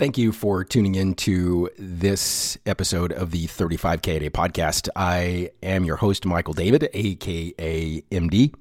Thank 0.00 0.16
you 0.16 0.32
for 0.32 0.64
tuning 0.64 0.94
in 0.94 1.12
to 1.16 1.68
this 1.78 2.56
episode 2.64 3.12
of 3.12 3.32
the 3.32 3.46
35K 3.48 4.16
a 4.16 4.18
Day 4.20 4.30
podcast. 4.30 4.88
I 4.96 5.50
am 5.62 5.84
your 5.84 5.96
host, 5.96 6.24
Michael 6.24 6.54
David, 6.54 6.88
aka 6.94 8.00
MD, 8.10 8.54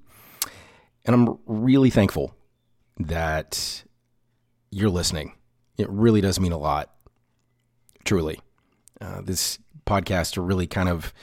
and 1.05 1.15
I'm 1.15 1.39
really 1.45 1.91
thankful 1.91 2.35
that 2.99 3.85
you're 4.69 4.89
listening. 4.89 5.31
It 5.77 5.89
really 5.89 6.19
does 6.19 6.41
mean 6.41 6.51
a 6.51 6.57
lot, 6.57 6.93
truly. 8.03 8.41
Uh, 8.99 9.21
this 9.21 9.59
podcast 9.87 10.45
really 10.45 10.67
kind 10.67 10.89
of 10.89 11.13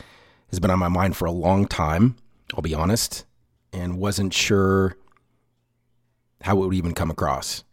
has 0.48 0.60
been 0.60 0.70
on 0.70 0.78
my 0.78 0.88
mind 0.88 1.14
for 1.14 1.26
a 1.26 1.30
long 1.30 1.66
time, 1.66 2.16
I'll 2.54 2.62
be 2.62 2.74
honest, 2.74 3.26
and 3.70 3.98
wasn't 3.98 4.32
sure 4.32 4.96
how 6.40 6.56
it 6.62 6.64
would 6.64 6.74
even 6.74 6.94
come 6.94 7.10
across. 7.10 7.64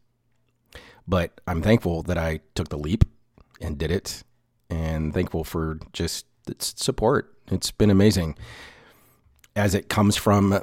But 1.07 1.41
I'm 1.47 1.61
thankful 1.61 2.03
that 2.03 2.17
I 2.17 2.39
took 2.55 2.69
the 2.69 2.77
leap 2.77 3.03
and 3.59 3.77
did 3.77 3.91
it, 3.91 4.23
and 4.69 5.13
thankful 5.13 5.43
for 5.43 5.79
just 5.91 6.25
its 6.47 6.73
support. 6.81 7.33
It's 7.51 7.71
been 7.71 7.89
amazing. 7.89 8.35
As 9.55 9.75
it 9.75 9.89
comes 9.89 10.15
from 10.15 10.61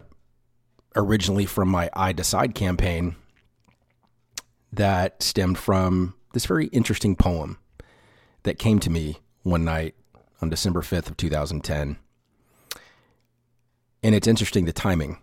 originally 0.97 1.47
from 1.47 1.69
my 1.69 1.91
I 1.93 2.13
Decide 2.13 2.55
campaign 2.55 3.17
that 4.73 5.23
stemmed 5.23 5.59
from 5.59 6.15
this 6.33 6.47
very 6.47 6.67
interesting 6.67 7.17
poem 7.17 7.59
that 8.43 8.59
came 8.59 8.79
to 8.81 8.91
me 8.91 9.19
one 9.43 9.65
night 9.65 9.95
on 10.41 10.49
December 10.49 10.81
5th 10.81 11.11
of 11.11 11.17
2010. 11.17 11.97
And 14.03 14.15
it's 14.15 14.27
interesting 14.27 14.65
the 14.65 14.73
timing 14.73 15.19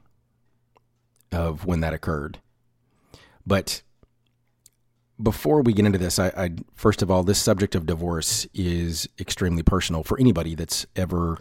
of 1.31 1.65
when 1.65 1.81
that 1.81 1.93
occurred. 1.93 2.39
But 3.45 3.81
before 5.21 5.61
we 5.61 5.73
get 5.73 5.85
into 5.85 5.97
this, 5.97 6.19
I, 6.19 6.27
I, 6.37 6.51
first 6.75 7.01
of 7.01 7.09
all, 7.09 7.23
this 7.23 7.39
subject 7.39 7.75
of 7.75 7.85
divorce 7.85 8.47
is 8.53 9.07
extremely 9.19 9.63
personal 9.63 10.03
for 10.03 10.19
anybody 10.19 10.55
that's 10.55 10.85
ever 10.95 11.39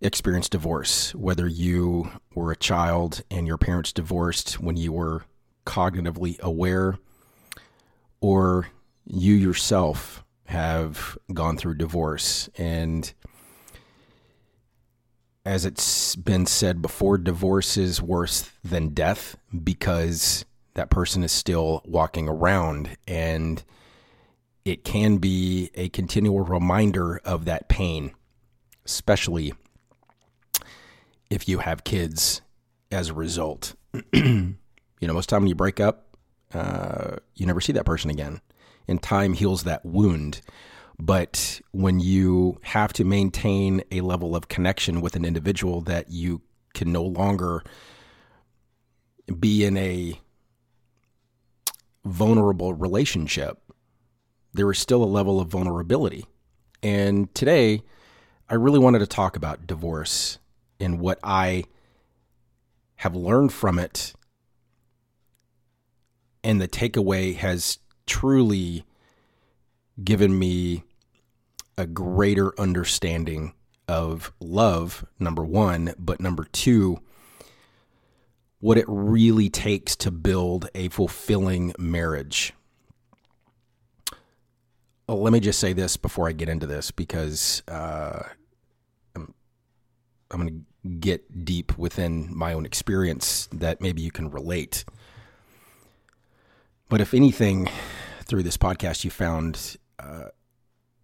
experienced 0.00 0.52
divorce. 0.52 1.14
Whether 1.14 1.46
you 1.46 2.10
were 2.34 2.50
a 2.50 2.56
child 2.56 3.22
and 3.30 3.46
your 3.46 3.58
parents 3.58 3.92
divorced 3.92 4.60
when 4.60 4.76
you 4.76 4.92
were 4.92 5.24
cognitively 5.66 6.40
aware, 6.40 6.98
or 8.20 8.68
you 9.04 9.34
yourself 9.34 10.24
have 10.46 11.18
gone 11.32 11.56
through 11.56 11.74
divorce. 11.74 12.48
And 12.56 13.12
as 15.44 15.64
it's 15.64 16.16
been 16.16 16.46
said 16.46 16.80
before, 16.82 17.18
divorce 17.18 17.76
is 17.76 18.00
worse 18.02 18.50
than 18.64 18.88
death 18.88 19.36
because 19.62 20.44
that 20.74 20.90
person 20.90 21.22
is 21.22 21.32
still 21.32 21.82
walking 21.84 22.28
around 22.28 22.96
and 23.06 23.62
it 24.64 24.84
can 24.84 25.16
be 25.16 25.70
a 25.74 25.88
continual 25.88 26.40
reminder 26.40 27.20
of 27.24 27.44
that 27.46 27.68
pain, 27.68 28.12
especially 28.84 29.52
if 31.30 31.48
you 31.48 31.58
have 31.58 31.84
kids 31.84 32.42
as 32.90 33.08
a 33.08 33.14
result. 33.14 33.74
you 34.12 34.54
know, 35.00 35.14
most 35.14 35.28
time 35.28 35.42
when 35.42 35.48
you 35.48 35.54
break 35.54 35.80
up, 35.80 36.16
uh, 36.52 37.16
you 37.34 37.46
never 37.46 37.60
see 37.60 37.72
that 37.72 37.86
person 37.86 38.10
again, 38.10 38.40
and 38.86 39.02
time 39.02 39.32
heals 39.32 39.64
that 39.64 39.84
wound. 39.84 40.40
But 40.98 41.60
when 41.70 42.00
you 42.00 42.58
have 42.62 42.92
to 42.94 43.04
maintain 43.04 43.82
a 43.90 44.02
level 44.02 44.36
of 44.36 44.48
connection 44.48 45.00
with 45.00 45.16
an 45.16 45.24
individual 45.24 45.80
that 45.82 46.10
you 46.10 46.42
can 46.74 46.92
no 46.92 47.02
longer 47.02 47.62
be 49.38 49.64
in 49.64 49.76
a 49.76 50.20
vulnerable 52.04 52.74
relationship, 52.74 53.58
there 54.52 54.70
is 54.70 54.78
still 54.78 55.02
a 55.02 55.06
level 55.06 55.40
of 55.40 55.48
vulnerability. 55.48 56.26
And 56.82 57.32
today, 57.34 57.82
I 58.48 58.54
really 58.54 58.78
wanted 58.78 59.00
to 59.00 59.06
talk 59.06 59.36
about 59.36 59.66
divorce 59.66 60.38
and 60.80 60.98
what 60.98 61.18
I 61.22 61.64
have 62.96 63.14
learned 63.14 63.52
from 63.52 63.78
it. 63.78 64.14
And 66.42 66.60
the 66.60 66.68
takeaway 66.68 67.36
has 67.36 67.78
truly 68.06 68.84
given 70.02 70.38
me 70.38 70.84
a 71.76 71.86
greater 71.86 72.58
understanding 72.58 73.54
of 73.86 74.32
love, 74.40 75.04
number 75.18 75.44
one, 75.44 75.94
but 75.98 76.20
number 76.20 76.44
two, 76.44 77.00
what 78.60 78.78
it 78.78 78.84
really 78.88 79.48
takes 79.48 79.96
to 79.96 80.10
build 80.10 80.68
a 80.74 80.88
fulfilling 80.90 81.74
marriage. 81.78 82.52
Well, 85.08 85.22
let 85.22 85.32
me 85.32 85.40
just 85.40 85.58
say 85.58 85.72
this 85.72 85.96
before 85.96 86.28
I 86.28 86.32
get 86.32 86.48
into 86.48 86.66
this 86.66 86.90
because 86.90 87.62
uh, 87.66 88.22
I'm, 89.16 89.34
I'm 90.30 90.40
going 90.40 90.64
to 90.82 90.88
get 91.00 91.44
deep 91.44 91.76
within 91.76 92.28
my 92.34 92.52
own 92.52 92.64
experience 92.64 93.48
that 93.52 93.80
maybe 93.80 94.02
you 94.02 94.12
can 94.12 94.30
relate. 94.30 94.84
But 96.88 97.00
if 97.00 97.14
anything, 97.14 97.68
through 98.30 98.44
this 98.44 98.56
podcast, 98.56 99.04
you 99.04 99.10
found 99.10 99.76
uh, 99.98 100.26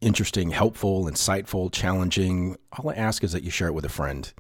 interesting, 0.01 0.51
helpful, 0.51 1.07
insightful, 1.07 1.73
challenging, 1.73 2.57
all 2.79 2.91
I 2.91 2.95
ask 2.95 3.25
is 3.25 3.33
that 3.33 3.43
you 3.43 3.51
share 3.51 3.69
it 3.69 3.75
with 3.75 3.85
a 3.85 3.91
friend 3.91 4.33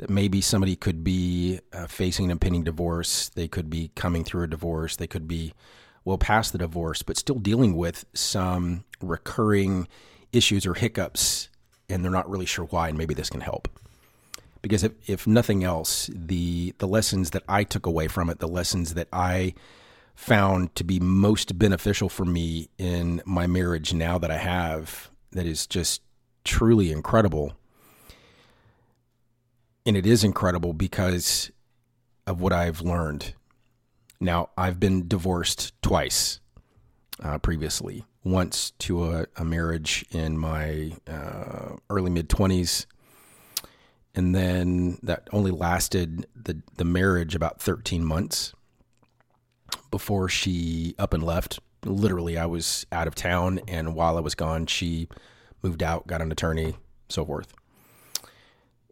that 0.00 0.08
maybe 0.08 0.40
somebody 0.40 0.76
could 0.76 1.04
be 1.04 1.60
uh, 1.74 1.86
facing 1.86 2.24
an 2.24 2.30
impending 2.30 2.64
divorce. 2.64 3.28
They 3.28 3.46
could 3.46 3.68
be 3.68 3.90
coming 3.94 4.24
through 4.24 4.44
a 4.44 4.46
divorce. 4.46 4.96
They 4.96 5.06
could 5.06 5.28
be 5.28 5.52
well 6.06 6.16
past 6.16 6.52
the 6.52 6.58
divorce, 6.58 7.02
but 7.02 7.18
still 7.18 7.38
dealing 7.38 7.76
with 7.76 8.06
some 8.14 8.84
recurring 9.02 9.88
issues 10.32 10.64
or 10.64 10.72
hiccups, 10.72 11.50
and 11.90 12.02
they're 12.02 12.10
not 12.10 12.30
really 12.30 12.46
sure 12.46 12.64
why. 12.64 12.88
And 12.88 12.96
maybe 12.96 13.12
this 13.12 13.28
can 13.28 13.42
help. 13.42 13.68
Because 14.62 14.84
if, 14.84 14.92
if 15.06 15.26
nothing 15.26 15.64
else, 15.64 16.08
the 16.14 16.74
the 16.78 16.88
lessons 16.88 17.30
that 17.30 17.42
I 17.46 17.62
took 17.62 17.84
away 17.84 18.08
from 18.08 18.30
it, 18.30 18.38
the 18.38 18.48
lessons 18.48 18.94
that 18.94 19.08
I 19.12 19.52
found 20.14 20.74
to 20.76 20.84
be 20.84 20.98
most 20.98 21.58
beneficial 21.58 22.08
for 22.08 22.24
me 22.24 22.70
in 22.78 23.20
my 23.26 23.46
marriage 23.46 23.92
now 23.92 24.16
that 24.16 24.30
I 24.30 24.38
have, 24.38 25.10
that 25.32 25.44
is 25.44 25.66
just 25.66 26.00
truly 26.42 26.90
incredible 26.90 27.52
and 29.86 29.96
it 29.96 30.06
is 30.06 30.24
incredible 30.24 30.72
because 30.72 31.50
of 32.26 32.40
what 32.40 32.52
I've 32.52 32.80
learned. 32.80 33.34
Now, 34.20 34.50
I've 34.56 34.78
been 34.78 35.08
divorced 35.08 35.72
twice 35.82 36.40
uh, 37.22 37.38
previously. 37.38 38.04
Once 38.22 38.72
to 38.72 39.04
a, 39.04 39.26
a 39.36 39.44
marriage 39.44 40.04
in 40.10 40.36
my 40.36 40.92
uh, 41.08 41.76
early 41.88 42.10
mid 42.10 42.28
20s, 42.28 42.84
and 44.14 44.34
then 44.34 44.98
that 45.02 45.26
only 45.32 45.50
lasted 45.50 46.26
the, 46.36 46.60
the 46.76 46.84
marriage 46.84 47.34
about 47.34 47.62
13 47.62 48.04
months 48.04 48.52
before 49.90 50.28
she 50.28 50.94
up 50.98 51.14
and 51.14 51.22
left. 51.22 51.60
Literally, 51.84 52.36
I 52.36 52.44
was 52.44 52.84
out 52.92 53.06
of 53.06 53.14
town, 53.14 53.60
and 53.66 53.94
while 53.94 54.18
I 54.18 54.20
was 54.20 54.34
gone, 54.34 54.66
she 54.66 55.08
moved 55.62 55.82
out, 55.82 56.06
got 56.06 56.20
an 56.20 56.30
attorney, 56.30 56.76
so 57.08 57.24
forth. 57.24 57.54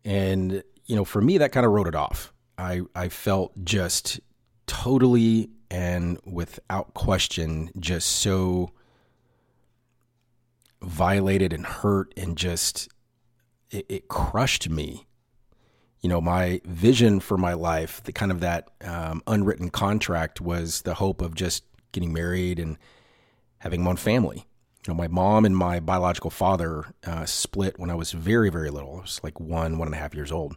And 0.06 0.62
you 0.88 0.96
know, 0.96 1.04
for 1.04 1.20
me, 1.20 1.38
that 1.38 1.52
kind 1.52 1.64
of 1.64 1.72
wrote 1.72 1.86
it 1.86 1.94
off. 1.94 2.32
I, 2.56 2.80
I 2.94 3.08
felt 3.08 3.52
just 3.62 4.18
totally 4.66 5.50
and 5.70 6.18
without 6.24 6.94
question 6.94 7.70
just 7.78 8.08
so 8.08 8.70
violated 10.82 11.52
and 11.52 11.66
hurt 11.66 12.12
and 12.16 12.36
just 12.36 12.88
it, 13.70 13.84
it, 13.88 14.08
crushed 14.08 14.68
me. 14.70 15.06
You 16.00 16.08
know 16.08 16.20
my 16.20 16.60
vision 16.64 17.18
for 17.20 17.36
my 17.36 17.54
life 17.54 18.02
the 18.04 18.12
kind 18.12 18.30
of 18.30 18.40
that 18.40 18.70
um, 18.82 19.22
unwritten 19.26 19.70
contract 19.70 20.40
was 20.40 20.82
the 20.82 20.94
hope 20.94 21.20
of 21.20 21.34
just 21.34 21.64
getting 21.92 22.12
married 22.12 22.58
and 22.58 22.78
having 23.58 23.82
my 23.82 23.90
own 23.90 23.96
family. 23.96 24.46
You 24.86 24.94
know 24.94 24.94
my 24.94 25.08
mom 25.08 25.44
and 25.44 25.56
my 25.56 25.80
biological 25.80 26.30
father 26.30 26.84
uh, 27.04 27.26
split 27.26 27.78
when 27.78 27.90
i 27.90 27.94
was 27.94 28.12
very 28.12 28.48
very 28.48 28.70
little. 28.70 28.98
I 28.98 29.00
was 29.00 29.20
like 29.22 29.38
one 29.40 29.76
one 29.76 29.88
and 29.88 29.94
a 29.94 29.98
half 29.98 30.14
years 30.14 30.32
old 30.32 30.56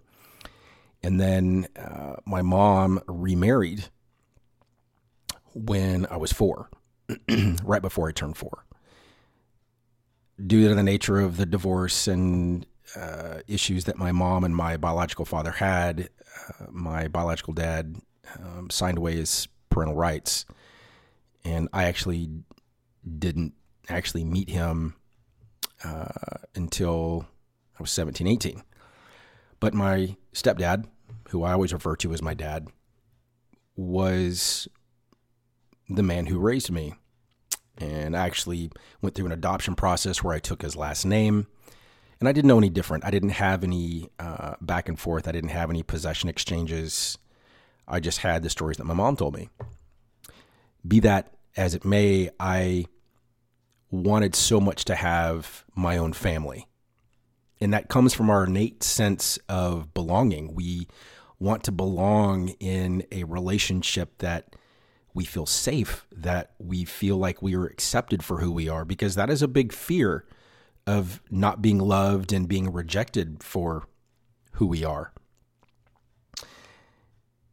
and 1.04 1.20
then 1.20 1.68
uh, 1.76 2.16
my 2.26 2.42
mom 2.42 3.02
remarried 3.08 3.86
when 5.54 6.06
I 6.08 6.18
was 6.18 6.32
four, 6.32 6.70
right 7.64 7.82
before 7.82 8.08
I 8.08 8.12
turned 8.12 8.38
four. 8.38 8.66
Due 10.46 10.68
to 10.70 10.76
the 10.76 10.84
nature 10.84 11.20
of 11.20 11.38
the 11.38 11.46
divorce 11.46 12.08
and 12.08 12.66
uh, 12.96 13.40
issues 13.48 13.86
that 13.86 13.98
my 13.98 14.12
mom 14.12 14.44
and 14.44 14.56
my 14.56 14.78
biological 14.78 15.26
father 15.26 15.52
had, 15.52 16.10
uh, 16.50 16.66
my 16.70 17.08
biological 17.08 17.54
dad 17.54 17.98
um, 18.40 18.70
signed 18.70 18.98
away 18.98 19.16
his 19.16 19.48
parental 19.70 19.96
rights. 19.96 20.46
And 21.44 21.70
I 21.74 21.86
actually 21.86 22.30
didn't 23.18 23.54
actually 23.90 24.24
meet 24.24 24.50
him 24.50 24.96
uh, 25.84 26.38
until 26.56 27.26
I 27.78 27.82
was 27.82 27.92
17, 27.92 28.28
18. 28.28 28.64
But 29.60 29.74
my 29.74 30.16
stepdad, 30.34 30.86
who 31.30 31.44
I 31.44 31.54
always 31.54 31.74
refer 31.74 31.96
to 31.98 32.14
as 32.14 32.22
my 32.22 32.34
dad, 32.34 32.68
was 33.76 34.68
the 35.90 36.04
man 36.04 36.28
who 36.28 36.40
raised 36.40 36.72
me. 36.72 36.94
And 37.78 38.16
I 38.16 38.26
actually 38.26 38.72
went 39.02 39.16
through 39.16 39.26
an 39.26 39.32
adoption 39.32 39.76
process 39.76 40.24
where 40.24 40.36
I 40.36 40.40
took 40.40 40.62
his 40.62 40.76
last 40.76 41.06
name. 41.06 41.48
And 42.20 42.30
I 42.30 42.34
didn't 42.34 42.50
know 42.50 42.60
any 42.60 42.70
different. 42.70 43.04
I 43.04 43.10
didn't 43.10 43.30
have 43.30 43.64
any 43.64 44.10
uh, 44.20 44.56
back 44.62 44.88
and 44.88 45.00
forth. 45.00 45.28
I 45.28 45.32
didn't 45.32 45.50
have 45.50 45.72
any 45.72 45.82
possession 45.82 46.30
exchanges. 46.30 47.18
I 47.88 48.00
just 48.00 48.20
had 48.20 48.44
the 48.44 48.50
stories 48.50 48.78
that 48.78 48.86
my 48.86 48.94
mom 48.94 49.16
told 49.16 49.36
me. 49.36 49.50
Be 50.88 51.00
that 51.00 51.34
as 51.58 51.74
it 51.74 51.84
may, 51.84 52.30
I 52.40 52.86
wanted 53.90 54.36
so 54.36 54.62
much 54.62 54.86
to 54.86 54.96
have 54.96 55.66
my 55.76 55.98
own 55.98 56.14
family. 56.14 56.68
And 57.62 57.72
that 57.74 57.90
comes 57.90 58.14
from 58.14 58.32
our 58.32 58.46
innate 58.46 58.82
sense 58.82 59.38
of 59.48 59.94
belonging. 59.94 60.56
We 60.56 60.88
want 61.40 61.64
to 61.66 61.72
belong 61.72 62.50
in 62.60 63.06
a 63.12 63.24
relationship 63.24 64.18
that 64.18 64.56
we 65.14 65.26
feel 65.26 65.46
safe, 65.46 66.08
that 66.12 66.54
we 66.58 66.86
feel 66.86 67.18
like 67.18 67.42
we 67.42 67.56
are 67.56 67.66
accepted 67.66 68.24
for 68.24 68.40
who 68.40 68.52
we 68.52 68.68
are, 68.68 68.84
because 68.84 69.14
that 69.16 69.30
is 69.30 69.42
a 69.42 69.48
big 69.48 69.74
fear 69.74 70.26
of 70.88 71.22
not 71.30 71.62
being 71.62 71.78
loved 71.78 72.34
and 72.34 72.48
being 72.48 72.74
rejected 72.74 73.44
for 73.44 73.88
who 74.54 74.66
we 74.66 74.84
are. 74.84 75.14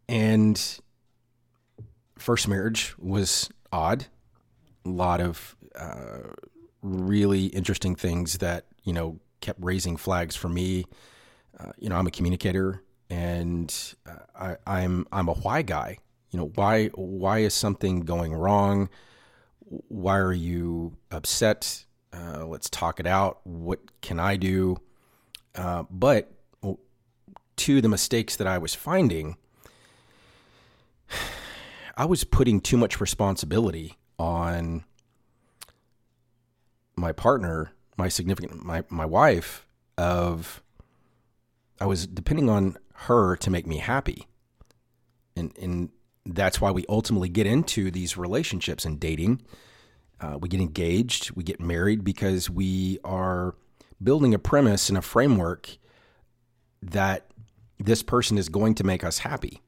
And 0.09 0.81
first 2.17 2.49
marriage 2.49 2.95
was 2.99 3.51
odd. 3.71 4.07
A 4.87 4.89
lot 4.89 5.21
of 5.21 5.55
uh, 5.75 6.31
really 6.81 7.47
interesting 7.47 7.95
things 7.95 8.39
that, 8.39 8.65
you 8.85 8.95
know, 8.95 9.19
kept 9.41 9.63
raising 9.63 9.97
flags 9.97 10.37
for 10.37 10.49
me. 10.49 10.85
Uh, 11.59 11.73
you 11.79 11.89
know, 11.89 11.97
I'm 11.97 12.07
a 12.07 12.11
communicator 12.11 12.83
and 13.11 13.75
uh, 14.07 14.57
I, 14.67 14.79
I'm 14.83 15.07
I'm 15.13 15.29
a 15.29 15.35
why 15.35 15.63
guy. 15.63 15.99
You 16.31 16.39
know, 16.39 16.53
why 16.55 16.89
why 16.89 17.39
is 17.39 17.55
something 17.55 18.01
going 18.01 18.35
wrong? 18.35 18.89
Why 19.61 20.19
are 20.19 20.33
you 20.33 20.97
upset? 21.11 21.85
Uh, 22.13 22.47
let's 22.47 22.71
talk 22.71 23.01
it 23.01 23.07
out. 23.07 23.41
What 23.45 23.81
can 24.01 24.19
I 24.19 24.37
do? 24.37 24.79
Uh, 25.55 25.85
but 25.91 26.33
to 27.59 27.81
the 27.81 27.89
mistakes 27.89 28.37
that 28.37 28.47
I 28.47 28.59
was 28.59 28.75
finding, 28.75 29.37
I 31.97 32.05
was 32.05 32.25
putting 32.25 32.61
too 32.61 32.77
much 32.77 33.01
responsibility 33.01 33.99
on 34.19 34.85
my 36.97 37.13
partner, 37.13 37.73
my 37.99 38.09
significant, 38.09 38.65
my, 38.65 38.85
my 38.89 39.05
wife, 39.05 39.67
of 39.99 40.63
I 41.81 41.87
was 41.87 42.07
depending 42.07 42.49
on 42.49 42.79
her 42.95 43.37
to 43.37 43.51
make 43.51 43.67
me 43.67 43.79
happy. 43.79 44.27
And, 45.37 45.57
and 45.59 45.91
that's 46.25 46.61
why 46.61 46.71
we 46.71 46.85
ultimately 46.89 47.29
get 47.29 47.47
into 47.47 47.91
these 47.91 48.17
relationships 48.17 48.85
and 48.85 48.99
dating. 48.99 49.43
Uh, 50.21 50.39
we 50.41 50.49
get 50.49 50.61
engaged, 50.61 51.33
we 51.33 51.45
get 51.45 51.61
married 51.61 52.05
because 52.05 52.49
we 52.49 52.99
are 53.05 53.55
building 54.03 54.35
a 54.35 54.39
premise 54.39 54.89
and 54.89 54.97
a 54.97 55.03
framework 55.03 55.77
that 56.83 57.31
this 57.79 58.03
person 58.03 58.39
is 58.39 58.49
going 58.49 58.75
to 58.77 58.85
make 58.85 59.05
us 59.05 59.19
happy. 59.19 59.61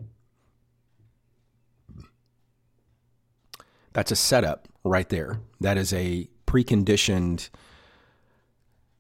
That's 3.93 4.13
a 4.13 4.17
setup 4.17 4.69
right 4.85 5.09
there. 5.09 5.41
That 5.61 5.77
is 5.77 5.93
a 5.93 6.29
preconditioned 6.47 7.51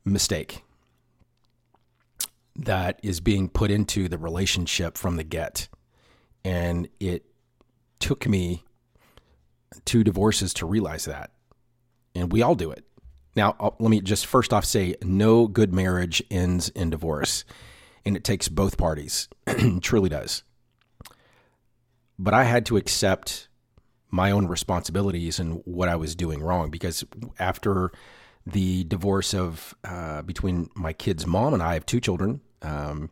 mistake 0.04 0.64
that 2.56 3.00
is 3.02 3.20
being 3.20 3.48
put 3.48 3.70
into 3.70 4.08
the 4.08 4.18
relationship 4.18 4.96
from 4.96 5.16
the 5.16 5.24
get. 5.24 5.68
And 6.44 6.88
it 6.98 7.24
took 7.98 8.26
me 8.26 8.64
two 9.84 10.04
divorces 10.04 10.52
to 10.54 10.66
realize 10.66 11.04
that. 11.04 11.30
And 12.14 12.32
we 12.32 12.42
all 12.42 12.54
do 12.54 12.70
it. 12.70 12.84
Now, 13.36 13.54
uh, 13.60 13.70
let 13.78 13.90
me 13.90 14.00
just 14.00 14.26
first 14.26 14.52
off 14.52 14.64
say 14.64 14.96
no 15.02 15.46
good 15.46 15.72
marriage 15.72 16.22
ends 16.30 16.68
in 16.70 16.90
divorce. 16.90 17.44
And 18.04 18.16
it 18.16 18.24
takes 18.24 18.48
both 18.48 18.76
parties, 18.76 19.28
truly 19.80 20.08
does. 20.08 20.42
But 22.18 22.34
I 22.34 22.44
had 22.44 22.66
to 22.66 22.76
accept 22.76 23.48
my 24.10 24.30
own 24.30 24.46
responsibilities 24.46 25.38
and 25.38 25.62
what 25.64 25.88
I 25.88 25.96
was 25.96 26.16
doing 26.16 26.42
wrong 26.42 26.70
because 26.70 27.04
after 27.38 27.92
the 28.46 28.84
divorce 28.84 29.34
of 29.34 29.74
uh, 29.84 30.22
between 30.22 30.70
my 30.74 30.92
kid's 30.92 31.26
mom 31.26 31.54
and 31.54 31.62
I, 31.62 31.70
I 31.70 31.74
have 31.74 31.86
two 31.86 32.00
children. 32.00 32.40
Um, 32.62 33.10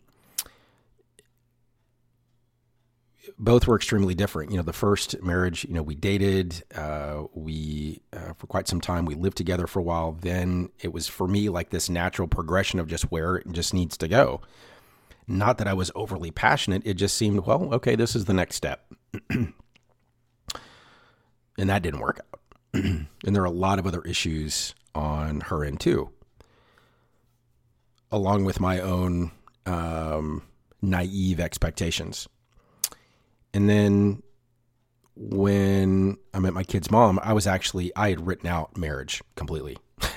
both 3.38 3.66
were 3.66 3.76
extremely 3.76 4.14
different. 4.14 4.50
You 4.50 4.56
know, 4.56 4.62
the 4.62 4.72
first 4.72 5.22
marriage, 5.22 5.64
you 5.64 5.74
know, 5.74 5.82
we 5.82 5.94
dated, 5.94 6.62
uh, 6.74 7.24
we 7.34 8.00
uh, 8.12 8.32
for 8.34 8.46
quite 8.46 8.68
some 8.68 8.80
time, 8.80 9.04
we 9.04 9.14
lived 9.14 9.36
together 9.36 9.66
for 9.66 9.80
a 9.80 9.82
while. 9.82 10.12
Then 10.12 10.70
it 10.80 10.92
was 10.92 11.06
for 11.06 11.28
me 11.28 11.48
like 11.48 11.70
this 11.70 11.88
natural 11.88 12.26
progression 12.26 12.80
of 12.80 12.88
just 12.88 13.04
where 13.10 13.36
it 13.36 13.52
just 13.52 13.74
needs 13.74 13.96
to 13.98 14.08
go. 14.08 14.40
Not 15.26 15.58
that 15.58 15.68
I 15.68 15.74
was 15.74 15.90
overly 15.94 16.30
passionate; 16.30 16.82
it 16.86 16.94
just 16.94 17.16
seemed, 17.16 17.40
well, 17.40 17.74
okay, 17.74 17.96
this 17.96 18.16
is 18.16 18.24
the 18.24 18.32
next 18.32 18.56
step. 18.56 18.86
and 19.30 19.52
that 21.56 21.82
didn't 21.82 22.00
work 22.00 22.20
out. 22.20 22.40
and 22.72 23.06
there 23.22 23.42
are 23.42 23.46
a 23.46 23.50
lot 23.50 23.78
of 23.78 23.86
other 23.86 24.00
issues 24.02 24.74
on 24.94 25.40
her 25.42 25.64
end 25.64 25.80
too, 25.80 26.10
along 28.10 28.44
with 28.44 28.60
my 28.60 28.80
own 28.80 29.30
um, 29.66 30.42
naive 30.82 31.40
expectations. 31.40 32.28
And 33.54 33.68
then 33.68 34.22
when 35.16 36.16
I 36.32 36.38
met 36.38 36.54
my 36.54 36.64
kid's 36.64 36.90
mom, 36.90 37.18
I 37.22 37.32
was 37.32 37.46
actually 37.46 37.92
I 37.96 38.10
had 38.10 38.26
written 38.26 38.46
out 38.48 38.76
marriage 38.76 39.22
completely. 39.34 39.76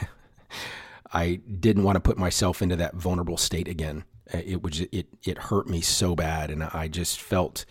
I 1.13 1.41
didn't 1.59 1.83
want 1.83 1.95
to 1.95 1.99
put 1.99 2.17
myself 2.17 2.61
into 2.61 2.75
that 2.77 2.95
vulnerable 2.95 3.37
state 3.37 3.67
again. 3.67 4.03
It 4.31 4.61
was 4.61 4.79
it 4.79 5.07
it 5.23 5.37
hurt 5.37 5.67
me 5.67 5.81
so 5.81 6.15
bad, 6.15 6.51
and 6.51 6.63
I 6.63 6.87
just 6.87 7.19
felt 7.19 7.65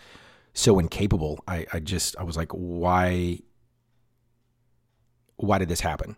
so 0.53 0.77
incapable. 0.77 1.39
I, 1.47 1.65
I 1.73 1.79
just 1.79 2.15
I 2.17 2.23
was 2.23 2.37
like, 2.37 2.51
why 2.51 3.39
why 5.37 5.57
did 5.57 5.69
this 5.69 5.81
happen? 5.81 6.17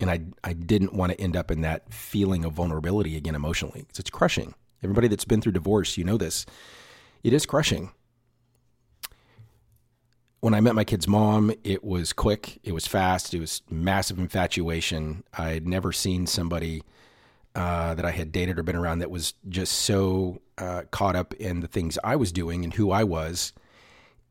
And 0.00 0.10
I, 0.10 0.20
I 0.42 0.52
didn't 0.52 0.92
want 0.92 1.12
to 1.12 1.20
end 1.20 1.36
up 1.36 1.50
in 1.50 1.60
that 1.62 1.92
feeling 1.92 2.44
of 2.44 2.52
vulnerability 2.52 3.16
again 3.16 3.34
emotionally 3.34 3.80
because 3.80 3.98
it's 3.98 4.10
crushing. 4.10 4.54
Everybody 4.82 5.08
that's 5.08 5.24
been 5.24 5.40
through 5.40 5.52
divorce, 5.52 5.96
you 5.96 6.04
know 6.04 6.16
this. 6.16 6.44
It 7.22 7.32
is 7.32 7.46
crushing. 7.46 7.90
When 10.40 10.52
I 10.52 10.60
met 10.60 10.74
my 10.74 10.84
kid's 10.84 11.08
mom, 11.08 11.52
it 11.62 11.82
was 11.82 12.12
quick, 12.12 12.60
it 12.62 12.72
was 12.72 12.86
fast, 12.86 13.32
it 13.32 13.40
was 13.40 13.62
massive 13.70 14.18
infatuation. 14.18 15.24
I 15.32 15.50
had 15.50 15.66
never 15.66 15.90
seen 15.90 16.26
somebody 16.26 16.82
uh, 17.54 17.94
that 17.94 18.04
I 18.04 18.10
had 18.10 18.30
dated 18.30 18.58
or 18.58 18.62
been 18.62 18.76
around 18.76 18.98
that 18.98 19.10
was 19.10 19.32
just 19.48 19.72
so 19.72 20.42
uh, 20.58 20.82
caught 20.90 21.16
up 21.16 21.32
in 21.34 21.60
the 21.60 21.68
things 21.68 21.96
I 22.04 22.16
was 22.16 22.30
doing 22.30 22.62
and 22.62 22.74
who 22.74 22.90
I 22.90 23.04
was. 23.04 23.54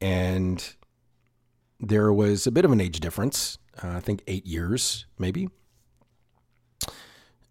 And 0.01 0.75
there 1.79 2.13
was 2.13 2.45
a 2.45 2.51
bit 2.51 2.63
of 2.63 2.71
an 2.71 2.81
age 2.81 2.99
difference 2.99 3.57
uh, 3.81 3.89
I 3.89 3.99
think 3.99 4.23
eight 4.27 4.45
years, 4.45 5.05
maybe. 5.17 5.49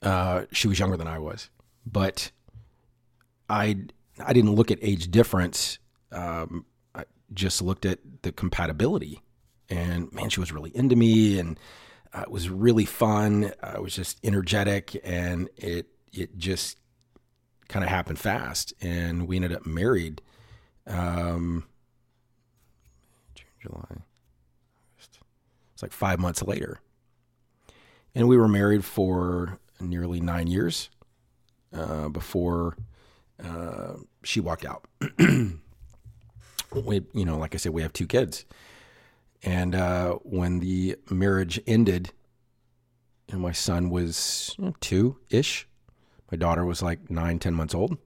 Uh, 0.03 0.47
she 0.53 0.69
was 0.69 0.79
younger 0.79 0.97
than 0.97 1.07
I 1.07 1.19
was, 1.19 1.49
but 1.87 2.31
I 3.49 3.77
I 4.19 4.33
didn't 4.33 4.55
look 4.55 4.71
at 4.71 4.79
age 4.83 5.11
difference. 5.11 5.79
Um, 6.11 6.67
I 6.95 7.05
just 7.33 7.63
looked 7.63 7.87
at 7.87 8.01
the 8.23 8.33
compatibility, 8.33 9.23
and 9.69 10.13
man, 10.13 10.29
she 10.29 10.41
was 10.41 10.53
really 10.53 10.75
into 10.77 10.97
me, 10.97 11.39
and 11.39 11.59
uh, 12.13 12.23
it 12.23 12.31
was 12.31 12.49
really 12.49 12.85
fun. 12.85 13.53
I 13.63 13.79
was 13.79 13.95
just 13.95 14.19
energetic, 14.25 15.01
and 15.05 15.49
it 15.57 15.87
it 16.13 16.37
just 16.37 16.79
kind 17.69 17.85
of 17.85 17.91
happened 17.91 18.19
fast, 18.19 18.73
and 18.81 19.29
we 19.29 19.37
ended 19.37 19.53
up 19.53 19.67
married. 19.67 20.21
Um, 20.87 21.65
June, 23.35 23.47
July 23.61 24.03
it's 25.83 25.91
like 25.91 25.93
five 25.93 26.21
months 26.21 26.43
later. 26.43 26.81
And 28.15 28.29
we 28.29 28.37
were 28.37 28.49
married 28.49 28.85
for 28.85 29.59
nearly 29.83 30.21
nine 30.21 30.47
years 30.47 30.91
uh, 31.73 32.09
before 32.09 32.77
uh, 33.43 33.95
she 34.23 34.41
walked 34.41 34.65
out. 34.65 34.87
we, 35.19 35.59
you 37.12 37.25
know, 37.25 37.39
like 37.39 37.55
I 37.55 37.59
said, 37.59 37.73
we 37.73 37.83
have 37.83 37.93
two 37.93 38.07
kids. 38.07 38.45
And 39.43 39.75
uh, 39.75 40.15
when 40.23 40.61
the 40.61 40.97
marriage 41.11 41.61
ended, 41.67 42.12
and 43.29 43.41
my 43.41 43.53
son 43.53 43.91
was 43.91 44.57
two 44.81 45.19
ish, 45.31 45.67
my 46.31 46.39
daughter 46.39 46.65
was 46.65 46.83
like 46.83 47.11
nine, 47.11 47.39
ten 47.39 47.55
months 47.55 47.75
old. 47.75 47.97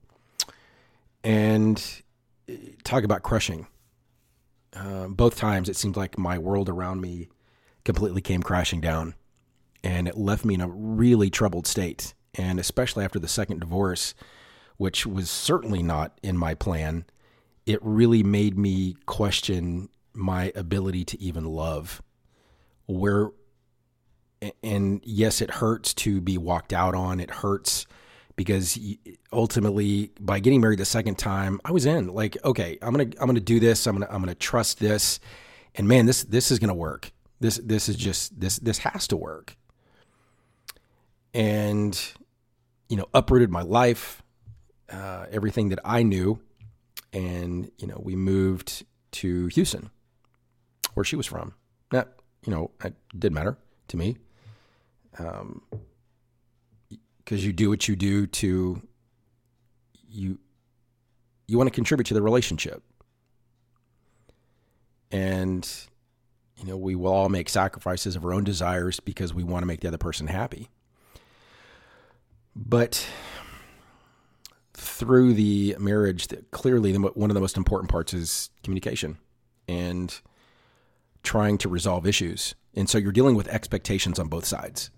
And 1.23 1.83
talk 2.83 3.03
about 3.03 3.23
crushing. 3.23 3.67
Uh, 4.75 5.07
both 5.07 5.37
times 5.37 5.69
it 5.69 5.75
seemed 5.75 5.97
like 5.97 6.17
my 6.17 6.37
world 6.37 6.69
around 6.69 7.01
me 7.01 7.29
completely 7.83 8.21
came 8.21 8.41
crashing 8.41 8.81
down. 8.81 9.15
And 9.87 10.05
it 10.05 10.17
left 10.17 10.43
me 10.43 10.53
in 10.53 10.59
a 10.59 10.67
really 10.67 11.29
troubled 11.29 11.65
state. 11.65 12.13
And 12.35 12.59
especially 12.59 13.05
after 13.05 13.19
the 13.19 13.27
second 13.29 13.61
divorce, 13.61 14.13
which 14.75 15.07
was 15.07 15.29
certainly 15.29 15.81
not 15.81 16.19
in 16.21 16.37
my 16.37 16.55
plan, 16.55 17.05
it 17.65 17.79
really 17.81 18.21
made 18.21 18.57
me 18.57 18.97
question 19.05 19.87
my 20.13 20.51
ability 20.55 21.05
to 21.05 21.21
even 21.21 21.45
love. 21.45 22.01
Where 22.85 23.29
and 24.61 24.99
yes, 25.05 25.41
it 25.41 25.49
hurts 25.49 25.93
to 25.95 26.19
be 26.19 26.37
walked 26.37 26.73
out 26.73 26.93
on. 26.93 27.21
It 27.21 27.31
hurts 27.31 27.85
because 28.35 28.77
ultimately 29.31 30.11
by 30.19 30.41
getting 30.41 30.59
married 30.59 30.79
the 30.79 30.85
second 30.85 31.17
time, 31.17 31.61
I 31.63 31.71
was 31.71 31.85
in 31.85 32.07
like, 32.07 32.35
okay, 32.43 32.77
I'm 32.81 32.93
to, 32.93 33.21
I'm 33.21 33.33
to 33.33 33.39
do 33.39 33.61
this. 33.61 33.87
I'm 33.87 34.01
to, 34.01 34.13
I'm 34.13 34.25
to 34.25 34.35
trust 34.35 34.79
this. 34.79 35.21
And 35.75 35.87
man, 35.87 36.07
this, 36.07 36.25
this 36.25 36.51
is 36.51 36.59
to 36.59 36.73
work. 36.73 37.13
This, 37.39 37.55
this 37.63 37.87
is 37.87 37.95
just, 37.95 38.37
this, 38.37 38.59
this 38.59 38.79
has 38.79 39.07
to 39.07 39.15
work. 39.15 39.55
And, 41.33 41.99
you 42.89 42.97
know, 42.97 43.05
uprooted 43.13 43.51
my 43.51 43.61
life, 43.61 44.23
uh, 44.89 45.25
everything 45.31 45.69
that 45.69 45.79
I 45.85 46.03
knew. 46.03 46.39
And, 47.13 47.71
you 47.77 47.87
know, 47.87 48.01
we 48.03 48.15
moved 48.15 48.85
to 49.13 49.47
Houston 49.47 49.89
where 50.93 51.03
she 51.03 51.15
was 51.15 51.25
from. 51.25 51.53
That, 51.91 52.19
you 52.45 52.51
know, 52.51 52.71
it 52.83 52.95
didn't 53.17 53.35
matter 53.35 53.57
to 53.89 53.97
me. 53.97 54.17
Um, 55.19 55.61
because 57.27 57.45
you 57.45 57.51
do 57.51 57.69
what 57.69 57.89
you 57.89 57.95
do 57.97 58.25
to 58.25 58.81
you 60.07 60.39
you 61.45 61.57
want 61.57 61.67
to 61.67 61.73
contribute 61.73 62.05
to 62.05 62.13
the 62.13 62.21
relationship 62.21 62.81
and 65.11 65.69
you 66.55 66.65
know 66.65 66.77
we 66.77 66.95
will 66.95 67.11
all 67.11 67.27
make 67.27 67.49
sacrifices 67.49 68.15
of 68.15 68.23
our 68.23 68.33
own 68.33 68.45
desires 68.45 69.01
because 69.01 69.33
we 69.33 69.43
want 69.43 69.61
to 69.61 69.65
make 69.65 69.81
the 69.81 69.89
other 69.89 69.97
person 69.97 70.27
happy 70.27 70.69
but 72.57 73.07
through 74.73 75.33
the 75.33 75.75
marriage 75.79 76.27
clearly 76.51 76.93
one 76.93 77.29
of 77.29 77.35
the 77.35 77.41
most 77.41 77.57
important 77.57 77.89
parts 77.89 78.13
is 78.13 78.49
communication 78.63 79.17
and 79.67 80.21
trying 81.23 81.57
to 81.57 81.69
resolve 81.69 82.05
issues 82.07 82.55
and 82.75 82.89
so 82.89 82.97
you're 82.97 83.11
dealing 83.11 83.35
with 83.35 83.47
expectations 83.47 84.19
on 84.19 84.27
both 84.27 84.45
sides 84.45 84.91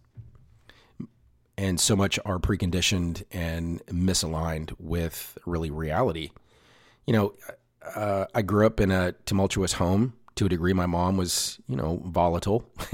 and 1.59 1.77
so 1.77 1.93
much 1.93 2.17
are 2.23 2.39
preconditioned 2.39 3.23
and 3.31 3.85
misaligned 3.87 4.73
with 4.79 5.37
really 5.45 5.69
reality. 5.69 6.31
You 7.05 7.13
know, 7.13 7.33
uh, 7.95 8.27
I 8.33 8.43
grew 8.43 8.65
up 8.65 8.79
in 8.79 8.91
a 8.91 9.11
tumultuous 9.25 9.73
home 9.73 10.13
to 10.35 10.45
a 10.45 10.49
degree. 10.49 10.71
My 10.71 10.85
mom 10.85 11.17
was, 11.17 11.59
you 11.67 11.75
know, 11.75 12.01
volatile, 12.05 12.63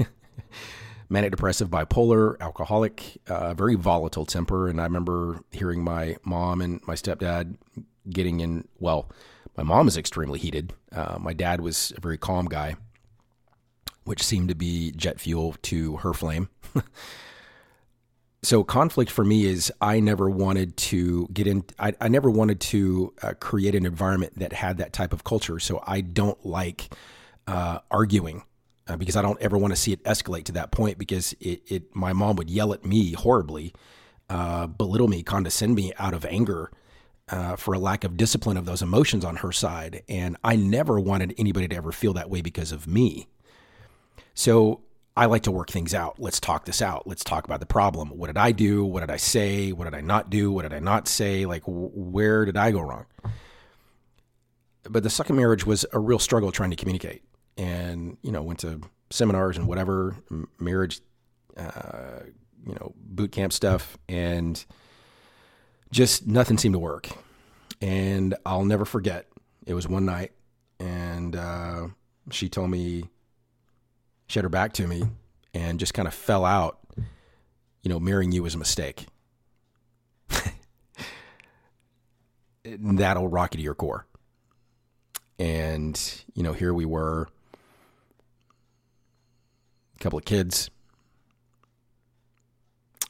manic 1.08 1.30
depressive, 1.30 1.68
bipolar, 1.68 2.38
alcoholic, 2.40 3.18
uh, 3.28 3.54
very 3.54 3.74
volatile 3.74 4.26
temper. 4.26 4.68
And 4.68 4.80
I 4.80 4.84
remember 4.84 5.40
hearing 5.50 5.82
my 5.82 6.16
mom 6.24 6.60
and 6.60 6.80
my 6.86 6.94
stepdad 6.94 7.56
getting 8.10 8.40
in. 8.40 8.66
Well, 8.78 9.10
my 9.56 9.62
mom 9.62 9.88
is 9.88 9.96
extremely 9.96 10.38
heated. 10.38 10.72
Uh, 10.92 11.18
my 11.20 11.32
dad 11.32 11.60
was 11.60 11.92
a 11.96 12.00
very 12.00 12.18
calm 12.18 12.46
guy, 12.46 12.76
which 14.04 14.22
seemed 14.22 14.48
to 14.48 14.54
be 14.54 14.92
jet 14.92 15.20
fuel 15.20 15.54
to 15.62 15.96
her 15.98 16.12
flame. 16.12 16.48
so 18.42 18.62
conflict 18.64 19.10
for 19.10 19.24
me 19.24 19.46
is 19.46 19.72
I 19.80 20.00
never 20.00 20.28
wanted 20.28 20.76
to 20.76 21.28
get 21.32 21.46
in. 21.46 21.64
I, 21.78 21.94
I 22.00 22.08
never 22.08 22.30
wanted 22.30 22.60
to 22.60 23.14
uh, 23.22 23.34
create 23.40 23.74
an 23.74 23.86
environment 23.86 24.38
that 24.38 24.52
had 24.52 24.78
that 24.78 24.92
type 24.92 25.12
of 25.12 25.24
culture. 25.24 25.58
So 25.58 25.82
I 25.86 26.00
don't 26.00 26.44
like 26.44 26.92
uh, 27.46 27.78
arguing 27.90 28.42
uh, 28.88 28.96
because 28.96 29.16
I 29.16 29.22
don't 29.22 29.40
ever 29.40 29.58
want 29.58 29.72
to 29.72 29.76
see 29.76 29.92
it 29.92 30.02
escalate 30.04 30.44
to 30.44 30.52
that 30.52 30.70
point 30.70 30.98
because 30.98 31.34
it, 31.40 31.62
it 31.66 31.96
my 31.96 32.12
mom 32.12 32.36
would 32.36 32.50
yell 32.50 32.72
at 32.72 32.84
me 32.84 33.12
horribly, 33.12 33.72
uh, 34.28 34.66
belittle 34.66 35.08
me, 35.08 35.22
condescend 35.22 35.74
me 35.74 35.92
out 35.98 36.14
of 36.14 36.24
anger. 36.24 36.70
Uh, 37.28 37.56
for 37.56 37.74
a 37.74 37.78
lack 37.80 38.04
of 38.04 38.16
discipline 38.16 38.56
of 38.56 38.66
those 38.66 38.82
emotions 38.82 39.24
on 39.24 39.34
her 39.34 39.50
side. 39.50 40.04
And 40.08 40.36
I 40.44 40.54
never 40.54 41.00
wanted 41.00 41.34
anybody 41.36 41.66
to 41.66 41.74
ever 41.74 41.90
feel 41.90 42.12
that 42.12 42.30
way 42.30 42.40
because 42.40 42.70
of 42.70 42.86
me. 42.86 43.26
So 44.32 44.82
I 45.16 45.26
like 45.26 45.42
to 45.44 45.50
work 45.50 45.70
things 45.70 45.94
out. 45.94 46.20
Let's 46.20 46.38
talk 46.38 46.66
this 46.66 46.82
out. 46.82 47.06
Let's 47.06 47.24
talk 47.24 47.44
about 47.46 47.60
the 47.60 47.66
problem. 47.66 48.10
What 48.10 48.26
did 48.26 48.36
I 48.36 48.52
do? 48.52 48.84
What 48.84 49.00
did 49.00 49.10
I 49.10 49.16
say? 49.16 49.72
What 49.72 49.84
did 49.84 49.94
I 49.94 50.02
not 50.02 50.28
do? 50.28 50.52
What 50.52 50.62
did 50.62 50.74
I 50.74 50.78
not 50.78 51.08
say? 51.08 51.46
Like, 51.46 51.62
where 51.66 52.44
did 52.44 52.56
I 52.56 52.70
go 52.70 52.80
wrong? 52.80 53.06
But 54.84 55.02
the 55.02 55.10
second 55.10 55.36
marriage 55.36 55.64
was 55.64 55.86
a 55.92 55.98
real 55.98 56.18
struggle 56.18 56.52
trying 56.52 56.70
to 56.70 56.76
communicate. 56.76 57.22
And, 57.56 58.18
you 58.22 58.32
know, 58.32 58.42
went 58.42 58.60
to 58.60 58.80
seminars 59.10 59.56
and 59.56 59.66
whatever, 59.66 60.16
marriage, 60.58 61.00
uh, 61.56 62.20
you 62.66 62.74
know, 62.74 62.92
boot 62.96 63.32
camp 63.32 63.52
stuff. 63.52 63.96
And 64.08 64.62
just 65.90 66.26
nothing 66.26 66.58
seemed 66.58 66.74
to 66.74 66.78
work. 66.78 67.08
And 67.80 68.34
I'll 68.44 68.64
never 68.64 68.84
forget. 68.84 69.26
It 69.66 69.74
was 69.74 69.88
one 69.88 70.04
night. 70.04 70.32
And 70.78 71.34
uh, 71.34 71.88
she 72.30 72.48
told 72.48 72.70
me, 72.70 73.04
she 74.28 74.38
had 74.38 74.44
her 74.44 74.48
back 74.48 74.72
to 74.74 74.86
me 74.86 75.04
and 75.54 75.78
just 75.78 75.94
kind 75.94 76.08
of 76.08 76.14
fell 76.14 76.44
out. 76.44 76.78
You 77.82 77.90
know, 77.90 78.00
marrying 78.00 78.32
you 78.32 78.42
was 78.42 78.54
a 78.56 78.58
mistake. 78.58 79.06
That'll 82.64 83.28
rock 83.28 83.54
you 83.54 83.58
to 83.58 83.62
your 83.62 83.76
core. 83.76 84.06
And, 85.38 85.98
you 86.34 86.42
know, 86.42 86.52
here 86.52 86.74
we 86.74 86.84
were, 86.84 87.28
a 89.96 90.02
couple 90.02 90.18
of 90.18 90.24
kids. 90.24 90.70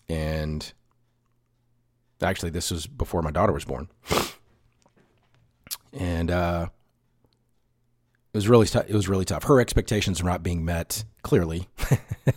And 0.08 0.72
actually, 2.22 2.50
this 2.50 2.70
was 2.70 2.86
before 2.86 3.22
my 3.22 3.30
daughter 3.30 3.52
was 3.52 3.64
born. 3.64 3.88
And, 5.92 6.30
uh, 6.30 6.68
it 8.32 8.36
was 8.36 8.48
really 8.50 8.66
tough. 8.66 8.84
It 8.86 8.94
was 8.94 9.08
really 9.08 9.24
tough. 9.24 9.44
Her 9.44 9.60
expectations 9.60 10.22
were 10.22 10.28
not 10.28 10.42
being 10.42 10.62
met 10.62 11.04
clearly, 11.22 11.68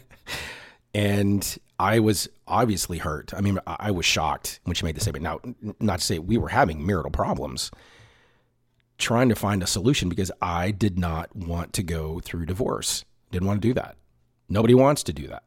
and 0.93 1.57
I 1.77 1.99
was 1.99 2.29
obviously 2.47 2.99
hurt. 2.99 3.33
I 3.33 3.41
mean, 3.41 3.59
I 3.67 3.91
was 3.91 4.05
shocked 4.05 4.61
when 4.63 4.75
she 4.75 4.85
made 4.85 4.95
the 4.95 5.01
statement. 5.01 5.23
Now, 5.23 5.73
not 5.81 5.99
to 5.99 6.05
say 6.05 6.17
we 6.17 6.37
were 6.37 6.47
having 6.47 6.85
marital 6.85 7.11
problems, 7.11 7.69
trying 8.97 9.27
to 9.27 9.35
find 9.35 9.61
a 9.61 9.67
solution 9.67 10.07
because 10.07 10.31
I 10.41 10.71
did 10.71 10.97
not 10.97 11.35
want 11.35 11.73
to 11.73 11.83
go 11.83 12.21
through 12.21 12.45
divorce. 12.45 13.03
Didn't 13.31 13.49
want 13.49 13.61
to 13.61 13.67
do 13.67 13.73
that. 13.73 13.97
Nobody 14.49 14.73
wants 14.73 15.03
to 15.03 15.13
do 15.13 15.27
that. 15.27 15.43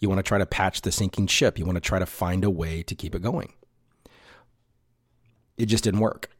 You 0.00 0.08
want 0.08 0.18
to 0.18 0.22
try 0.22 0.38
to 0.38 0.46
patch 0.46 0.82
the 0.82 0.92
sinking 0.92 1.26
ship. 1.26 1.58
You 1.58 1.64
want 1.64 1.76
to 1.76 1.80
try 1.80 1.98
to 1.98 2.06
find 2.06 2.44
a 2.44 2.50
way 2.50 2.82
to 2.84 2.94
keep 2.94 3.14
it 3.14 3.22
going. 3.22 3.52
It 5.56 5.66
just 5.66 5.84
didn't 5.84 6.00
work 6.00 6.30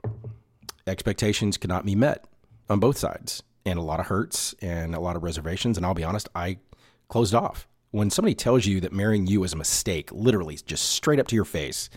expectations 0.89 1.57
could 1.57 1.69
not 1.69 1.85
be 1.85 1.95
met 1.95 2.25
on 2.69 2.81
both 2.81 2.99
sides, 2.99 3.43
and 3.65 3.79
a 3.79 3.83
lot 3.83 4.01
of 4.01 4.07
hurts 4.07 4.55
and 4.61 4.95
a 4.95 5.01
lot 5.01 5.17
of 5.17 5.23
reservations. 5.23 5.77
And 5.77 5.87
I'll 5.87 5.95
be 5.95 6.05
honest, 6.05 6.29
I 6.35 6.59
closed 7.09 7.35
off. 7.35 7.69
When 7.91 8.11
somebody 8.11 8.35
tells 8.35 8.67
you 8.67 8.81
that 8.81 8.93
marrying 8.93 9.27
you 9.27 9.45
is 9.45 9.53
a 9.53 9.57
mistake, 9.57 10.11
literally 10.13 10.59
just 10.67 10.91
straight 10.91 11.19
up 11.19 11.29
to 11.29 11.35
your 11.35 11.45
face, 11.45 11.89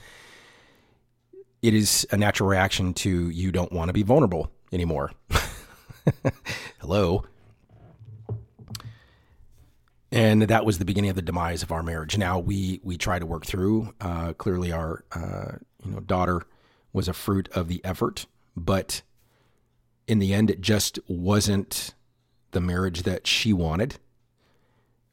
it 1.62 1.74
is 1.74 2.08
a 2.12 2.18
natural 2.18 2.50
reaction 2.50 2.94
to 2.96 3.30
you 3.30 3.52
don't 3.52 3.72
want 3.72 3.90
to 3.90 3.94
be 3.94 4.04
vulnerable 4.04 4.52
anymore. 4.72 5.12
Hello. 6.80 7.26
And 10.12 10.42
that 10.44 10.66
was 10.66 10.78
the 10.78 10.86
beginning 10.86 11.10
of 11.10 11.16
the 11.16 11.22
demise 11.22 11.64
of 11.64 11.72
our 11.72 11.84
marriage. 11.84 12.18
Now 12.18 12.38
we 12.38 12.82
we 12.84 12.98
try 12.98 13.18
to 13.18 13.26
work 13.26 13.46
through. 13.46 13.94
Uh, 14.02 14.34
clearly, 14.34 14.72
our 14.72 15.06
uh, 15.14 15.54
you 15.86 15.92
know 15.92 16.00
daughter 16.02 16.42
was 16.92 17.08
a 17.08 17.14
fruit 17.14 17.48
of 17.54 17.70
the 17.70 17.84
effort 17.86 18.26
but 18.56 19.02
in 20.08 20.20
the 20.20 20.34
end, 20.34 20.50
it 20.50 20.62
just 20.62 21.00
wasn't 21.08 21.94
the 22.52 22.62
marriage 22.62 23.04
that 23.04 23.28
she 23.28 23.54
wanted 23.54 23.98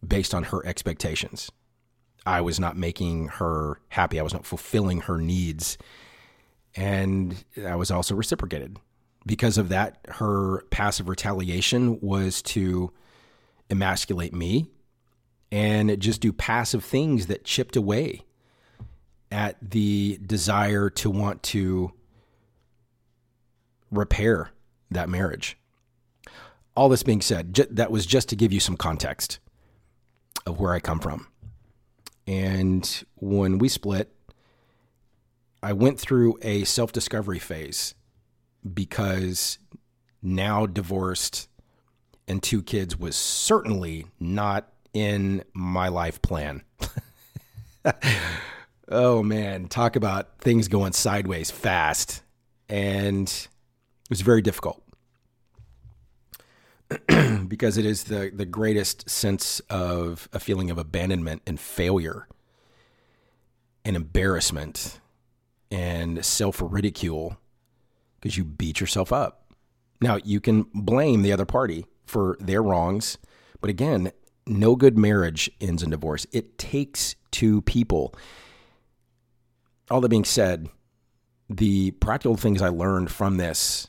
based 0.06 0.34
on 0.34 0.44
her 0.44 0.64
expectations. 0.66 1.50
I 2.26 2.40
was 2.40 2.58
not 2.58 2.76
making 2.76 3.28
her 3.28 3.80
happy. 3.88 4.18
I 4.18 4.22
was 4.22 4.32
not 4.32 4.44
fulfilling 4.44 5.02
her 5.02 5.18
needs. 5.18 5.78
And 6.74 7.44
I 7.64 7.76
was 7.76 7.90
also 7.90 8.14
reciprocated. 8.14 8.78
Because 9.24 9.58
of 9.58 9.68
that, 9.68 9.98
her 10.08 10.64
passive 10.70 11.08
retaliation 11.08 12.00
was 12.00 12.42
to 12.42 12.92
emasculate 13.70 14.34
me 14.34 14.66
and 15.50 15.98
just 16.00 16.20
do 16.20 16.32
passive 16.32 16.84
things 16.84 17.26
that 17.26 17.44
chipped 17.44 17.76
away 17.76 18.22
at 19.30 19.56
the 19.62 20.18
desire 20.24 20.90
to 20.90 21.10
want 21.10 21.42
to 21.42 21.92
repair 23.90 24.50
that 24.90 25.08
marriage. 25.08 25.56
All 26.76 26.88
this 26.88 27.02
being 27.02 27.20
said, 27.20 27.54
that 27.54 27.90
was 27.90 28.06
just 28.06 28.28
to 28.28 28.36
give 28.36 28.52
you 28.52 28.60
some 28.60 28.76
context 28.76 29.38
of 30.46 30.60
where 30.60 30.72
I 30.72 30.80
come 30.80 31.00
from. 31.00 31.26
And 32.26 33.04
when 33.16 33.58
we 33.58 33.68
split, 33.68 34.14
I 35.62 35.72
went 35.72 35.98
through 35.98 36.38
a 36.42 36.64
self 36.64 36.92
discovery 36.92 37.38
phase 37.38 37.94
because 38.74 39.58
now 40.22 40.66
divorced 40.66 41.48
and 42.28 42.42
two 42.42 42.62
kids 42.62 42.98
was 42.98 43.16
certainly 43.16 44.06
not 44.20 44.70
in 44.92 45.44
my 45.52 45.88
life 45.88 46.20
plan. 46.22 46.62
oh 48.88 49.22
man, 49.22 49.68
talk 49.68 49.96
about 49.96 50.38
things 50.40 50.68
going 50.68 50.92
sideways 50.92 51.50
fast. 51.50 52.22
And 52.68 53.28
it 53.28 54.10
was 54.10 54.20
very 54.20 54.42
difficult. 54.42 54.82
because 57.48 57.76
it 57.76 57.84
is 57.84 58.04
the, 58.04 58.30
the 58.34 58.46
greatest 58.46 59.10
sense 59.10 59.60
of 59.68 60.28
a 60.32 60.40
feeling 60.40 60.70
of 60.70 60.78
abandonment 60.78 61.42
and 61.46 61.60
failure 61.60 62.26
and 63.84 63.94
embarrassment 63.94 65.00
and 65.70 66.24
self 66.24 66.62
ridicule 66.64 67.38
because 68.20 68.36
you 68.36 68.44
beat 68.44 68.80
yourself 68.80 69.12
up. 69.12 69.52
Now, 70.00 70.18
you 70.24 70.40
can 70.40 70.66
blame 70.74 71.22
the 71.22 71.32
other 71.32 71.44
party 71.44 71.86
for 72.06 72.36
their 72.40 72.62
wrongs, 72.62 73.18
but 73.60 73.68
again, 73.68 74.12
no 74.48 74.76
good 74.76 74.98
marriage 74.98 75.50
ends 75.60 75.82
in 75.82 75.90
divorce. 75.90 76.26
It 76.32 76.58
takes 76.58 77.16
two 77.30 77.62
people. 77.62 78.14
All 79.90 80.00
that 80.00 80.08
being 80.08 80.24
said, 80.24 80.68
the 81.48 81.92
practical 81.92 82.36
things 82.36 82.60
I 82.60 82.68
learned 82.68 83.10
from 83.10 83.36
this 83.36 83.88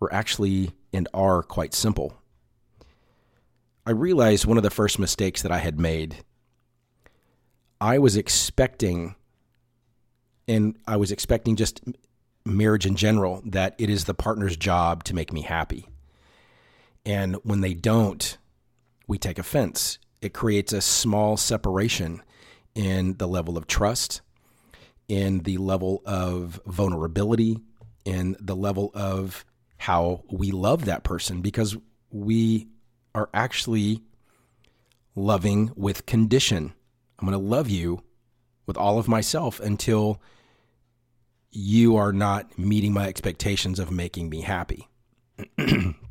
were 0.00 0.12
actually 0.12 0.72
and 0.92 1.08
are 1.12 1.42
quite 1.42 1.74
simple. 1.74 2.16
I 3.86 3.90
realized 3.90 4.46
one 4.46 4.56
of 4.56 4.62
the 4.62 4.70
first 4.70 4.98
mistakes 4.98 5.42
that 5.42 5.52
I 5.52 5.58
had 5.58 5.78
made. 5.78 6.24
I 7.80 7.98
was 7.98 8.16
expecting, 8.16 9.14
and 10.48 10.78
I 10.86 10.96
was 10.96 11.12
expecting 11.12 11.56
just 11.56 11.82
marriage 12.46 12.86
in 12.86 12.96
general, 12.96 13.42
that 13.44 13.74
it 13.78 13.90
is 13.90 14.04
the 14.04 14.14
partner's 14.14 14.56
job 14.56 15.04
to 15.04 15.14
make 15.14 15.32
me 15.32 15.42
happy. 15.42 15.86
And 17.04 17.36
when 17.42 17.60
they 17.60 17.74
don't, 17.74 18.38
we 19.06 19.18
take 19.18 19.38
offense. 19.38 19.98
It 20.20 20.32
creates 20.32 20.72
a 20.72 20.80
small 20.80 21.36
separation 21.36 22.22
in 22.74 23.16
the 23.18 23.28
level 23.28 23.56
of 23.56 23.66
trust, 23.66 24.20
in 25.08 25.40
the 25.40 25.58
level 25.58 26.02
of 26.04 26.60
vulnerability, 26.66 27.58
in 28.04 28.36
the 28.40 28.56
level 28.56 28.90
of 28.94 29.44
how 29.76 30.24
we 30.30 30.50
love 30.50 30.86
that 30.86 31.04
person 31.04 31.40
because 31.40 31.76
we 32.10 32.68
are 33.14 33.28
actually 33.34 34.02
loving 35.14 35.70
with 35.76 36.06
condition. 36.06 36.72
I'm 37.18 37.28
going 37.28 37.38
to 37.38 37.46
love 37.46 37.68
you 37.68 38.02
with 38.66 38.76
all 38.76 38.98
of 38.98 39.08
myself 39.08 39.60
until 39.60 40.20
you 41.50 41.96
are 41.96 42.12
not 42.12 42.58
meeting 42.58 42.92
my 42.92 43.06
expectations 43.06 43.78
of 43.78 43.90
making 43.90 44.28
me 44.28 44.40
happy. 44.40 44.88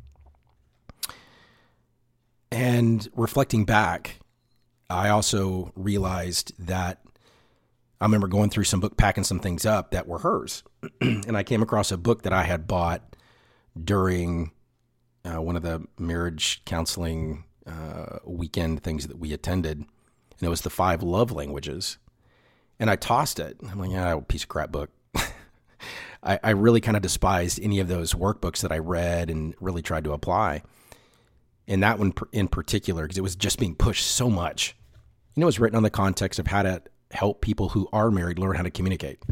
and 2.54 3.08
reflecting 3.14 3.64
back, 3.64 4.20
I 4.88 5.08
also 5.08 5.72
realized 5.74 6.52
that 6.66 7.02
I 8.00 8.04
remember 8.04 8.28
going 8.28 8.50
through 8.50 8.64
some 8.64 8.78
book, 8.78 8.96
packing 8.96 9.24
some 9.24 9.40
things 9.40 9.66
up 9.66 9.90
that 9.90 10.06
were 10.06 10.20
hers. 10.20 10.62
and 11.00 11.36
I 11.36 11.42
came 11.42 11.62
across 11.62 11.90
a 11.90 11.96
book 11.96 12.22
that 12.22 12.32
I 12.32 12.44
had 12.44 12.68
bought 12.68 13.16
during 13.82 14.52
uh, 15.24 15.42
one 15.42 15.56
of 15.56 15.62
the 15.62 15.84
marriage 15.98 16.62
counseling 16.64 17.42
uh, 17.66 18.18
weekend 18.24 18.84
things 18.84 19.08
that 19.08 19.18
we 19.18 19.32
attended, 19.32 19.78
and 19.78 19.88
it 20.40 20.48
was 20.48 20.60
the 20.60 20.70
five 20.70 21.02
love 21.02 21.32
languages. 21.32 21.98
And 22.78 22.88
I 22.88 22.94
tossed 22.94 23.40
it. 23.40 23.56
I'm 23.68 23.78
like, 23.80 23.90
yeah, 23.90 24.18
piece 24.28 24.44
of 24.44 24.48
crap 24.48 24.70
book. 24.70 24.90
I, 26.22 26.38
I 26.42 26.50
really 26.50 26.80
kind 26.80 26.96
of 26.96 27.02
despised 27.02 27.58
any 27.60 27.80
of 27.80 27.88
those 27.88 28.14
workbooks 28.14 28.60
that 28.60 28.70
I 28.70 28.78
read 28.78 29.28
and 29.28 29.54
really 29.60 29.82
tried 29.82 30.04
to 30.04 30.12
apply. 30.12 30.62
And 31.66 31.82
that 31.82 31.98
one 31.98 32.12
in 32.32 32.48
particular, 32.48 33.04
because 33.04 33.18
it 33.18 33.22
was 33.22 33.36
just 33.36 33.58
being 33.58 33.74
pushed 33.74 34.06
so 34.06 34.28
much. 34.28 34.76
You 35.34 35.40
know, 35.40 35.46
it 35.46 35.46
was 35.46 35.60
written 35.60 35.76
on 35.76 35.82
the 35.82 35.90
context 35.90 36.38
of 36.38 36.46
how 36.46 36.62
to 36.62 36.82
help 37.10 37.40
people 37.40 37.70
who 37.70 37.88
are 37.92 38.10
married 38.10 38.38
learn 38.38 38.56
how 38.56 38.62
to 38.62 38.70
communicate. 38.70 39.22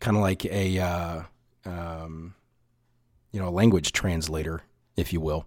Kind 0.00 0.16
of 0.16 0.22
like 0.22 0.44
a, 0.44 0.78
uh, 0.78 1.22
um, 1.64 2.34
you 3.32 3.40
know, 3.40 3.48
a 3.48 3.50
language 3.50 3.92
translator, 3.92 4.62
if 4.96 5.12
you 5.12 5.20
will. 5.20 5.46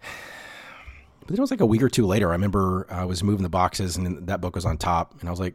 But 0.00 1.28
then 1.28 1.38
it 1.38 1.40
was 1.40 1.50
like 1.50 1.60
a 1.60 1.66
week 1.66 1.82
or 1.82 1.88
two 1.88 2.06
later. 2.06 2.30
I 2.30 2.32
remember 2.32 2.86
I 2.90 3.04
was 3.04 3.22
moving 3.22 3.42
the 3.42 3.48
boxes 3.48 3.96
and 3.96 4.26
that 4.26 4.40
book 4.40 4.56
was 4.56 4.64
on 4.64 4.76
top. 4.76 5.20
And 5.20 5.28
I 5.28 5.30
was 5.30 5.38
like, 5.38 5.54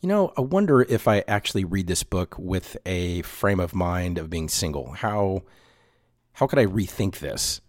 you 0.00 0.08
know, 0.08 0.32
I 0.36 0.42
wonder 0.42 0.82
if 0.82 1.08
I 1.08 1.24
actually 1.26 1.64
read 1.64 1.86
this 1.86 2.02
book 2.02 2.34
with 2.38 2.76
a 2.84 3.22
frame 3.22 3.60
of 3.60 3.74
mind 3.74 4.18
of 4.18 4.28
being 4.28 4.48
single. 4.48 4.92
How 4.92 5.42
how 6.40 6.46
could 6.46 6.58
I 6.58 6.64
rethink 6.64 7.18
this? 7.18 7.60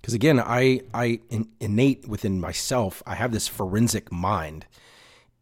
Because 0.00 0.14
again, 0.14 0.38
I 0.38 0.82
I 0.94 1.18
in, 1.30 1.48
innate 1.58 2.06
within 2.06 2.40
myself, 2.40 3.02
I 3.04 3.16
have 3.16 3.32
this 3.32 3.48
forensic 3.48 4.12
mind, 4.12 4.66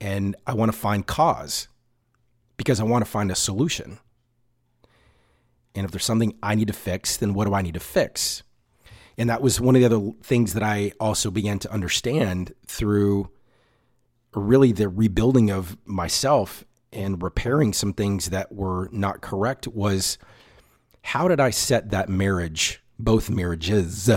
and 0.00 0.34
I 0.46 0.54
want 0.54 0.72
to 0.72 0.78
find 0.78 1.06
cause 1.06 1.68
because 2.56 2.80
I 2.80 2.84
want 2.84 3.04
to 3.04 3.10
find 3.10 3.30
a 3.30 3.34
solution. 3.34 3.98
And 5.74 5.84
if 5.84 5.90
there's 5.90 6.06
something 6.06 6.34
I 6.42 6.54
need 6.54 6.68
to 6.68 6.72
fix, 6.72 7.18
then 7.18 7.34
what 7.34 7.46
do 7.46 7.52
I 7.52 7.60
need 7.60 7.74
to 7.74 7.80
fix? 7.80 8.42
And 9.18 9.28
that 9.28 9.42
was 9.42 9.60
one 9.60 9.76
of 9.76 9.82
the 9.82 9.86
other 9.86 10.12
things 10.22 10.54
that 10.54 10.62
I 10.62 10.92
also 10.98 11.30
began 11.30 11.58
to 11.58 11.70
understand 11.70 12.54
through 12.66 13.28
really 14.34 14.72
the 14.72 14.88
rebuilding 14.88 15.50
of 15.50 15.76
myself 15.84 16.64
and 16.90 17.22
repairing 17.22 17.74
some 17.74 17.92
things 17.92 18.30
that 18.30 18.50
were 18.50 18.88
not 18.92 19.20
correct 19.20 19.68
was 19.68 20.16
how 21.08 21.26
did 21.26 21.40
I 21.40 21.48
set 21.48 21.88
that 21.88 22.10
marriage, 22.10 22.82
both 22.98 23.30
marriages, 23.30 24.10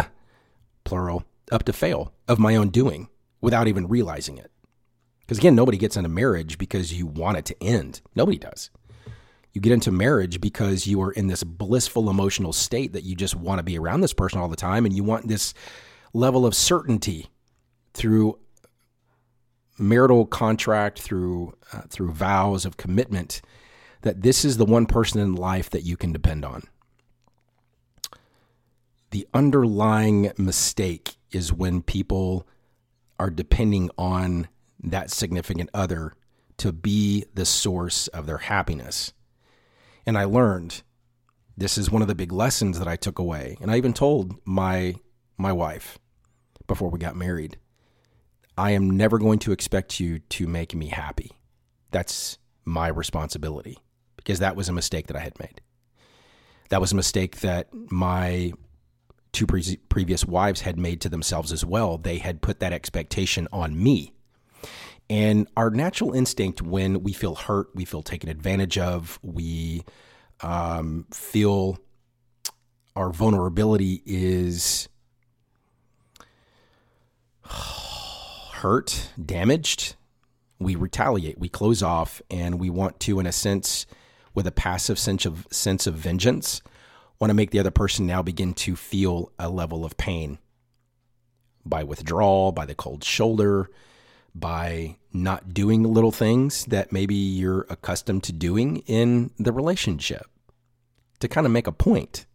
plural, 0.84 1.23
up 1.49 1.63
to 1.63 1.71
fail 1.71 2.13
of 2.27 2.38
my 2.38 2.58
own 2.58 2.67
doing 2.67 3.08
without 3.39 3.69
even 3.69 3.88
realizing 3.88 4.38
it? 4.38 4.51
Because 5.21 5.38
again, 5.38 5.56
nobody 5.56 5.77
gets 5.77 5.95
into 5.95 6.10
marriage 6.10 6.58
because 6.58 6.91
you 6.91 7.06
want 7.06 7.38
it 7.38 7.45
to 7.45 7.63
end. 7.63 8.01
Nobody 8.13 8.38
does. 8.38 8.71
You 9.54 9.62
get 9.62 9.71
into 9.71 9.89
marriage 9.89 10.41
because 10.41 10.86
you 10.86 11.01
are 11.01 11.13
in 11.13 11.27
this 11.27 11.45
blissful 11.45 12.10
emotional 12.10 12.51
state 12.51 12.91
that 12.91 13.06
you 13.06 13.15
just 13.15 13.38
want 13.38 13.60
to 13.60 13.63
be 13.63 13.80
around 13.80 14.01
this 14.01 14.12
person 14.12 14.41
all 14.41 14.49
the 14.49 14.58
time 14.58 14.86
and 14.86 14.93
you 14.93 15.06
want 15.06 15.30
this 15.30 15.54
level 16.13 16.45
of 16.45 16.54
certainty 16.54 17.30
through 17.93 18.38
marital 19.77 20.25
contract 20.25 20.99
through 20.99 21.54
uh, 21.71 21.84
through 21.88 22.12
vows 22.12 22.65
of 22.65 22.75
commitment 22.75 23.41
that 24.01 24.23
this 24.23 24.43
is 24.43 24.58
the 24.58 24.65
one 24.65 24.86
person 24.86 25.21
in 25.21 25.36
life 25.36 25.69
that 25.69 25.84
you 25.84 25.95
can 25.95 26.12
depend 26.12 26.43
on. 26.43 26.63
The 29.12 29.28
underlying 29.34 30.32
mistake 30.38 31.17
is 31.32 31.54
when 31.54 31.82
people 31.82 32.47
are 33.19 33.30
depending 33.30 33.91
on 33.97 34.47
that 34.82 35.12
significant 35.12 35.69
other 35.74 36.13
to 36.58 36.71
be 36.71 37.26
the 37.34 37.45
source 37.45 38.08
of 38.08 38.26
their 38.26 38.39
happiness. 38.39 39.13
And 40.06 40.17
I 40.17 40.24
learned 40.24 40.82
this 41.58 41.78
is 41.78 41.91
one 41.91 42.02
of 42.02 42.08
the 42.08 42.15
big 42.15 42.32
lessons 42.32 42.80
that 42.80 42.88
I 42.88 42.95
took 42.95 43.19
away. 43.19 43.58
And 43.62 43.69
I 43.69 43.78
even 43.78 43.93
told 43.93 44.36
my 44.45 44.95
my 45.38 45.52
wife 45.52 46.00
before 46.67 46.89
we 46.89 47.00
got 47.00 47.15
married, 47.15 47.58
I 48.58 48.71
am 48.71 48.89
never 48.91 49.17
going 49.17 49.39
to 49.39 49.52
expect 49.52 50.00
you 50.00 50.19
to 50.19 50.47
make 50.47 50.74
me 50.74 50.88
happy. 50.88 51.32
That's 51.91 52.38
my 52.63 52.88
responsibility 52.88 53.80
because 54.15 54.39
that 54.39 54.56
was 54.56 54.69
a 54.69 54.74
mistake 54.74 55.08
that 55.08 55.17
I 55.17 55.21
had 55.21 55.39
made. 55.39 55.62
That 56.69 56.80
was 56.80 56.91
a 56.91 56.95
mistake 56.95 57.41
that 57.41 57.67
my 57.74 58.54
two 59.31 59.45
pre- 59.45 59.77
previous 59.89 60.25
wives 60.25 60.61
had 60.61 60.77
made 60.77 61.01
to 61.01 61.09
themselves 61.09 61.51
as 61.51 61.65
well. 61.65 61.97
They 61.97 62.17
had 62.17 62.41
put 62.41 62.59
that 62.59 62.73
expectation 62.73 63.47
on 63.51 63.81
me. 63.81 64.13
And 65.09 65.47
our 65.57 65.69
natural 65.69 66.13
instinct 66.13 66.61
when 66.61 67.03
we 67.03 67.11
feel 67.11 67.35
hurt, 67.35 67.67
we 67.75 67.83
feel 67.85 68.01
taken 68.01 68.29
advantage 68.29 68.77
of, 68.77 69.19
we 69.21 69.83
um, 70.41 71.05
feel 71.11 71.79
our 72.95 73.11
vulnerability 73.11 74.01
is 74.05 74.87
hurt, 78.53 79.09
damaged, 79.23 79.95
we 80.59 80.75
retaliate, 80.75 81.39
we 81.39 81.49
close 81.49 81.81
off, 81.81 82.21
and 82.29 82.59
we 82.59 82.69
want 82.69 82.99
to, 83.01 83.19
in 83.19 83.25
a 83.25 83.31
sense, 83.31 83.85
with 84.33 84.47
a 84.47 84.51
passive 84.51 84.97
sense 84.97 85.25
of 85.25 85.47
sense 85.51 85.87
of 85.87 85.95
vengeance, 85.95 86.61
want 87.21 87.29
to 87.29 87.36
make 87.36 87.51
the 87.51 87.60
other 87.60 87.71
person 87.71 88.07
now 88.07 88.23
begin 88.23 88.51
to 88.51 88.75
feel 88.75 89.31
a 89.38 89.47
level 89.47 89.86
of 89.86 89.95
pain 89.95 90.39
by 91.63 91.84
withdrawal, 91.84 92.51
by 92.51 92.65
the 92.65 92.73
cold 92.73 93.03
shoulder, 93.03 93.69
by 94.34 94.97
not 95.13 95.53
doing 95.53 95.84
little 95.84 96.12
things 96.12 96.65
that 96.65 96.91
maybe 96.91 97.13
you're 97.13 97.67
accustomed 97.69 98.23
to 98.23 98.34
doing 98.34 98.77
in 98.88 99.29
the 99.38 99.51
relationship 99.51 100.25
to 101.19 101.27
kind 101.27 101.45
of 101.45 101.51
make 101.51 101.67
a 101.67 101.71
point. 101.71 102.25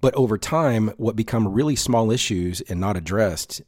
But 0.00 0.14
over 0.14 0.38
time, 0.38 0.92
what 0.96 1.16
become 1.16 1.48
really 1.48 1.74
small 1.74 2.12
issues 2.12 2.60
and 2.60 2.78
not 2.78 2.96
addressed 2.96 3.60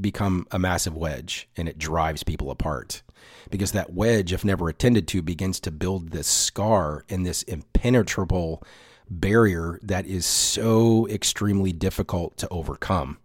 become 0.00 0.44
a 0.50 0.58
massive 0.58 0.96
wedge 0.96 1.48
and 1.56 1.68
it 1.68 1.78
drives 1.78 2.24
people 2.24 2.50
apart. 2.50 3.02
Because 3.48 3.70
that 3.72 3.92
wedge, 3.92 4.32
if 4.32 4.44
never 4.44 4.68
attended 4.68 5.06
to, 5.08 5.22
begins 5.22 5.60
to 5.60 5.70
build 5.70 6.10
this 6.10 6.26
scar 6.26 7.04
and 7.08 7.24
this 7.24 7.44
impenetrable 7.44 8.60
barrier 9.08 9.78
that 9.82 10.06
is 10.06 10.26
so 10.26 11.06
extremely 11.08 11.72
difficult 11.72 12.36
to 12.38 12.48
overcome 12.50 13.18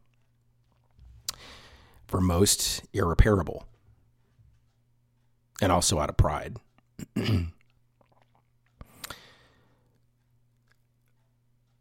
for 2.08 2.20
most 2.20 2.84
irreparable, 2.94 3.66
and 5.62 5.72
also 5.72 6.00
out 6.00 6.10
of 6.10 6.18
pride. 6.18 6.58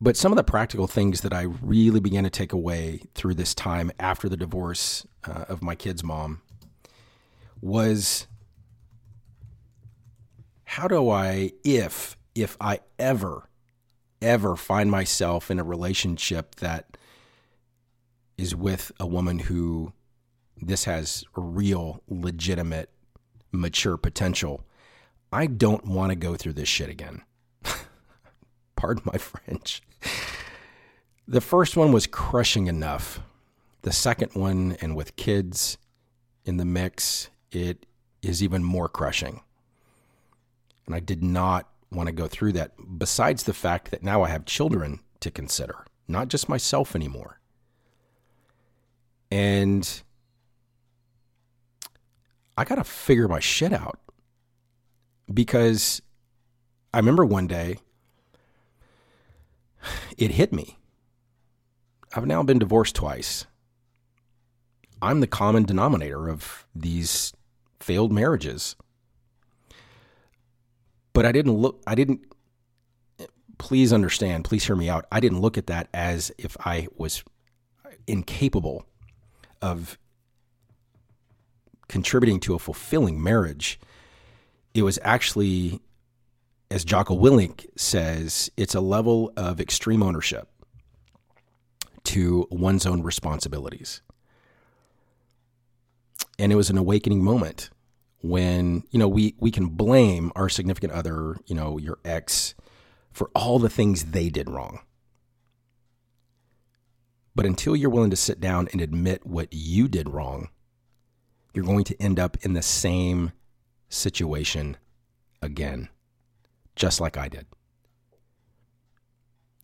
But 0.00 0.16
some 0.16 0.30
of 0.30 0.36
the 0.36 0.44
practical 0.44 0.86
things 0.86 1.22
that 1.22 1.32
I 1.32 1.42
really 1.42 1.98
began 1.98 2.22
to 2.24 2.30
take 2.30 2.52
away 2.52 3.02
through 3.14 3.34
this 3.34 3.54
time 3.54 3.90
after 3.98 4.28
the 4.28 4.36
divorce 4.36 5.06
uh, 5.24 5.46
of 5.48 5.60
my 5.60 5.74
kid's 5.74 6.04
mom 6.04 6.40
was 7.60 8.28
how 10.64 10.86
do 10.86 11.10
I, 11.10 11.52
if, 11.64 12.16
if 12.36 12.56
I 12.60 12.80
ever, 12.98 13.47
ever 14.20 14.56
find 14.56 14.90
myself 14.90 15.50
in 15.50 15.58
a 15.58 15.64
relationship 15.64 16.56
that 16.56 16.96
is 18.36 18.54
with 18.54 18.92
a 19.00 19.06
woman 19.06 19.40
who 19.40 19.92
this 20.60 20.84
has 20.84 21.24
real, 21.36 22.02
legitimate, 22.08 22.90
mature 23.52 23.96
potential, 23.96 24.64
I 25.32 25.46
don't 25.46 25.84
want 25.84 26.10
to 26.10 26.16
go 26.16 26.36
through 26.36 26.54
this 26.54 26.68
shit 26.68 26.88
again. 26.88 27.22
Pardon 28.76 29.02
my 29.04 29.18
French. 29.18 29.82
The 31.26 31.40
first 31.40 31.76
one 31.76 31.92
was 31.92 32.06
crushing 32.06 32.66
enough. 32.66 33.20
The 33.82 33.92
second 33.92 34.32
one, 34.34 34.76
and 34.80 34.96
with 34.96 35.16
kids 35.16 35.78
in 36.44 36.56
the 36.56 36.64
mix, 36.64 37.28
it 37.52 37.86
is 38.22 38.42
even 38.42 38.64
more 38.64 38.88
crushing. 38.88 39.42
And 40.86 40.94
I 40.94 41.00
did 41.00 41.22
not 41.22 41.68
want 41.90 42.08
to 42.08 42.12
go 42.12 42.26
through 42.26 42.52
that, 42.52 42.72
besides 42.98 43.44
the 43.44 43.54
fact 43.54 43.90
that 43.90 44.02
now 44.02 44.22
I 44.22 44.28
have 44.28 44.44
children 44.44 45.00
to 45.20 45.30
consider, 45.30 45.86
not 46.06 46.28
just 46.28 46.48
myself 46.48 46.94
anymore. 46.94 47.40
And 49.30 50.02
I 52.56 52.64
got 52.64 52.76
to 52.76 52.84
figure 52.84 53.28
my 53.28 53.40
shit 53.40 53.72
out 53.72 54.00
because 55.32 56.02
I 56.92 56.98
remember 56.98 57.24
one 57.24 57.46
day 57.46 57.78
it 60.16 60.32
hit 60.32 60.52
me. 60.52 60.78
I've 62.14 62.26
now 62.26 62.42
been 62.42 62.58
divorced 62.58 62.94
twice. 62.94 63.46
I'm 65.00 65.20
the 65.20 65.26
common 65.26 65.64
denominator 65.64 66.28
of 66.28 66.66
these 66.74 67.32
failed 67.78 68.12
marriages. 68.12 68.74
But 71.18 71.26
I 71.26 71.32
didn't 71.32 71.54
look, 71.54 71.82
I 71.84 71.96
didn't, 71.96 72.20
please 73.58 73.92
understand, 73.92 74.44
please 74.44 74.64
hear 74.64 74.76
me 74.76 74.88
out. 74.88 75.04
I 75.10 75.18
didn't 75.18 75.40
look 75.40 75.58
at 75.58 75.66
that 75.66 75.88
as 75.92 76.30
if 76.38 76.56
I 76.64 76.86
was 76.96 77.24
incapable 78.06 78.86
of 79.60 79.98
contributing 81.88 82.38
to 82.38 82.54
a 82.54 82.60
fulfilling 82.60 83.20
marriage. 83.20 83.80
It 84.74 84.82
was 84.82 85.00
actually, 85.02 85.80
as 86.70 86.84
Jocko 86.84 87.18
Willink 87.18 87.66
says, 87.74 88.48
it's 88.56 88.76
a 88.76 88.80
level 88.80 89.32
of 89.36 89.60
extreme 89.60 90.04
ownership 90.04 90.46
to 92.04 92.46
one's 92.48 92.86
own 92.86 93.02
responsibilities. 93.02 94.02
And 96.38 96.52
it 96.52 96.54
was 96.54 96.70
an 96.70 96.78
awakening 96.78 97.24
moment 97.24 97.70
when, 98.20 98.84
you 98.90 98.98
know, 98.98 99.08
we, 99.08 99.34
we 99.38 99.50
can 99.50 99.68
blame 99.68 100.32
our 100.34 100.48
significant 100.48 100.92
other, 100.92 101.36
you 101.46 101.54
know, 101.54 101.78
your 101.78 101.98
ex, 102.04 102.54
for 103.12 103.30
all 103.34 103.58
the 103.58 103.68
things 103.68 104.06
they 104.06 104.28
did 104.28 104.50
wrong. 104.50 104.80
But 107.34 107.46
until 107.46 107.76
you're 107.76 107.90
willing 107.90 108.10
to 108.10 108.16
sit 108.16 108.40
down 108.40 108.68
and 108.72 108.80
admit 108.80 109.24
what 109.24 109.48
you 109.52 109.86
did 109.86 110.08
wrong, 110.08 110.48
you're 111.54 111.64
going 111.64 111.84
to 111.84 112.02
end 112.02 112.18
up 112.18 112.36
in 112.42 112.54
the 112.54 112.62
same 112.62 113.32
situation 113.88 114.76
again, 115.40 115.88
just 116.74 117.00
like 117.00 117.16
I 117.16 117.28
did. 117.28 117.46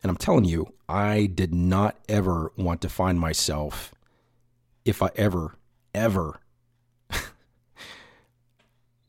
And 0.03 0.11
I'm 0.11 0.17
telling 0.17 0.45
you, 0.45 0.75
I 0.89 1.27
did 1.27 1.55
not 1.55 1.99
ever 2.09 2.53
want 2.57 2.81
to 2.83 2.89
find 2.89 3.19
myself, 3.19 3.93
if 4.85 5.03
I 5.03 5.11
ever, 5.17 5.57
ever 5.95 6.41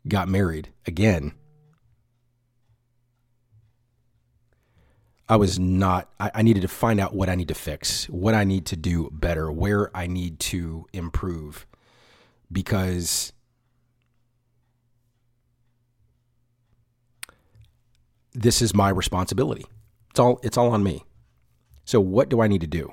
got 0.08 0.28
married 0.28 0.70
again. 0.86 1.34
I 5.28 5.38
was 5.38 5.58
not, 5.58 6.10
I, 6.20 6.32
I, 6.36 6.42
needed 6.44 6.62
to 6.62 6.68
find 6.68 7.00
out 7.00 7.16
what 7.16 7.30
I 7.30 7.36
need 7.36 7.48
to 7.48 7.56
fix, 7.56 8.08
what 8.10 8.36
I 8.36 8.44
need 8.44 8.68
to 8.68 8.76
do 8.76 9.10
better, 9.12 9.52
where 9.52 9.96
I 9.98 10.06
need 10.06 10.40
to 10.42 10.86
improve 10.94 11.66
because 12.52 13.34
this 18.36 18.62
is 18.62 18.76
my 18.76 18.90
responsibility. 18.90 19.66
It's 20.12 20.20
all 20.20 20.40
it's 20.44 20.58
all 20.58 20.72
on 20.72 20.84
me. 20.84 21.04
So 21.86 22.00
what 22.00 22.30
do 22.30 22.42
I 22.42 22.48
need 22.48 22.62
to 22.62 22.68
do? 22.68 22.92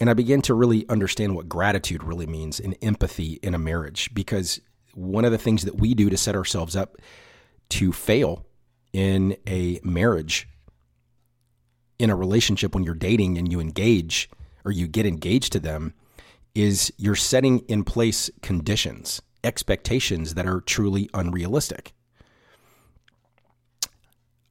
And 0.00 0.08
I 0.08 0.14
began 0.14 0.40
to 0.42 0.54
really 0.54 0.88
understand 0.88 1.36
what 1.36 1.48
gratitude 1.48 2.02
really 2.02 2.26
means 2.26 2.58
and 2.58 2.76
empathy 2.82 3.38
in 3.42 3.54
a 3.54 3.58
marriage 3.58 4.10
because 4.14 4.60
one 4.94 5.24
of 5.24 5.32
the 5.32 5.38
things 5.38 5.64
that 5.64 5.76
we 5.76 5.94
do 5.94 6.10
to 6.10 6.16
set 6.16 6.34
ourselves 6.34 6.76
up 6.76 6.96
to 7.70 7.92
fail 7.92 8.44
in 8.92 9.36
a 9.46 9.80
marriage 9.84 10.48
in 11.98 12.10
a 12.10 12.16
relationship 12.16 12.74
when 12.74 12.82
you're 12.82 12.94
dating 12.94 13.36
and 13.36 13.52
you 13.52 13.60
engage 13.60 14.30
or 14.64 14.72
you 14.72 14.88
get 14.88 15.06
engaged 15.06 15.52
to 15.52 15.60
them 15.60 15.94
is 16.54 16.92
you're 16.96 17.14
setting 17.14 17.60
in 17.60 17.84
place 17.84 18.30
conditions, 18.42 19.22
expectations 19.44 20.34
that 20.34 20.46
are 20.46 20.60
truly 20.60 21.08
unrealistic. 21.14 21.92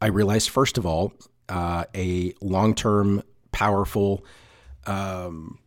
I 0.02 0.08
realized, 0.08 0.50
first 0.50 0.78
of 0.78 0.86
all, 0.86 1.14
uh, 1.50 1.86
a 1.96 2.34
long 2.42 2.74
term, 2.74 3.24
powerful, 3.52 4.24
um, 4.86 5.60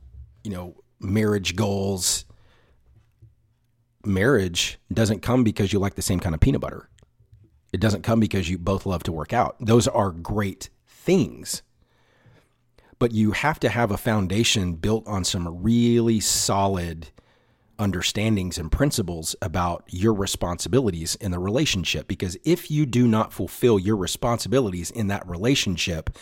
you 0.44 0.50
know, 0.50 0.76
marriage 1.00 1.56
goals. 1.56 2.24
Marriage 4.04 4.78
doesn't 4.92 5.20
come 5.20 5.44
because 5.44 5.72
you 5.72 5.78
like 5.78 5.94
the 5.94 6.02
same 6.02 6.20
kind 6.20 6.34
of 6.34 6.40
peanut 6.40 6.60
butter. 6.60 6.88
It 7.72 7.80
doesn't 7.80 8.02
come 8.02 8.20
because 8.20 8.50
you 8.50 8.58
both 8.58 8.84
love 8.84 9.02
to 9.04 9.12
work 9.12 9.32
out. 9.32 9.56
Those 9.60 9.88
are 9.88 10.10
great 10.10 10.68
things 10.86 11.62
but 13.02 13.10
you 13.10 13.32
have 13.32 13.58
to 13.58 13.68
have 13.68 13.90
a 13.90 13.96
foundation 13.96 14.74
built 14.74 15.04
on 15.08 15.24
some 15.24 15.60
really 15.60 16.20
solid 16.20 17.08
understandings 17.76 18.58
and 18.58 18.70
principles 18.70 19.34
about 19.42 19.82
your 19.88 20.14
responsibilities 20.14 21.16
in 21.16 21.32
the 21.32 21.38
relationship. 21.40 22.06
Because 22.06 22.36
if 22.44 22.70
you 22.70 22.86
do 22.86 23.08
not 23.08 23.32
fulfill 23.32 23.76
your 23.76 23.96
responsibilities 23.96 24.92
in 24.92 25.08
that 25.08 25.26
relationship, 25.26 26.16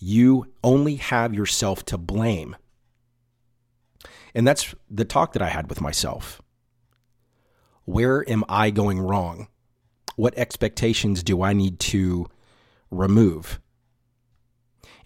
you 0.00 0.52
only 0.64 0.96
have 0.96 1.32
yourself 1.32 1.84
to 1.84 1.96
blame. 1.96 2.56
And 4.34 4.44
that's 4.44 4.74
the 4.90 5.04
talk 5.04 5.34
that 5.34 5.42
I 5.42 5.50
had 5.50 5.68
with 5.68 5.80
myself. 5.80 6.42
Where 7.84 8.28
am 8.28 8.44
I 8.48 8.70
going 8.70 9.00
wrong? 9.00 9.48
What 10.16 10.36
expectations 10.36 11.22
do 11.22 11.42
I 11.42 11.52
need 11.52 11.78
to 11.80 12.26
remove? 12.90 13.60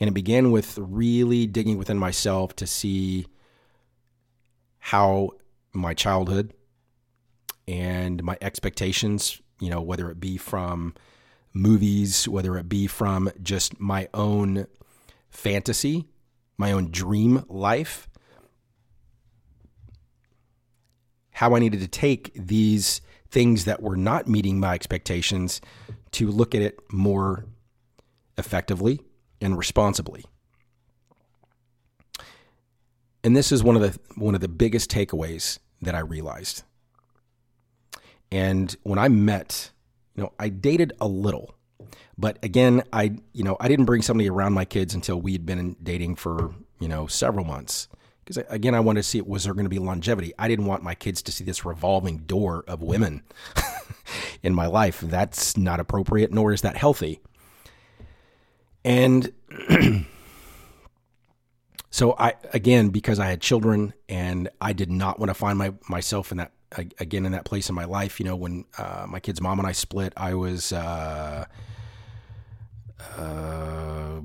And 0.01 0.09
it 0.09 0.15
began 0.15 0.53
with 0.53 0.79
really 0.79 1.47
digging 1.47 1.79
within 1.79 1.99
myself 1.99 2.55
to 2.57 2.67
see 2.67 3.27
how 4.79 5.31
my 5.73 5.95
childhood 5.95 6.55
and 7.67 8.23
my 8.23 8.39
expectations, 8.41 9.41
you 9.61 9.71
know, 9.71 9.83
whether 9.83 10.11
it 10.11 10.21
be 10.21 10.37
from 10.37 10.95
movies, 11.53 12.29
whether 12.29 12.57
it 12.57 12.69
be 12.69 12.87
from 12.87 13.31
just 13.43 13.81
my 13.81 14.09
own 14.15 14.67
fantasy, 15.31 16.07
my 16.57 16.73
own 16.73 16.91
dream 16.91 17.45
life, 17.49 18.09
how 21.39 21.55
I 21.55 21.61
needed 21.61 21.79
to 21.79 21.87
take 21.87 22.33
these 22.35 23.01
things 23.31 23.65
that 23.65 23.81
were 23.81 23.97
not 23.97 24.27
meeting 24.27 24.59
my 24.59 24.75
expectations 24.75 25.61
to 26.11 26.27
look 26.33 26.53
at 26.53 26.63
it 26.63 26.81
more 26.91 27.45
effectively 28.37 29.01
and 29.41 29.57
responsibly. 29.57 30.25
And 33.23 33.37
this 33.37 33.53
is 33.53 33.63
one 33.63 33.77
of 33.77 33.83
the 33.83 33.97
one 34.17 34.35
of 34.35 34.41
the 34.41 34.49
biggest 34.49 34.91
takeaways 34.91 35.61
that 35.81 35.95
I 35.95 36.01
realized. 36.01 36.65
And 38.33 38.75
when 38.83 38.99
I 38.99 39.07
met, 39.07 39.71
you 40.17 40.25
know, 40.25 40.33
I 40.41 40.49
dated 40.49 40.93
a 41.01 41.07
little. 41.07 41.55
But 42.17 42.41
again, 42.43 42.83
I 42.93 43.13
you 43.33 43.45
know, 43.45 43.57
I 43.61 43.69
didn't 43.69 43.85
bring 43.85 44.03
somebody 44.03 44.29
around 44.29 44.55
my 44.55 44.65
kids 44.65 44.93
until 44.93 45.21
we 45.21 45.35
had 45.35 45.47
been 45.47 45.77
dating 45.81 46.17
for, 46.17 46.53
you 46.81 46.89
know, 46.89 47.07
several 47.07 47.45
months. 47.45 47.87
Because 48.29 48.45
again, 48.51 48.75
I 48.75 48.81
wanted 48.81 49.01
to 49.01 49.09
see 49.09 49.23
was 49.23 49.45
there 49.45 49.55
going 49.55 49.65
to 49.65 49.71
be 49.71 49.79
longevity. 49.79 50.35
I 50.39 50.49
didn't 50.49 50.67
want 50.67 50.83
my 50.83 50.95
kids 50.95 51.23
to 51.23 51.33
see 51.33 51.45
this 51.45 51.65
revolving 51.65 52.19
door 52.19 52.63
of 52.69 52.83
women 52.83 53.23
in 54.43 54.53
my 54.53 54.67
life. 54.67 55.01
That's 55.01 55.57
not 55.57 55.81
appropriate, 55.81 56.31
nor 56.31 56.53
is 56.53 56.61
that 56.61 56.77
healthy. 56.77 57.21
And 58.85 59.33
so 61.91 62.17
I 62.19 62.35
again 62.53 62.91
because 62.91 63.19
I 63.19 63.29
had 63.29 63.41
children 63.41 63.95
and 64.11 64.51
I 64.61 64.75
did 64.75 64.91
not 64.91 65.19
want 65.19 65.31
to 65.31 65.35
find 65.35 65.57
my 65.57 65.73
myself 65.89 66.31
in 66.31 66.37
that 66.37 66.53
again 66.77 67.25
in 67.25 67.33
that 67.33 67.47
place 67.47 67.71
in 67.71 67.75
my 67.75 67.87
life. 67.87 68.21
You 68.21 68.27
know, 68.27 68.37
when 68.37 68.67
uh, 68.77 69.07
my 69.09 69.21
kid's 69.21 69.41
mom 69.41 69.59
and 69.59 69.67
I 69.67 69.73
split, 69.73 70.13
I 70.19 70.35
was 70.35 70.71
uh, 70.71 71.47
uh, 73.17 74.21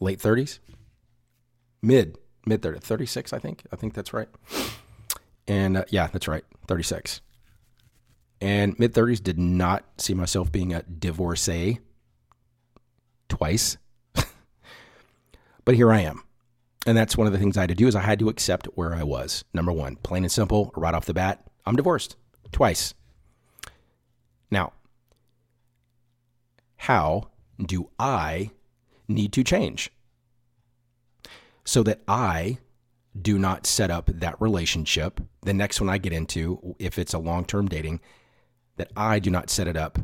late 0.00 0.18
30s, 0.18 0.58
mid 1.82 2.18
mid 2.46 2.62
30s, 2.62 2.82
36, 2.82 3.32
I 3.32 3.38
think. 3.38 3.62
I 3.72 3.76
think 3.76 3.94
that's 3.94 4.12
right. 4.12 4.28
And 5.46 5.78
uh, 5.78 5.84
yeah, 5.90 6.08
that's 6.08 6.28
right, 6.28 6.44
36. 6.66 7.20
And 8.40 8.78
mid 8.78 8.94
30s 8.94 9.22
did 9.22 9.38
not 9.38 9.84
see 9.98 10.14
myself 10.14 10.50
being 10.50 10.72
a 10.72 10.82
divorcee 10.82 11.80
twice. 13.28 13.76
but 15.64 15.74
here 15.74 15.92
I 15.92 16.00
am. 16.00 16.22
And 16.86 16.96
that's 16.96 17.16
one 17.16 17.26
of 17.26 17.32
the 17.32 17.38
things 17.38 17.56
I 17.56 17.62
had 17.62 17.68
to 17.68 17.74
do 17.74 17.86
is 17.86 17.94
I 17.94 18.00
had 18.00 18.18
to 18.20 18.28
accept 18.28 18.66
where 18.74 18.94
I 18.94 19.02
was. 19.02 19.44
Number 19.52 19.72
1, 19.72 19.96
plain 19.96 20.24
and 20.24 20.32
simple, 20.32 20.72
right 20.76 20.94
off 20.94 21.04
the 21.04 21.14
bat, 21.14 21.44
I'm 21.66 21.76
divorced 21.76 22.16
twice. 22.52 22.94
Now, 24.50 24.72
how 26.76 27.28
do 27.58 27.90
I 27.98 28.52
need 29.08 29.32
to 29.32 29.42
change 29.42 29.90
so 31.64 31.82
that 31.82 32.00
I 32.06 32.58
do 33.20 33.38
not 33.38 33.66
set 33.66 33.90
up 33.90 34.10
that 34.12 34.40
relationship, 34.40 35.20
the 35.42 35.54
next 35.54 35.80
one 35.80 35.90
I 35.90 35.98
get 35.98 36.12
into, 36.12 36.76
if 36.78 36.98
it's 36.98 37.14
a 37.14 37.18
long 37.18 37.44
term 37.44 37.68
dating, 37.68 38.00
that 38.76 38.90
I 38.96 39.18
do 39.18 39.30
not 39.30 39.50
set 39.50 39.66
it 39.66 39.76
up 39.76 39.98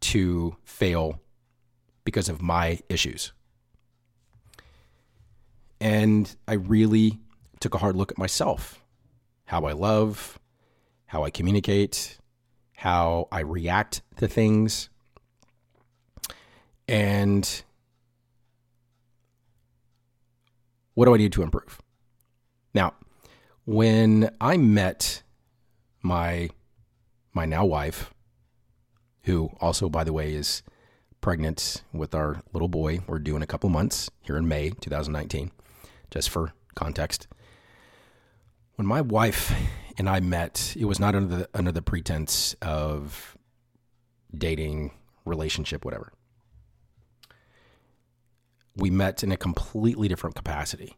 to 0.00 0.56
fail 0.64 1.20
because 2.04 2.28
of 2.28 2.42
my 2.42 2.80
issues. 2.88 3.32
And 5.80 6.34
I 6.46 6.54
really 6.54 7.20
took 7.60 7.74
a 7.74 7.78
hard 7.78 7.96
look 7.96 8.12
at 8.12 8.18
myself, 8.18 8.84
how 9.46 9.64
I 9.64 9.72
love, 9.72 10.38
how 11.06 11.24
I 11.24 11.30
communicate, 11.30 12.18
how 12.74 13.28
I 13.32 13.40
react 13.40 14.02
to 14.16 14.28
things. 14.28 14.90
And 16.86 17.64
what 20.94 21.06
do 21.06 21.14
I 21.14 21.18
need 21.18 21.32
to 21.32 21.42
improve? 21.42 21.80
Now, 22.72 22.94
when 23.64 24.30
I 24.40 24.56
met 24.56 25.22
my 26.02 26.50
my 27.32 27.44
now 27.46 27.64
wife, 27.64 28.14
who 29.24 29.50
also, 29.60 29.88
by 29.88 30.04
the 30.04 30.12
way, 30.12 30.34
is 30.34 30.62
pregnant 31.20 31.82
with 31.92 32.14
our 32.14 32.42
little 32.52 32.68
boy, 32.68 33.00
we're 33.06 33.18
due 33.18 33.34
in 33.34 33.42
a 33.42 33.46
couple 33.46 33.68
months 33.70 34.10
here 34.20 34.36
in 34.36 34.46
May 34.46 34.70
2019, 34.70 35.50
just 36.10 36.30
for 36.30 36.52
context. 36.74 37.26
When 38.76 38.86
my 38.86 39.00
wife 39.00 39.52
and 39.96 40.08
I 40.08 40.20
met, 40.20 40.76
it 40.78 40.84
was 40.84 41.00
not 41.00 41.14
under 41.14 41.36
the 41.36 41.48
under 41.54 41.72
the 41.72 41.82
pretense 41.82 42.54
of 42.62 43.36
dating, 44.36 44.92
relationship, 45.24 45.84
whatever. 45.84 46.12
We 48.76 48.90
met 48.90 49.22
in 49.22 49.32
a 49.32 49.36
completely 49.36 50.08
different 50.08 50.36
capacity. 50.36 50.96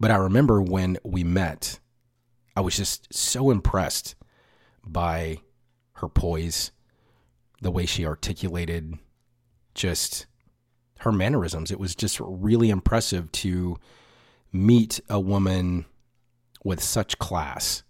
But 0.00 0.10
I 0.10 0.16
remember 0.16 0.60
when 0.62 0.98
we 1.04 1.24
met, 1.24 1.80
I 2.56 2.60
was 2.60 2.76
just 2.76 3.12
so 3.12 3.50
impressed 3.50 4.14
by 4.84 5.38
her 5.94 6.08
poise, 6.08 6.72
the 7.60 7.70
way 7.70 7.86
she 7.86 8.06
articulated 8.06 8.94
just 9.74 10.26
her 11.00 11.12
mannerisms. 11.12 11.70
It 11.70 11.80
was 11.80 11.94
just 11.94 12.20
really 12.20 12.70
impressive 12.70 13.30
to 13.32 13.76
meet 14.52 15.00
a 15.08 15.20
woman 15.20 15.86
with 16.64 16.82
such 16.82 17.18
class. 17.18 17.82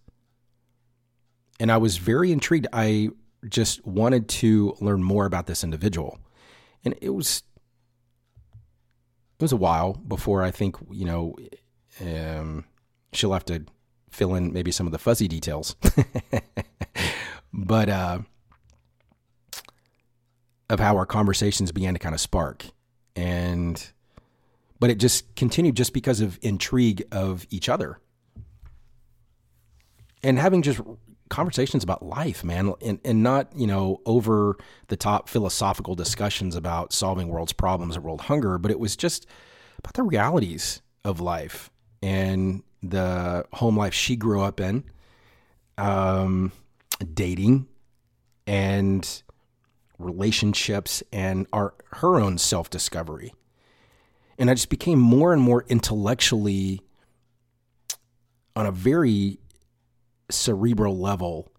And 1.61 1.73
I 1.73 1.77
was 1.77 1.97
very 1.97 2.33
intrigued. 2.33 2.67
I 2.73 3.11
just 3.49 3.87
wanted 3.87 4.29
to 4.29 4.75
learn 4.81 5.03
more 5.03 5.27
about 5.27 5.47
this 5.47 5.65
individual. 5.65 6.19
And 6.85 6.95
it 7.01 7.11
was 7.11 7.43
it 9.39 9.43
was 9.43 9.53
a 9.53 9.57
while 9.57 9.95
before 9.95 10.43
I 10.43 10.51
think, 10.51 10.77
you 10.91 11.05
know, 11.05 11.37
um, 12.01 12.65
she'll 13.13 13.33
have 13.33 13.45
to 13.47 13.65
fill 14.11 14.35
in 14.35 14.53
maybe 14.53 14.73
some 14.73 14.87
of 14.87 14.93
the 14.93 14.99
fuzzy 14.99 15.29
details. 15.29 15.77
but 17.53 17.89
uh, 17.89 18.19
of 20.71 20.81
how 20.81 20.97
our 20.97 21.07
conversations 21.07 21.73
began 21.73 21.95
to 21.95 21.99
kind 21.99 22.15
of 22.15 22.21
spark. 22.21 22.67
And 23.15 23.85
but 24.81 24.91
it 24.91 24.99
just 24.99 25.35
continued 25.35 25.77
just 25.77 25.93
because 25.93 26.21
of 26.21 26.39
intrigue 26.43 27.05
of 27.11 27.47
each 27.51 27.69
other. 27.69 27.99
And 30.23 30.39
having 30.39 30.63
just 30.63 30.81
conversations 31.29 31.83
about 31.83 32.03
life, 32.05 32.45
man, 32.45 32.75
and, 32.83 33.01
and 33.05 33.23
not, 33.23 33.53
you 33.57 33.67
know, 33.67 34.01
over 34.07 34.57
the 34.89 34.97
top 34.97 35.29
philosophical 35.29 35.95
discussions 35.95 36.57
about 36.57 36.93
solving 36.93 37.29
world's 37.29 37.53
problems 37.53 37.97
or 37.97 38.01
world 38.01 38.23
hunger, 38.23 38.59
but 38.59 38.71
it 38.71 38.79
was 38.79 38.97
just 38.97 39.27
about 39.79 39.95
the 39.95 40.03
realities 40.03 40.83
of 41.05 41.21
life 41.21 41.71
and 42.03 42.63
the 42.83 43.45
home 43.55 43.77
life 43.77 43.95
she 43.95 44.17
grew 44.17 44.43
up 44.43 44.61
in, 44.61 44.85
um, 45.77 46.53
dating, 47.15 47.67
and 48.47 49.23
relationships, 49.99 51.03
and 51.13 51.47
our 51.53 51.75
her 51.93 52.21
own 52.21 52.39
self 52.39 52.71
discovery. 52.71 53.35
And 54.39 54.51
I 54.51 54.55
just 54.55 54.69
became 54.69 55.01
more 55.01 55.33
and 55.33 55.43
more 55.43 55.65
intellectually 55.69 56.81
on 58.55 58.67
a 58.67 58.73
very 58.73 59.39
cerebral 60.31 60.99
level 60.99 61.53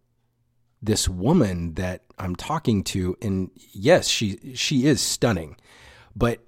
this 0.82 1.10
woman 1.10 1.74
that 1.74 2.04
I'm 2.18 2.36
talking 2.36 2.84
to 2.86 3.18
and 3.22 3.52
yes 3.56 4.08
she 4.08 4.54
she 4.56 4.86
is 4.86 5.02
stunning 5.02 5.58
but 6.16 6.40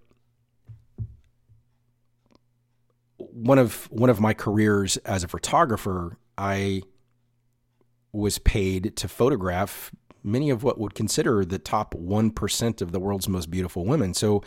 one 3.31 3.57
of 3.57 3.89
one 3.91 4.09
of 4.09 4.19
my 4.19 4.33
careers 4.33 4.97
as 4.97 5.23
a 5.23 5.27
photographer, 5.27 6.17
I 6.37 6.83
was 8.11 8.37
paid 8.39 8.95
to 8.97 9.07
photograph 9.07 9.91
many 10.23 10.49
of 10.49 10.63
what 10.63 10.79
would 10.79 10.93
consider 10.93 11.43
the 11.43 11.57
top 11.57 11.95
1% 11.95 12.81
of 12.81 12.91
the 12.91 12.99
world's 12.99 13.27
most 13.27 13.49
beautiful 13.49 13.85
women. 13.85 14.13
So 14.13 14.43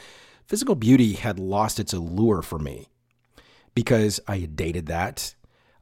physical 0.47 0.77
beauty 0.77 1.15
had 1.15 1.41
lost 1.41 1.81
its 1.81 1.93
allure 1.93 2.43
for 2.43 2.61
me 2.61 2.89
because 3.75 4.21
I 4.29 4.39
had 4.39 4.55
dated 4.55 4.87
that. 4.87 5.35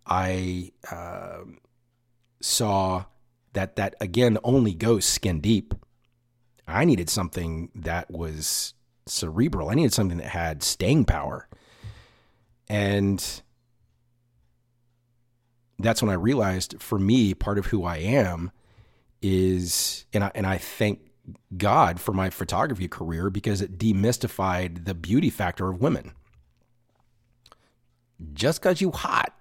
I 0.06 0.72
uh, 0.90 1.40
saw 2.42 3.04
that 3.52 3.76
that 3.76 3.94
again 4.00 4.38
only 4.44 4.74
goes 4.74 5.04
skin 5.04 5.40
deep. 5.40 5.74
I 6.66 6.84
needed 6.84 7.10
something 7.10 7.70
that 7.74 8.10
was 8.10 8.74
cerebral. 9.06 9.68
I 9.68 9.74
needed 9.74 9.92
something 9.92 10.18
that 10.18 10.28
had 10.28 10.62
staying 10.62 11.04
power. 11.04 11.48
And 12.68 13.42
that's 15.78 16.00
when 16.02 16.10
I 16.10 16.14
realized 16.14 16.80
for 16.80 16.98
me, 16.98 17.34
part 17.34 17.58
of 17.58 17.66
who 17.66 17.84
I 17.84 17.96
am 17.96 18.50
is, 19.20 20.06
and 20.12 20.24
I, 20.24 20.30
and 20.34 20.46
I 20.46 20.58
thank 20.58 21.00
God 21.56 22.00
for 22.00 22.12
my 22.12 22.30
photography 22.30 22.88
career 22.88 23.30
because 23.30 23.60
it 23.60 23.78
demystified 23.78 24.84
the 24.84 24.94
beauty 24.94 25.30
factor 25.30 25.68
of 25.68 25.80
women. 25.80 26.12
Just 28.32 28.62
because 28.62 28.80
you 28.80 28.92
hot, 28.92 29.34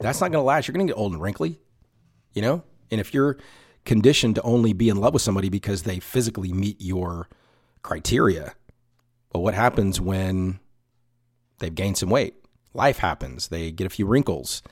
that's 0.00 0.20
not 0.20 0.32
going 0.32 0.42
to 0.42 0.46
last. 0.46 0.66
You're 0.66 0.74
going 0.74 0.86
to 0.86 0.92
get 0.92 0.98
old 0.98 1.12
and 1.12 1.22
wrinkly, 1.22 1.60
you 2.32 2.42
know? 2.42 2.62
And 2.90 3.00
if 3.00 3.14
you're 3.14 3.38
conditioned 3.84 4.34
to 4.36 4.42
only 4.42 4.72
be 4.72 4.88
in 4.88 4.96
love 4.96 5.12
with 5.12 5.22
somebody 5.22 5.48
because 5.48 5.82
they 5.82 6.00
physically 6.00 6.52
meet 6.52 6.80
your 6.80 7.28
criteria, 7.82 8.54
well, 9.32 9.42
what 9.42 9.54
happens 9.54 10.00
when 10.00 10.60
they've 11.58 11.74
gained 11.74 11.98
some 11.98 12.10
weight. 12.10 12.34
Life 12.72 12.98
happens. 12.98 13.48
They 13.48 13.70
get 13.70 13.86
a 13.86 13.90
few 13.90 14.06
wrinkles. 14.06 14.62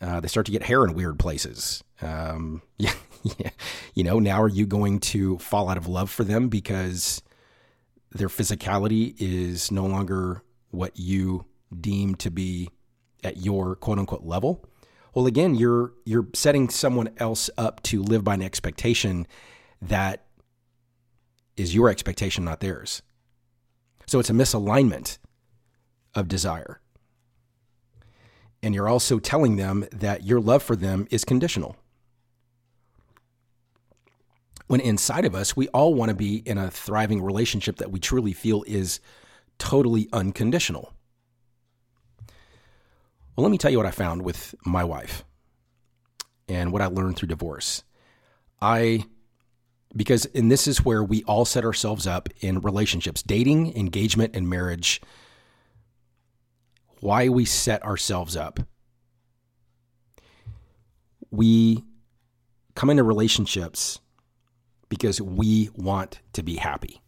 Uh, 0.00 0.20
they 0.20 0.28
start 0.28 0.46
to 0.46 0.52
get 0.52 0.62
hair 0.62 0.84
in 0.84 0.94
weird 0.94 1.18
places. 1.18 1.82
Um, 2.00 2.62
yeah, 2.78 2.92
yeah, 3.22 3.50
you 3.94 4.04
know, 4.04 4.18
now 4.18 4.40
are 4.40 4.48
you 4.48 4.66
going 4.66 5.00
to 5.00 5.38
fall 5.38 5.68
out 5.68 5.76
of 5.76 5.88
love 5.88 6.10
for 6.10 6.24
them 6.24 6.48
because 6.48 7.22
their 8.12 8.28
physicality 8.28 9.14
is 9.18 9.70
no 9.70 9.86
longer 9.86 10.42
what 10.70 10.98
you 10.98 11.44
deem 11.80 12.14
to 12.16 12.30
be 12.30 12.70
at 13.24 13.38
your 13.38 13.76
quote 13.76 13.98
unquote 13.98 14.24
level? 14.24 14.64
Well, 15.14 15.26
again, 15.26 15.54
you're 15.54 15.92
you're 16.04 16.28
setting 16.34 16.68
someone 16.68 17.10
else 17.18 17.50
up 17.58 17.82
to 17.84 18.02
live 18.02 18.24
by 18.24 18.34
an 18.34 18.42
expectation 18.42 19.26
that 19.82 20.26
is 21.56 21.74
your 21.74 21.88
expectation, 21.88 22.44
not 22.44 22.60
theirs. 22.60 23.02
So 24.06 24.18
it's 24.18 24.30
a 24.30 24.34
misalignment 24.34 25.18
of 26.14 26.28
desire. 26.28 26.80
And 28.62 28.74
you're 28.74 28.88
also 28.88 29.18
telling 29.18 29.56
them 29.56 29.86
that 29.92 30.24
your 30.24 30.40
love 30.40 30.62
for 30.62 30.76
them 30.76 31.06
is 31.10 31.24
conditional. 31.24 31.76
When 34.66 34.80
inside 34.80 35.24
of 35.24 35.34
us, 35.34 35.56
we 35.56 35.68
all 35.68 35.94
want 35.94 36.10
to 36.10 36.14
be 36.14 36.36
in 36.36 36.58
a 36.58 36.70
thriving 36.70 37.22
relationship 37.22 37.76
that 37.76 37.90
we 37.90 38.00
truly 38.00 38.32
feel 38.32 38.64
is 38.66 39.00
totally 39.58 40.08
unconditional. 40.12 40.92
Well, 43.38 43.44
let 43.44 43.52
me 43.52 43.58
tell 43.58 43.70
you 43.70 43.76
what 43.76 43.86
I 43.86 43.92
found 43.92 44.22
with 44.22 44.56
my 44.66 44.82
wife 44.82 45.24
and 46.48 46.72
what 46.72 46.82
I 46.82 46.86
learned 46.86 47.14
through 47.14 47.28
divorce. 47.28 47.84
I 48.60 49.04
Because, 49.94 50.24
and 50.34 50.50
this 50.50 50.66
is 50.66 50.84
where 50.84 51.04
we 51.04 51.22
all 51.22 51.44
set 51.44 51.64
ourselves 51.64 52.04
up 52.04 52.28
in 52.40 52.58
relationships, 52.62 53.22
dating, 53.22 53.76
engagement, 53.76 54.34
and 54.34 54.50
marriage. 54.50 55.00
Why 56.98 57.28
we 57.28 57.44
set 57.44 57.80
ourselves 57.84 58.36
up. 58.36 58.58
We 61.30 61.84
come 62.74 62.90
into 62.90 63.04
relationships 63.04 64.00
because 64.88 65.20
we 65.20 65.70
want 65.76 66.18
to 66.32 66.42
be 66.42 66.56
happy. 66.56 67.00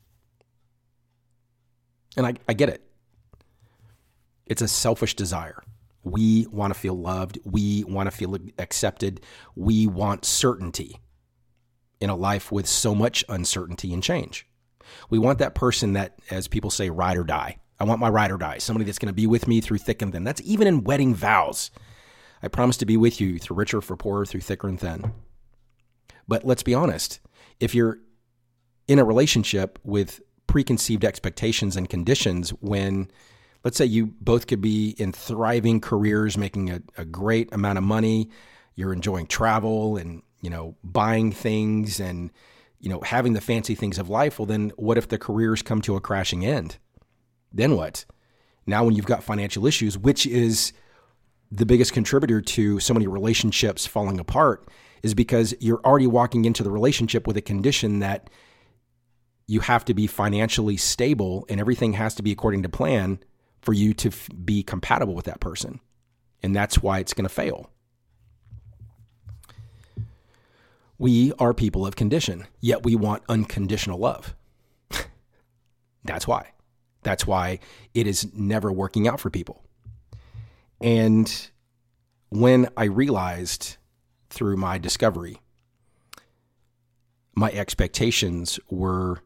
And 2.16 2.24
I, 2.24 2.34
I 2.48 2.52
get 2.52 2.68
it. 2.68 2.88
It's 4.46 4.62
a 4.62 4.68
selfish 4.68 5.16
desire. 5.16 5.60
We 6.02 6.46
want 6.50 6.72
to 6.72 6.78
feel 6.78 6.94
loved. 6.94 7.38
We 7.44 7.84
want 7.84 8.06
to 8.06 8.16
feel 8.16 8.36
accepted. 8.58 9.20
We 9.54 9.86
want 9.86 10.24
certainty 10.24 11.00
in 12.00 12.10
a 12.10 12.16
life 12.16 12.50
with 12.50 12.66
so 12.66 12.94
much 12.94 13.24
uncertainty 13.28 13.92
and 13.92 14.02
change. 14.02 14.46
We 15.10 15.18
want 15.18 15.38
that 15.38 15.54
person 15.54 15.92
that, 15.92 16.18
as 16.30 16.48
people 16.48 16.70
say, 16.70 16.90
ride 16.90 17.16
or 17.16 17.24
die. 17.24 17.58
I 17.78 17.84
want 17.84 18.00
my 18.00 18.08
ride 18.08 18.30
or 18.30 18.38
die, 18.38 18.58
somebody 18.58 18.84
that's 18.84 18.98
going 18.98 19.08
to 19.08 19.14
be 19.14 19.26
with 19.26 19.46
me 19.46 19.60
through 19.60 19.78
thick 19.78 20.02
and 20.02 20.12
thin. 20.12 20.24
That's 20.24 20.42
even 20.42 20.66
in 20.66 20.84
wedding 20.84 21.14
vows. 21.14 21.70
I 22.42 22.48
promise 22.48 22.76
to 22.78 22.86
be 22.86 22.96
with 22.96 23.20
you 23.20 23.38
through 23.38 23.56
richer 23.56 23.80
for 23.80 23.96
poorer, 23.96 24.26
through 24.26 24.40
thicker 24.40 24.68
and 24.68 24.80
thin. 24.80 25.12
But 26.26 26.44
let's 26.44 26.62
be 26.62 26.74
honest 26.74 27.20
if 27.58 27.74
you're 27.74 27.98
in 28.88 28.98
a 28.98 29.04
relationship 29.04 29.78
with 29.84 30.20
preconceived 30.46 31.04
expectations 31.04 31.76
and 31.76 31.88
conditions 31.88 32.50
when 32.60 33.10
let's 33.64 33.76
say 33.76 33.84
you 33.84 34.06
both 34.20 34.46
could 34.46 34.60
be 34.60 34.90
in 34.98 35.12
thriving 35.12 35.80
careers 35.80 36.38
making 36.38 36.70
a, 36.70 36.82
a 36.96 37.04
great 37.04 37.52
amount 37.52 37.78
of 37.78 37.84
money. 37.84 38.30
You're 38.74 38.92
enjoying 38.92 39.26
travel 39.26 39.96
and 39.96 40.22
you 40.40 40.50
know 40.50 40.76
buying 40.82 41.32
things 41.32 42.00
and 42.00 42.30
you 42.78 42.88
know 42.88 43.00
having 43.00 43.34
the 43.34 43.40
fancy 43.40 43.74
things 43.74 43.98
of 43.98 44.08
life. 44.08 44.38
Well 44.38 44.46
then 44.46 44.72
what 44.76 44.98
if 44.98 45.08
the 45.08 45.18
careers 45.18 45.62
come 45.62 45.80
to 45.82 45.96
a 45.96 46.00
crashing 46.00 46.44
end? 46.44 46.78
Then 47.52 47.76
what? 47.76 48.04
Now 48.66 48.84
when 48.84 48.94
you've 48.94 49.06
got 49.06 49.22
financial 49.22 49.66
issues 49.66 49.98
which 49.98 50.26
is 50.26 50.72
the 51.52 51.66
biggest 51.66 51.92
contributor 51.92 52.40
to 52.40 52.78
so 52.78 52.94
many 52.94 53.06
relationships 53.08 53.86
falling 53.86 54.20
apart 54.20 54.68
is 55.02 55.14
because 55.14 55.54
you're 55.60 55.80
already 55.84 56.06
walking 56.06 56.44
into 56.44 56.62
the 56.62 56.70
relationship 56.70 57.26
with 57.26 57.36
a 57.36 57.40
condition 57.40 57.98
that 57.98 58.30
you 59.46 59.58
have 59.60 59.84
to 59.86 59.94
be 59.94 60.06
financially 60.06 60.76
stable 60.76 61.44
and 61.48 61.58
everything 61.58 61.94
has 61.94 62.14
to 62.14 62.22
be 62.22 62.30
according 62.30 62.62
to 62.62 62.68
plan 62.68 63.18
for 63.62 63.72
you 63.72 63.94
to 63.94 64.08
f- 64.08 64.28
be 64.44 64.62
compatible 64.62 65.14
with 65.14 65.26
that 65.26 65.40
person. 65.40 65.80
And 66.42 66.54
that's 66.54 66.82
why 66.82 66.98
it's 66.98 67.14
going 67.14 67.24
to 67.24 67.34
fail. 67.34 67.70
We 70.98 71.32
are 71.38 71.54
people 71.54 71.86
of 71.86 71.96
condition, 71.96 72.46
yet 72.60 72.84
we 72.84 72.94
want 72.94 73.22
unconditional 73.28 73.98
love. 73.98 74.34
that's 76.04 76.26
why. 76.26 76.52
That's 77.02 77.26
why 77.26 77.60
it 77.94 78.06
is 78.06 78.32
never 78.34 78.70
working 78.70 79.08
out 79.08 79.20
for 79.20 79.30
people. 79.30 79.64
And 80.80 81.50
when 82.28 82.68
I 82.76 82.84
realized 82.84 83.76
through 84.30 84.56
my 84.56 84.78
discovery. 84.78 85.40
My 87.34 87.50
expectations 87.50 88.58
were 88.70 89.18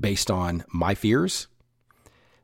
based 0.00 0.30
on 0.30 0.64
my 0.72 0.94
fears, 0.94 1.48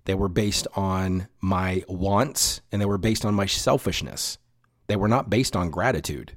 they 0.05 0.15
were 0.15 0.29
based 0.29 0.67
on 0.75 1.29
my 1.41 1.83
wants, 1.89 2.61
and 2.71 2.81
they 2.81 2.87
were 2.87 2.99
based 2.99 3.25
on 3.25 3.35
my 3.35 3.47
selfishness. 3.47 4.39
They 4.87 4.97
were 4.97 5.09
not 5.09 5.31
based 5.31 5.57
on 5.57 5.71
gratitude, 5.71 6.37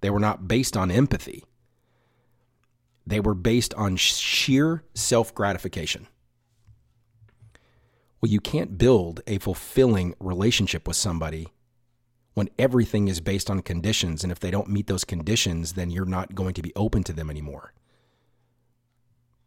they 0.00 0.10
were 0.10 0.20
not 0.20 0.48
based 0.48 0.76
on 0.76 0.90
empathy. 0.90 1.44
They 3.06 3.20
were 3.20 3.34
based 3.34 3.74
on 3.74 3.96
sheer 3.96 4.84
self 4.94 5.34
gratification. 5.34 6.06
Well, 8.20 8.30
you 8.30 8.40
can't 8.40 8.78
build 8.78 9.20
a 9.26 9.38
fulfilling 9.38 10.14
relationship 10.20 10.86
with 10.86 10.96
somebody 10.96 11.48
when 12.34 12.50
everything 12.58 13.08
is 13.08 13.20
based 13.20 13.50
on 13.50 13.62
conditions. 13.62 14.22
And 14.22 14.30
if 14.30 14.38
they 14.38 14.50
don't 14.50 14.68
meet 14.68 14.86
those 14.86 15.04
conditions, 15.04 15.72
then 15.72 15.90
you're 15.90 16.04
not 16.04 16.34
going 16.34 16.54
to 16.54 16.62
be 16.62 16.72
open 16.76 17.02
to 17.04 17.12
them 17.12 17.30
anymore. 17.30 17.72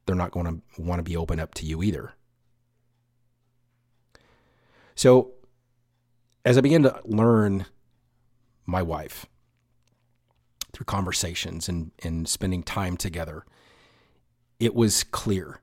They're 0.06 0.16
not 0.16 0.32
going 0.32 0.48
to 0.48 0.82
want 0.82 1.00
to 1.00 1.04
be 1.04 1.16
open 1.16 1.39
up 1.39 1.54
to 1.56 1.66
you 1.66 1.84
either. 1.84 2.16
So, 4.95 5.32
as 6.45 6.58
I 6.58 6.62
began 6.62 6.84
to 6.84 6.99
learn 7.06 7.65
my 8.65 8.82
wife 8.82 9.25
through 10.73 10.86
conversations 10.86 11.69
and, 11.69 11.91
and 12.03 12.27
spending 12.27 12.63
time 12.63 12.97
together, 12.97 13.45
it 14.60 14.75
was 14.75 15.03
clear 15.03 15.62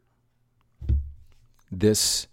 this 1.70 2.26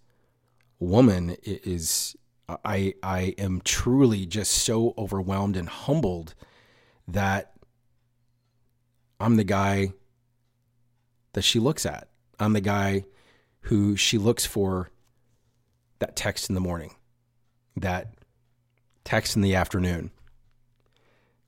woman 0.79 1.35
is 1.43 2.15
I 2.63 2.93
I 3.03 3.35
am 3.37 3.61
truly 3.63 4.25
just 4.25 4.51
so 4.51 4.93
overwhelmed 4.97 5.57
and 5.57 5.67
humbled 5.67 6.33
that 7.07 7.53
I'm 9.19 9.35
the 9.37 9.43
guy 9.43 9.93
that 11.33 11.41
she 11.43 11.59
looks 11.59 11.85
at. 11.85 12.07
I'm 12.39 12.53
the 12.53 12.61
guy 12.61 13.05
who 13.61 13.95
she 13.95 14.17
looks 14.17 14.45
for 14.45 14.89
that 15.99 16.15
text 16.15 16.49
in 16.49 16.55
the 16.55 16.61
morning, 16.61 16.95
that 17.75 18.13
text 19.03 19.35
in 19.35 19.41
the 19.41 19.55
afternoon, 19.55 20.11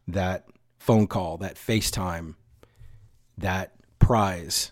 that 0.07 0.47
phone 0.79 1.07
call, 1.07 1.37
that 1.37 1.55
FaceTime, 1.55 2.35
that 3.37 3.73
prize. 3.99 4.71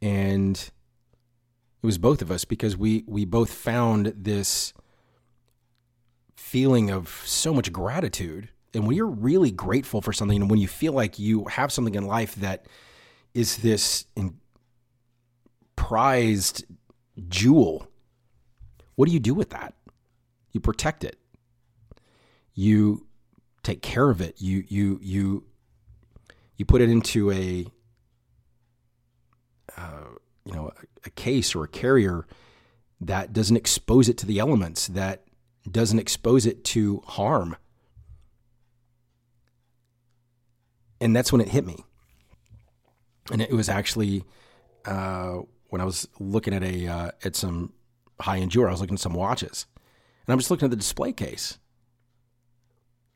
And 0.00 0.56
it 0.56 1.86
was 1.86 1.98
both 1.98 2.22
of 2.22 2.30
us 2.30 2.44
because 2.44 2.76
we 2.76 3.04
we 3.06 3.24
both 3.24 3.52
found 3.52 4.12
this 4.16 4.72
feeling 6.36 6.90
of 6.90 7.22
so 7.24 7.54
much 7.54 7.72
gratitude. 7.72 8.48
And 8.74 8.86
when 8.86 8.96
you're 8.96 9.06
really 9.06 9.50
grateful 9.50 10.00
for 10.00 10.12
something, 10.12 10.40
and 10.40 10.50
when 10.50 10.60
you 10.60 10.68
feel 10.68 10.92
like 10.92 11.18
you 11.18 11.44
have 11.46 11.72
something 11.72 11.94
in 11.94 12.06
life 12.06 12.34
that 12.36 12.66
is 13.34 13.58
this 13.58 14.06
prized 15.76 16.64
jewel, 17.28 17.86
what 18.94 19.06
do 19.06 19.12
you 19.12 19.20
do 19.20 19.34
with 19.34 19.50
that? 19.50 19.74
You 20.52 20.60
protect 20.60 21.04
it. 21.04 21.18
You 22.54 23.06
take 23.62 23.82
care 23.82 24.10
of 24.10 24.20
it. 24.20 24.40
You 24.40 24.64
you 24.68 24.98
you 25.02 25.44
you 26.56 26.64
put 26.64 26.80
it 26.80 26.90
into 26.90 27.30
a 27.32 27.66
uh, 29.76 30.04
you 30.44 30.52
know 30.52 30.68
a, 30.76 31.06
a 31.06 31.10
case 31.10 31.54
or 31.54 31.64
a 31.64 31.68
carrier 31.68 32.26
that 33.00 33.32
doesn't 33.32 33.56
expose 33.56 34.08
it 34.08 34.18
to 34.18 34.26
the 34.26 34.38
elements 34.38 34.86
that 34.88 35.24
doesn't 35.70 35.98
expose 35.98 36.46
it 36.46 36.64
to 36.64 37.02
harm. 37.06 37.56
And 41.00 41.14
that's 41.16 41.32
when 41.32 41.40
it 41.40 41.48
hit 41.48 41.66
me. 41.66 41.84
And 43.30 43.40
it 43.40 43.52
was 43.52 43.68
actually 43.68 44.24
uh, 44.84 45.38
when 45.68 45.80
I 45.80 45.84
was 45.84 46.08
looking 46.18 46.54
at 46.54 46.62
a 46.62 46.86
uh, 46.86 47.10
at 47.24 47.34
some 47.34 47.72
high 48.20 48.38
end. 48.38 48.54
I 48.56 48.70
was 48.70 48.80
looking 48.80 48.94
at 48.94 49.00
some 49.00 49.14
watches, 49.14 49.66
and 50.26 50.32
I'm 50.32 50.38
just 50.38 50.50
looking 50.50 50.66
at 50.66 50.70
the 50.70 50.76
display 50.76 51.12
case. 51.12 51.58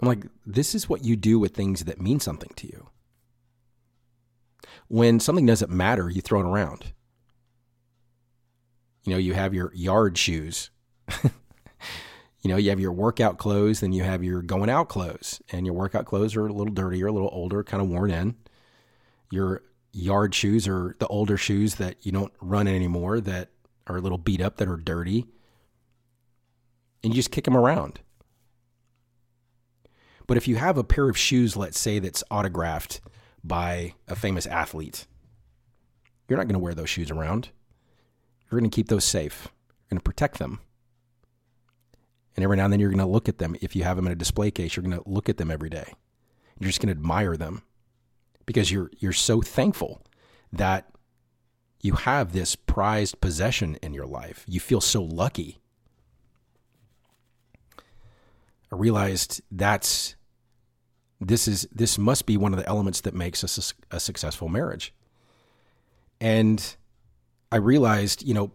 I'm 0.01 0.09
like, 0.09 0.27
this 0.45 0.75
is 0.75 0.89
what 0.89 1.05
you 1.05 1.17
do 1.17 1.39
with 1.39 1.55
things 1.55 1.85
that 1.85 2.01
mean 2.01 2.21
something 2.21 2.51
to 2.57 2.67
you. 2.67 2.89
When 4.89 5.21
something 5.21 5.47
doesn't 5.47 5.71
matter, 5.71 6.11
you 6.11 6.21
throw 6.21 6.41
it 6.41 6.47
around. 6.47 6.93
You 9.05 9.13
know, 9.13 9.19
you 9.19 9.35
have 9.35 9.55
your 9.55 9.73
yard 9.75 10.19
shoes. 10.19 10.71
you 11.23 11.31
know, 12.45 12.57
you 12.57 12.71
have 12.71 12.81
your 12.81 12.93
workout 12.93 13.39
clothes, 13.39 13.81
then 13.81 13.93
you 13.93 14.03
have 14.03 14.23
your 14.23 14.43
going 14.43 14.69
out 14.69 14.89
clothes, 14.89 15.41
and 15.51 15.65
your 15.65 15.75
workout 15.75 16.05
clothes 16.05 16.37
are 16.37 16.47
a 16.47 16.53
little 16.53 16.75
dirtier, 16.75 17.07
a 17.07 17.13
little 17.13 17.31
older, 17.33 17.65
kind 17.65 17.83
of 17.83 17.89
worn 17.89 18.11
in. 18.11 18.37
Your 19.31 19.63
yard 19.93 20.35
shoes 20.35 20.69
are 20.69 20.95
the 20.99 21.07
older 21.07 21.37
shoes 21.37 21.77
that 21.77 22.05
you 22.05 22.13
don't 22.13 22.33
run 22.41 22.69
anymore, 22.69 23.21
that 23.21 23.51
are 23.87 23.97
a 23.97 24.01
little 24.01 24.19
beat 24.19 24.41
up, 24.41 24.57
that 24.57 24.69
are 24.69 24.77
dirty, 24.77 25.27
and 27.03 27.13
you 27.13 27.19
just 27.19 27.31
kick 27.31 27.45
them 27.45 27.57
around. 27.57 28.01
But 30.27 30.37
if 30.37 30.49
you 30.49 30.57
have 30.57 30.77
a 30.77 30.85
pair 30.85 31.09
of 31.09 31.17
shoes, 31.17 31.57
let's 31.57 31.79
say 31.79 31.99
that's 31.99 32.25
autographed 32.31 33.01
by 33.45 33.95
a 34.09 34.17
famous 34.17 34.47
athlete, 34.47 35.07
you're 36.29 36.37
not 36.37 36.49
going 36.49 36.55
to 36.55 36.61
wear 36.61 36.75
those 36.75 36.91
shoes 36.91 37.11
around. 37.11 37.51
You're 38.51 38.61
going 38.61 38.71
to 38.71 38.75
keep 38.75 38.89
those 38.89 39.05
safe. 39.05 39.49
You're 39.49 39.97
going 39.97 39.99
to 39.99 40.05
protect 40.05 40.39
them. 40.39 40.61
And 42.35 42.43
every 42.43 42.57
now 42.57 42.65
and 42.65 42.73
then 42.73 42.81
you're 42.81 42.91
going 42.91 42.99
to 42.99 43.07
look 43.07 43.29
at 43.29 43.39
them. 43.39 43.57
If 43.61 43.75
you 43.77 43.85
have 43.85 43.97
them 43.97 44.07
in 44.07 44.13
a 44.13 44.17
display 44.17 44.51
case, 44.51 44.77
you're 44.77 44.85
going 44.85 44.99
to 44.99 45.09
look 45.09 45.29
at 45.29 45.37
them 45.37 45.51
every 45.51 45.71
day. 45.71 45.95
You're 46.59 46.69
just 46.69 46.81
going 46.81 46.95
to 46.95 46.99
admire 46.99 47.37
them 47.37 47.63
because 48.47 48.71
you're 48.71 48.91
you're 48.99 49.13
so 49.13 49.41
thankful 49.41 50.03
that 50.53 50.87
you 51.83 51.95
have 51.95 52.33
this 52.33 52.57
prized 52.57 53.21
possession 53.21 53.77
in 53.83 53.95
your 53.95 54.07
life. 54.07 54.45
You 54.49 54.61
feel 54.61 54.81
so 54.81 55.03
lucky. 55.03 55.61
I 58.73 58.77
realized 58.77 59.43
that's 59.51 60.17
this 61.21 61.49
is 61.49 61.69
this 61.73 61.99
must 61.99 62.27
be 62.27 62.37
one 62.37 62.53
of 62.53 62.59
the 62.59 62.69
elements 62.69 63.01
that 63.03 63.15
makes 63.15 63.43
a, 63.43 63.47
a 63.97 64.01
successful 64.01 64.49
marriage 64.49 64.93
And 66.21 66.77
I 67.53 67.57
realized, 67.59 68.23
you 68.23 68.35
know, 68.35 68.53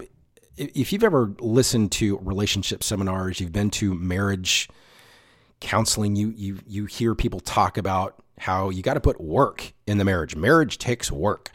if 0.58 0.94
you've 0.94 1.04
ever 1.04 1.34
listened 1.40 1.92
to 1.94 2.18
relationship 2.20 2.84
seminars, 2.84 3.40
you've 3.40 3.54
been 3.54 3.72
to 3.72 3.94
marriage 3.96 4.70
counseling, 5.62 6.16
you 6.16 6.34
you 6.36 6.60
you 6.68 6.86
hear 6.86 7.16
people 7.16 7.40
talk 7.40 7.78
about 7.78 8.22
how 8.40 8.70
you 8.70 8.84
got 8.84 8.96
to 8.96 9.02
put 9.02 9.22
work 9.22 9.74
in 9.88 9.98
the 9.98 10.06
marriage. 10.06 10.36
Marriage 10.36 10.78
takes 10.78 11.12
work. 11.12 11.52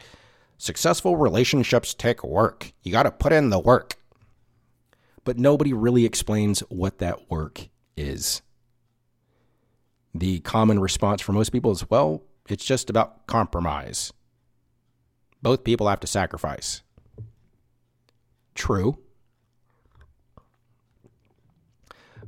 Successful 0.57 1.17
relationships 1.17 1.93
take 1.93 2.23
work. 2.23 2.73
You 2.81 2.91
got 2.91 3.03
to 3.03 3.11
put 3.11 3.31
in 3.31 3.49
the 3.51 3.59
work. 3.59 3.95
But 5.23 5.37
nobody 5.37 5.73
really 5.73 6.05
explains 6.05 6.61
what 6.69 6.97
that 6.97 7.29
work 7.29 7.67
is. 7.95 8.41
The 10.15 10.39
common 10.39 10.79
response 10.79 11.21
for 11.21 11.33
most 11.33 11.51
people 11.51 11.71
is, 11.71 11.87
well, 11.89 12.23
it's 12.49 12.65
just 12.65 12.89
about 12.89 13.27
compromise. 13.27 14.11
Both 15.43 15.63
people 15.63 15.87
have 15.87 15.99
to 15.99 16.07
sacrifice. 16.07 16.81
True. 18.55 18.97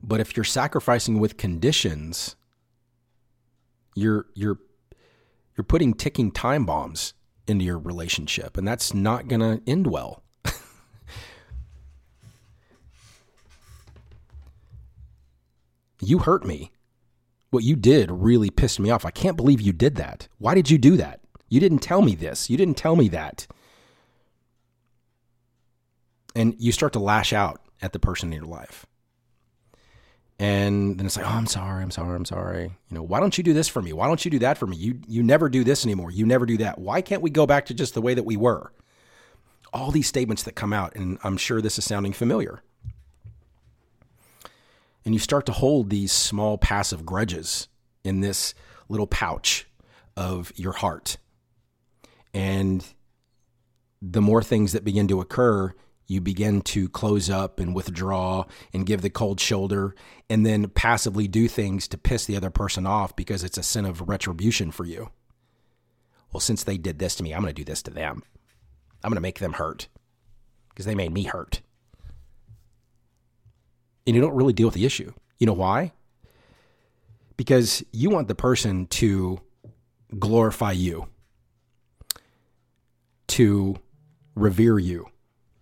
But 0.04 0.20
if 0.20 0.38
you're 0.38 0.44
sacrificing 0.44 1.20
with 1.20 1.38
conditions, 1.38 2.36
you're 3.96 4.28
you're 4.34 4.60
you're 5.58 5.64
putting 5.64 5.94
ticking 5.94 6.32
time 6.32 6.66
bombs 6.66 7.14
into 7.50 7.66
your 7.66 7.80
relationship 7.80 8.58
and 8.58 8.68
that's 8.68 8.94
not 8.94 9.28
going 9.28 9.42
to 9.42 9.62
end 9.70 9.88
well. 9.88 10.24
you 16.02 16.20
hurt 16.20 16.46
me. 16.46 16.72
What 17.50 17.64
you 17.64 17.76
did 17.76 18.12
really 18.12 18.52
pissed 18.52 18.80
me 18.80 18.92
off. 18.92 19.06
I 19.06 19.12
can't 19.12 19.36
believe 19.36 19.60
you 19.60 19.74
did 19.74 19.96
that. 19.96 20.28
Why 20.38 20.54
did 20.54 20.70
you 20.70 20.78
do 20.78 20.96
that? 20.98 21.22
You 21.50 21.60
didn't 21.60 21.80
tell 21.80 22.04
me 22.04 22.14
this. 22.14 22.50
You 22.50 22.58
didn't 22.58 22.78
tell 22.78 22.96
me 22.96 23.10
that. 23.10 23.48
And 26.36 26.56
you 26.60 26.72
start 26.72 26.94
to 26.94 27.00
lash 27.00 27.34
out 27.34 27.60
at 27.82 27.92
the 27.92 28.00
person 28.00 28.32
in 28.32 28.38
your 28.38 28.48
life. 28.48 28.86
And 30.42 30.98
then 30.98 31.06
it's 31.06 31.18
like, 31.18 31.26
oh, 31.26 31.36
I'm 31.36 31.48
sorry, 31.48 31.84
I'm 31.84 31.92
sorry, 31.92 32.16
I'm 32.16 32.24
sorry. 32.24 32.64
You 32.64 32.96
know, 32.96 33.04
why 33.04 33.20
don't 33.20 33.38
you 33.38 33.44
do 33.44 33.54
this 33.54 33.68
for 33.68 33.82
me? 33.82 33.92
Why 33.92 34.08
don't 34.08 34.24
you 34.24 34.32
do 34.32 34.40
that 34.40 34.58
for 34.58 34.68
me? 34.68 34.78
You 34.78 35.02
you 35.06 35.22
never 35.22 35.50
do 35.50 35.66
this 35.66 35.86
anymore. 35.86 36.12
You 36.12 36.26
never 36.26 36.46
do 36.46 36.58
that. 36.58 36.80
Why 36.80 37.02
can't 37.02 37.22
we 37.22 37.30
go 37.30 37.46
back 37.46 37.66
to 37.66 37.74
just 37.74 37.94
the 37.94 38.02
way 38.02 38.14
that 38.14 38.24
we 38.24 38.38
were? 38.38 38.72
All 39.74 39.92
these 39.92 40.08
statements 40.08 40.44
that 40.44 40.54
come 40.54 40.72
out, 40.72 40.96
and 40.96 41.20
I'm 41.24 41.36
sure 41.36 41.62
this 41.62 41.78
is 41.78 41.84
sounding 41.84 42.14
familiar. 42.14 42.64
And 45.04 45.14
you 45.14 45.20
start 45.20 45.46
to 45.48 45.52
hold 45.52 45.90
these 45.90 46.12
small 46.12 46.58
passive 46.58 47.06
grudges 47.06 47.68
in 48.04 48.22
this 48.22 48.54
little 48.88 49.08
pouch 49.08 49.68
of 50.16 50.54
your 50.56 50.74
heart. 50.74 51.18
And 52.34 52.86
the 54.02 54.22
more 54.22 54.42
things 54.42 54.72
that 54.72 54.84
begin 54.84 55.08
to 55.10 55.20
occur, 55.20 55.74
you 56.10 56.20
begin 56.20 56.60
to 56.60 56.90
close 56.90 57.30
up 57.30 57.60
and 57.60 57.76
withdraw 57.76 58.44
and 58.74 58.88
give 58.88 59.04
the 59.04 59.12
cold 59.12 59.40
shoulder 59.40 59.94
and 60.28 60.44
then 60.44 60.68
passively 60.68 61.28
do 61.28 61.48
things 61.48 61.88
to 61.88 62.00
piss 62.00 62.26
the 62.26 62.36
other 62.36 62.50
person 62.50 62.88
off 62.88 63.16
because 63.16 63.44
it's 63.44 63.60
a 63.60 63.64
sin 63.64 63.86
of 63.86 64.10
retribution 64.10 64.72
for 64.72 64.86
you. 64.86 65.12
Well, 66.34 66.42
since 66.42 66.64
they 66.64 66.80
did 66.80 66.98
this 66.98 67.16
to 67.16 67.24
me, 67.24 67.32
I'm 67.32 67.42
going 67.42 67.54
to 67.54 67.62
do 67.62 67.64
this 67.64 67.84
to 67.84 67.92
them. 67.92 68.24
I'm 69.04 69.12
going 69.12 69.18
to 69.18 69.22
make 69.22 69.38
them 69.38 69.54
hurt 69.54 69.88
because 70.70 70.88
they 70.88 70.96
made 70.96 71.14
me 71.14 71.24
hurt. 71.24 71.62
And 74.08 74.16
you 74.16 74.22
don't 74.22 74.36
really 74.36 74.54
deal 74.54 74.68
with 74.68 74.76
the 74.76 74.86
issue. 74.86 75.14
You 75.38 75.46
know 75.46 75.54
why? 75.54 75.94
Because 77.38 77.86
you 77.92 78.10
want 78.10 78.28
the 78.28 78.36
person 78.36 78.88
to 78.88 79.40
glorify 80.18 80.72
you, 80.72 81.08
to 83.28 83.76
revere 84.34 84.80
you 84.80 85.06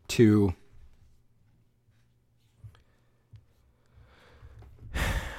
to 0.10 0.54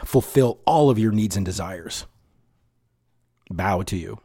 fulfill 0.04 0.60
all 0.64 0.88
of 0.88 0.98
your 0.98 1.12
needs 1.12 1.36
and 1.36 1.44
desires. 1.44 2.06
Bow 3.50 3.82
to 3.82 3.96
you. 3.96 4.18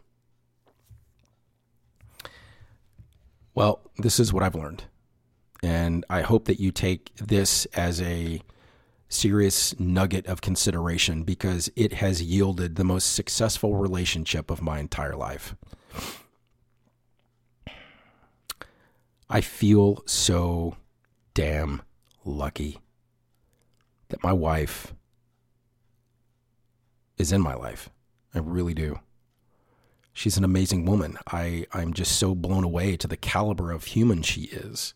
Well, 3.56 3.82
this 3.98 4.20
is 4.20 4.34
what 4.34 4.44
I've 4.44 4.56
learned. 4.56 4.86
And 5.62 6.06
I 6.10 6.22
hope 6.22 6.46
that 6.46 6.60
you 6.60 6.72
take 6.72 7.16
this 7.16 7.66
as 7.74 8.02
a 8.02 8.41
serious 9.08 9.80
nugget 9.80 10.26
of 10.28 10.41
consideration 10.41 11.24
because 11.24 11.70
it 11.76 11.94
has 11.94 12.22
yielded 12.22 12.76
the 12.76 12.84
most 12.84 13.14
successful 13.14 13.76
relationship 13.76 14.50
of 14.50 14.62
my 14.62 14.80
entire 14.80 15.16
life. 15.16 15.56
I 19.34 19.42
feel 19.42 20.04
so 20.06 20.78
damn 21.34 21.82
lucky 22.24 22.78
that 24.10 24.24
my 24.24 24.32
wife 24.32 24.94
is 27.18 27.32
in 27.32 27.42
my 27.42 27.56
life. 27.56 27.90
I 28.36 28.40
really 28.40 28.76
do. 28.76 29.00
She's 30.14 30.38
an 30.38 30.44
amazing 30.44 30.86
woman. 30.86 31.18
I, 31.32 31.66
I'm 31.74 31.94
just 31.94 32.20
so 32.20 32.36
blown 32.36 32.64
away 32.64 32.96
to 32.96 33.08
the 33.08 33.18
caliber 33.18 33.72
of 33.72 33.86
human 33.86 34.22
she 34.22 34.42
is. 34.42 34.94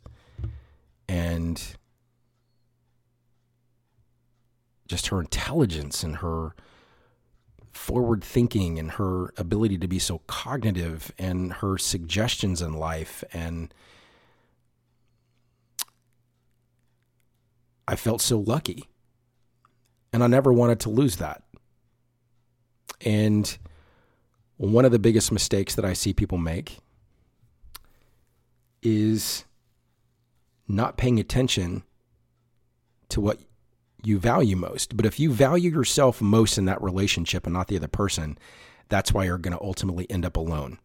And 1.10 1.60
just 4.88 5.08
her 5.08 5.20
intelligence 5.20 6.04
and 6.04 6.18
her 6.18 6.54
forward 7.72 8.24
thinking 8.24 8.78
and 8.78 8.92
her 8.92 9.34
ability 9.36 9.80
to 9.80 9.88
be 9.88 9.98
so 9.98 10.20
cognitive 10.28 11.12
and 11.18 11.54
her 11.54 11.80
suggestions 11.80 12.62
in 12.62 12.74
life 12.74 13.24
and 13.34 13.74
I 17.88 17.96
felt 17.96 18.22
so 18.22 18.40
lucky. 18.40 18.90
And 20.14 20.24
I 20.24 20.28
never 20.28 20.52
wanted 20.52 20.80
to 20.82 20.90
lose 20.90 21.18
that. 21.18 21.44
And 23.02 23.58
one 24.58 24.86
of 24.86 24.92
the 24.92 25.00
biggest 25.00 25.32
mistakes 25.32 25.76
that 25.76 25.86
I 25.86 25.94
see 25.94 26.14
people 26.14 26.38
make 26.38 26.80
is 28.82 29.46
not 30.68 30.98
paying 30.98 31.20
attention 31.20 31.84
to 33.10 33.22
what 33.22 33.40
you 34.04 34.20
value 34.20 34.56
most. 34.56 34.98
But 34.98 35.06
if 35.06 35.20
you 35.20 35.32
value 35.32 35.72
yourself 35.72 36.22
most 36.22 36.58
in 36.58 36.66
that 36.66 36.82
relationship 36.82 37.46
and 37.46 37.54
not 37.54 37.68
the 37.68 37.78
other 37.78 37.88
person, 37.88 38.38
that's 38.90 39.14
why 39.14 39.26
you're 39.26 39.38
going 39.38 39.58
to 39.58 39.64
ultimately 39.64 40.10
end 40.10 40.26
up 40.26 40.38
alone. 40.38 40.80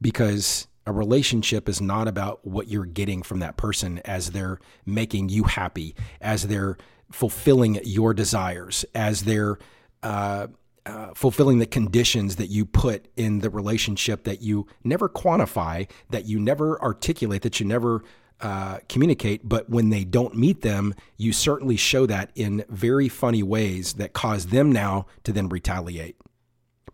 Because 0.00 0.68
a 0.88 0.92
relationship 0.92 1.68
is 1.68 1.82
not 1.82 2.08
about 2.08 2.44
what 2.46 2.68
you're 2.68 2.86
getting 2.86 3.22
from 3.22 3.40
that 3.40 3.58
person 3.58 3.98
as 4.06 4.30
they're 4.30 4.58
making 4.86 5.28
you 5.28 5.44
happy, 5.44 5.94
as 6.22 6.44
they're 6.48 6.78
fulfilling 7.12 7.78
your 7.84 8.14
desires, 8.14 8.86
as 8.94 9.24
they're 9.24 9.58
uh, 10.02 10.46
uh, 10.86 11.10
fulfilling 11.14 11.58
the 11.58 11.66
conditions 11.66 12.36
that 12.36 12.46
you 12.46 12.64
put 12.64 13.06
in 13.16 13.40
the 13.40 13.50
relationship 13.50 14.24
that 14.24 14.40
you 14.40 14.66
never 14.82 15.10
quantify, 15.10 15.86
that 16.08 16.24
you 16.24 16.40
never 16.40 16.80
articulate, 16.80 17.42
that 17.42 17.60
you 17.60 17.66
never 17.66 18.02
uh, 18.40 18.78
communicate. 18.88 19.46
But 19.46 19.68
when 19.68 19.90
they 19.90 20.04
don't 20.04 20.36
meet 20.36 20.62
them, 20.62 20.94
you 21.18 21.34
certainly 21.34 21.76
show 21.76 22.06
that 22.06 22.30
in 22.34 22.64
very 22.70 23.10
funny 23.10 23.42
ways 23.42 23.94
that 23.94 24.14
cause 24.14 24.46
them 24.46 24.72
now 24.72 25.04
to 25.24 25.34
then 25.34 25.50
retaliate 25.50 26.16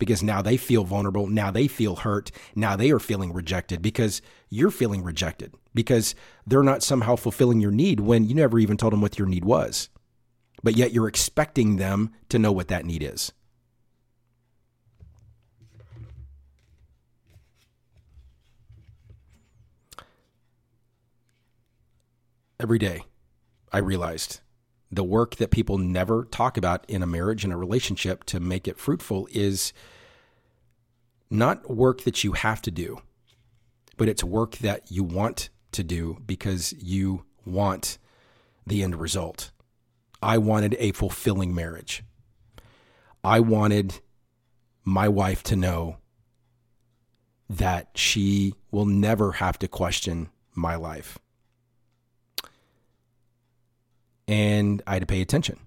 because 0.05 0.23
now 0.23 0.43
they 0.43 0.59
feel 0.59 0.85
vulnerable. 0.85 1.27
Now 1.27 1.51
they 1.51 1.67
feel 1.67 1.97
hurt. 1.97 2.31
Now 2.55 2.77
they 2.77 2.91
are 2.91 2.99
feeling 2.99 3.33
rejected 3.33 3.81
because 3.81 4.21
you're 4.51 4.71
feeling 4.71 5.03
rejected 5.03 5.55
because 5.73 6.15
they're 6.47 6.63
not 6.63 6.83
somehow 6.83 7.17
fulfilling 7.17 7.59
your 7.59 7.71
need 7.71 8.01
when 8.01 8.29
you 8.29 8.35
never 8.35 8.59
even 8.59 8.77
told 8.77 8.93
them 8.93 9.01
what 9.01 9.19
your 9.19 9.27
need 9.27 9.47
was. 9.47 9.89
But 10.63 10.77
yet 10.77 10.93
you're 10.93 11.09
expecting 11.09 11.77
them 11.77 12.13
to 12.29 12.39
know 12.39 12.53
what 12.53 12.69
that 12.69 12.85
need 12.85 13.03
is. 13.03 13.33
Every 22.61 22.79
day, 22.79 23.05
I 23.73 23.79
realized 23.79 24.41
the 24.91 25.05
work 25.05 25.37
that 25.37 25.51
people 25.51 25.79
never 25.79 26.25
talk 26.25 26.57
about 26.57 26.89
in 26.89 27.03
a 27.03 27.07
marriage 27.07 27.45
and 27.45 27.53
a 27.53 27.57
relationship 27.57 28.25
to 28.25 28.39
make 28.39 28.69
it 28.69 28.79
fruitful 28.79 29.29
is 29.33 29.73
not 31.35 31.71
work 31.71 32.03
that 32.03 32.25
you 32.25 32.33
have 32.33 32.63
to 32.63 32.71
do, 32.71 33.01
but 33.97 34.09
it's 34.09 34.25
work 34.25 34.57
that 34.59 34.91
you 34.91 35.05
want 35.05 35.51
to 35.73 35.83
do 35.83 36.19
because 36.27 36.73
you 36.75 37.25
want 37.45 37.99
the 38.67 38.83
end 38.83 38.97
result. 38.97 39.51
I 40.23 40.39
wanted 40.39 40.77
a 40.79 40.93
fulfilling 40.93 41.55
marriage. 41.55 42.03
I 43.23 43.41
wanted 43.41 44.01
my 44.85 45.09
wife 45.09 45.43
to 45.45 45.57
know 45.57 45.99
that 47.51 47.91
she 47.95 48.55
will 48.71 48.87
never 48.87 49.33
have 49.33 49.59
to 49.59 49.69
question 49.69 50.31
my 50.55 50.77
life 50.77 51.19
and 54.27 54.83
I 54.87 54.95
had 54.95 55.03
to 55.03 55.07
pay 55.07 55.21
attention. 55.21 55.59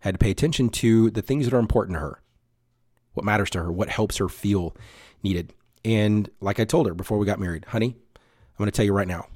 Had 0.00 0.14
to 0.14 0.18
pay 0.18 0.30
attention 0.30 0.68
to 0.70 1.10
the 1.10 1.22
things 1.22 1.46
that 1.46 1.54
are 1.54 1.60
important 1.60 1.96
to 1.96 2.00
her, 2.00 2.20
what 3.14 3.24
matters 3.24 3.50
to 3.50 3.62
her, 3.62 3.72
what 3.72 3.88
helps 3.88 4.18
her 4.18 4.28
feel 4.28 4.76
needed. 5.22 5.54
And 5.84 6.30
like 6.40 6.60
I 6.60 6.64
told 6.64 6.86
her 6.86 6.94
before 6.94 7.18
we 7.18 7.26
got 7.26 7.40
married, 7.40 7.64
honey, 7.66 7.96
I'm 8.16 8.58
going 8.58 8.70
to 8.70 8.76
tell 8.76 8.84
you 8.84 8.92
right 8.92 9.08
now, 9.08 9.26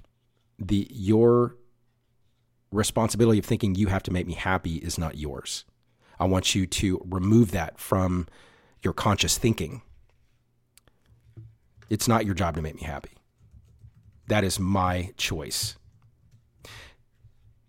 the 0.58 0.86
your 0.90 1.56
responsibility 2.70 3.38
of 3.38 3.44
thinking 3.44 3.74
you 3.74 3.86
have 3.86 4.02
to 4.04 4.12
make 4.12 4.26
me 4.26 4.34
happy 4.34 4.76
is 4.76 4.98
not 4.98 5.16
yours. 5.16 5.64
I 6.20 6.26
want 6.26 6.54
you 6.54 6.66
to 6.66 7.00
remove 7.08 7.52
that 7.52 7.78
from 7.78 8.26
your 8.82 8.92
conscious 8.92 9.38
thinking. 9.38 9.82
It's 11.88 12.08
not 12.08 12.26
your 12.26 12.34
job 12.34 12.56
to 12.56 12.62
make 12.62 12.74
me 12.74 12.82
happy. 12.82 13.12
That 14.26 14.44
is 14.44 14.60
my 14.60 15.12
choice. 15.16 15.76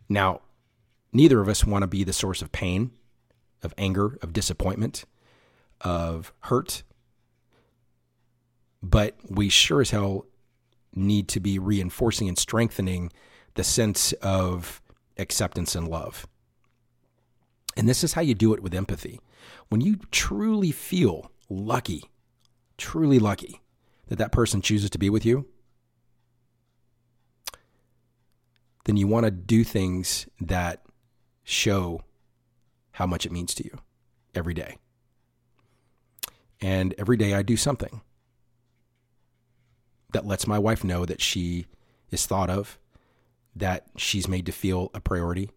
Now, 0.10 0.42
neither 1.14 1.40
of 1.40 1.48
us 1.48 1.64
want 1.64 1.84
to 1.84 1.88
be 1.88 2.04
the 2.04 2.12
source 2.12 2.42
of 2.42 2.52
pain, 2.52 2.92
of 3.64 3.74
anger, 3.78 4.18
of 4.22 4.34
disappointment, 4.34 5.06
of 5.82 6.34
hurt. 6.42 6.84
But 8.82 9.18
we 9.30 9.50
sure 9.50 9.82
as 9.82 9.92
hell 9.92 10.26
need 10.94 11.28
to 11.30 11.40
be 11.40 11.60
reinforcing 11.60 12.28
and 12.28 12.38
strengthening 12.38 13.12
the 13.56 13.64
sense 13.64 14.14
of 14.14 14.82
acceptance 15.18 15.76
and 15.76 15.88
love. 15.88 16.28
And 17.76 17.88
this 17.88 18.04
is 18.04 18.14
how 18.14 18.22
you 18.22 18.34
do 18.34 18.54
it 18.54 18.64
with 18.64 18.74
empathy. 18.74 19.20
When 19.70 19.82
you 19.82 20.00
truly 20.12 20.72
feel 20.72 21.32
lucky, 21.50 22.04
truly 22.78 23.20
lucky 23.20 23.62
that 24.08 24.18
that 24.18 24.32
person 24.32 24.62
chooses 24.62 24.90
to 24.92 24.98
be 24.98 25.10
with 25.10 25.26
you, 25.26 25.46
then 28.86 28.98
you 28.98 29.08
want 29.08 29.26
to 29.26 29.32
do 29.32 29.64
things 29.64 30.28
that 30.42 30.84
show 31.44 32.02
how 32.92 33.06
much 33.06 33.26
it 33.26 33.32
means 33.32 33.54
to 33.56 33.64
you 33.64 33.78
every 34.34 34.54
day. 34.54 34.78
And 36.62 36.94
every 36.98 37.18
day 37.18 37.34
I 37.34 37.42
do 37.42 37.56
something 37.56 38.02
that 40.12 40.26
lets 40.26 40.48
my 40.48 40.60
wife 40.60 40.84
know 40.84 41.06
that 41.06 41.22
she 41.22 41.68
is 42.12 42.26
thought 42.26 42.50
of, 42.50 42.80
that 43.56 43.88
she's 43.96 44.28
made 44.28 44.46
to 44.48 44.52
feel 44.52 44.90
a 44.94 45.00
priority, 45.00 45.52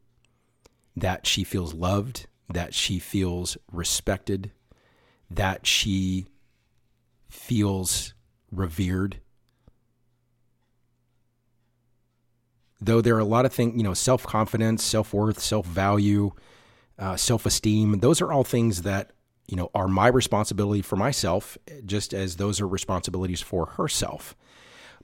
that 0.97 1.27
she 1.27 1.45
feels 1.45 1.75
loved, 1.75 2.27
that 2.49 2.75
she 2.75 2.99
feels 2.99 3.57
respected, 3.71 4.53
that 5.31 5.67
she 5.67 6.27
feels 7.29 8.15
revered. 8.51 9.21
Though 12.81 13.01
there 13.01 13.17
are 13.17 13.21
a 13.21 13.25
lot 13.25 13.47
of 13.47 13.53
things, 13.53 13.77
you 13.77 13.83
know, 13.83 13.95
self 13.95 14.25
confidence, 14.25 14.83
self 14.83 15.15
worth, 15.15 15.39
self 15.39 15.67
value, 15.67 16.33
uh, 16.99 17.17
self 17.17 17.47
esteem, 17.47 18.01
those 18.01 18.21
are 18.21 18.33
all 18.33 18.45
things 18.45 18.83
that, 18.83 19.13
you 19.49 19.57
know, 19.57 19.71
are 19.75 19.89
my 19.89 20.07
responsibility 20.07 20.83
for 20.83 20.97
myself, 20.97 21.59
just 21.85 22.15
as 22.15 22.37
those 22.37 22.61
are 22.61 22.69
responsibilities 22.69 23.41
for 23.41 23.67
herself. 23.67 24.37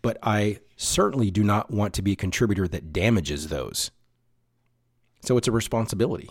But 0.01 0.18
I 0.22 0.61
certainly 0.76 1.30
do 1.30 1.43
not 1.43 1.70
want 1.70 1.93
to 1.95 2.03
be 2.03 2.12
a 2.12 2.16
contributor 2.16 2.68
that 2.68 2.93
damages 2.93 3.49
those. 3.49 3.91
So 5.22 5.36
it's 5.36 5.49
a 5.49 5.53
responsibility. 5.53 6.30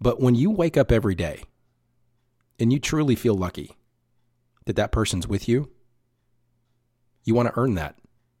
But 0.00 0.20
when 0.20 0.34
you 0.34 0.50
wake 0.50 0.76
up 0.76 0.90
every 0.90 1.14
day 1.14 1.44
and 2.58 2.72
you 2.72 2.78
truly 2.78 3.14
feel 3.14 3.34
lucky 3.34 3.76
that 4.66 4.76
that 4.76 4.92
person's 4.92 5.28
with 5.28 5.48
you, 5.48 5.70
you 7.24 7.34
want 7.34 7.48
to 7.48 7.58
earn 7.58 7.74
that 7.74 7.96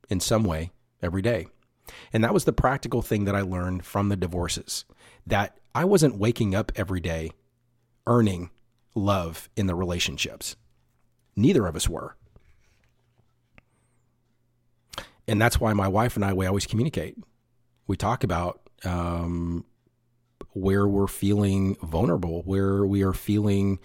in 0.08 0.20
some 0.20 0.44
way 0.44 0.72
every 1.00 1.22
day. 1.22 1.46
And 2.12 2.24
that 2.24 2.34
was 2.34 2.44
the 2.44 2.52
practical 2.52 3.02
thing 3.02 3.24
that 3.24 3.34
I 3.34 3.40
learned 3.40 3.84
from 3.84 4.08
the 4.08 4.16
divorces 4.16 4.84
that 5.26 5.58
I 5.74 5.84
wasn't 5.84 6.18
waking 6.18 6.54
up 6.54 6.72
every 6.74 7.00
day 7.00 7.30
earning 8.08 8.50
love 8.94 9.48
in 9.56 9.66
the 9.66 9.74
relationships. 9.74 10.56
Neither 11.36 11.66
of 11.66 11.76
us 11.76 11.88
were. 11.88 12.16
And 15.28 15.40
that's 15.40 15.60
why 15.60 15.72
my 15.74 15.86
wife 15.86 16.16
and 16.16 16.24
I, 16.24 16.32
we 16.32 16.46
always 16.46 16.66
communicate. 16.66 17.16
We 17.86 17.96
talk 17.96 18.24
about 18.24 18.60
um, 18.84 19.64
where 20.52 20.88
we're 20.88 21.06
feeling 21.06 21.76
vulnerable, 21.82 22.42
where 22.42 22.84
we 22.86 23.02
are 23.02 23.12
feeling 23.12 23.78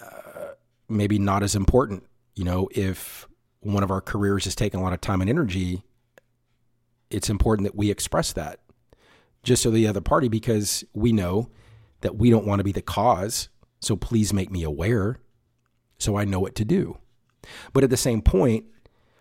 uh, 0.00 0.54
maybe 0.88 1.18
not 1.18 1.42
as 1.42 1.54
important. 1.54 2.04
You 2.34 2.44
know, 2.44 2.68
if 2.72 3.28
one 3.60 3.82
of 3.82 3.90
our 3.90 4.00
careers 4.00 4.46
is 4.46 4.54
taking 4.54 4.80
a 4.80 4.82
lot 4.82 4.94
of 4.94 5.00
time 5.00 5.20
and 5.20 5.28
energy, 5.28 5.82
it's 7.10 7.28
important 7.28 7.66
that 7.66 7.76
we 7.76 7.90
express 7.90 8.32
that 8.32 8.60
just 9.42 9.62
so 9.62 9.70
the 9.70 9.86
other 9.86 10.00
party, 10.00 10.28
because 10.28 10.84
we 10.94 11.12
know 11.12 11.50
that 12.00 12.16
we 12.16 12.30
don't 12.30 12.46
want 12.46 12.60
to 12.60 12.64
be 12.64 12.72
the 12.72 12.82
cause. 12.82 13.48
So 13.80 13.96
please 13.96 14.32
make 14.32 14.50
me 14.50 14.62
aware 14.62 15.18
so 15.98 16.16
I 16.16 16.24
know 16.24 16.40
what 16.40 16.54
to 16.56 16.64
do. 16.64 16.98
But 17.72 17.84
at 17.84 17.90
the 17.90 17.96
same 17.96 18.22
point, 18.22 18.66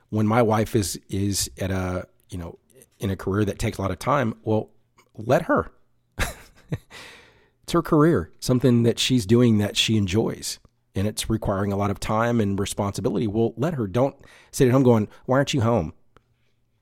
when 0.10 0.28
my 0.28 0.42
wife 0.42 0.76
is 0.76 1.00
is 1.10 1.50
at 1.60 1.72
a 1.72 2.08
you 2.30 2.38
know 2.38 2.58
in 3.00 3.10
a 3.10 3.16
career 3.16 3.46
that 3.46 3.60
takes 3.60 3.78
a 3.78 3.82
lot 3.82 3.92
of 3.92 4.00
time, 4.00 4.36
well, 4.44 4.72
let 5.16 5.44
her. 5.44 5.72
it's 6.18 7.74
her 7.74 7.82
career, 7.82 8.32
something 8.40 8.84
that 8.84 9.00
she's 9.00 9.26
doing 9.26 9.58
that 9.60 9.78
she 9.78 9.98
enjoys, 9.98 10.60
and 10.96 11.08
it's 11.08 11.30
requiring 11.30 11.72
a 11.72 11.78
lot 11.78 11.92
of 11.92 12.00
time 12.00 12.40
and 12.40 12.60
responsibility. 12.60 13.28
Well, 13.28 13.54
let 13.58 13.76
her. 13.76 13.88
Don't 13.88 14.16
sit 14.52 14.68
at 14.68 14.74
home 14.74 14.84
going, 14.84 15.08
"Why 15.26 15.38
aren't 15.38 15.54
you 15.54 15.62
home? 15.62 15.94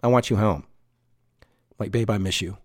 I 0.01 0.07
want 0.07 0.29
you 0.29 0.37
home." 0.37 0.65
Like, 1.77 1.91
babe, 1.91 2.09
I 2.09 2.17
miss 2.17 2.41
you. 2.41 2.57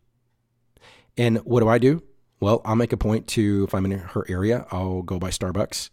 And 1.17 1.39
what 1.39 1.61
do 1.61 1.69
I 1.69 1.79
do? 1.79 2.03
Well, 2.41 2.63
I'll 2.65 2.77
make 2.77 2.93
a 2.93 2.97
point 2.97 3.27
to, 3.29 3.65
if 3.69 3.75
I'm 3.75 3.85
in 3.85 3.99
her 3.99 4.25
area, 4.29 4.67
I'll 4.71 5.03
go 5.03 5.19
by 5.19 5.29
Starbucks 5.29 5.91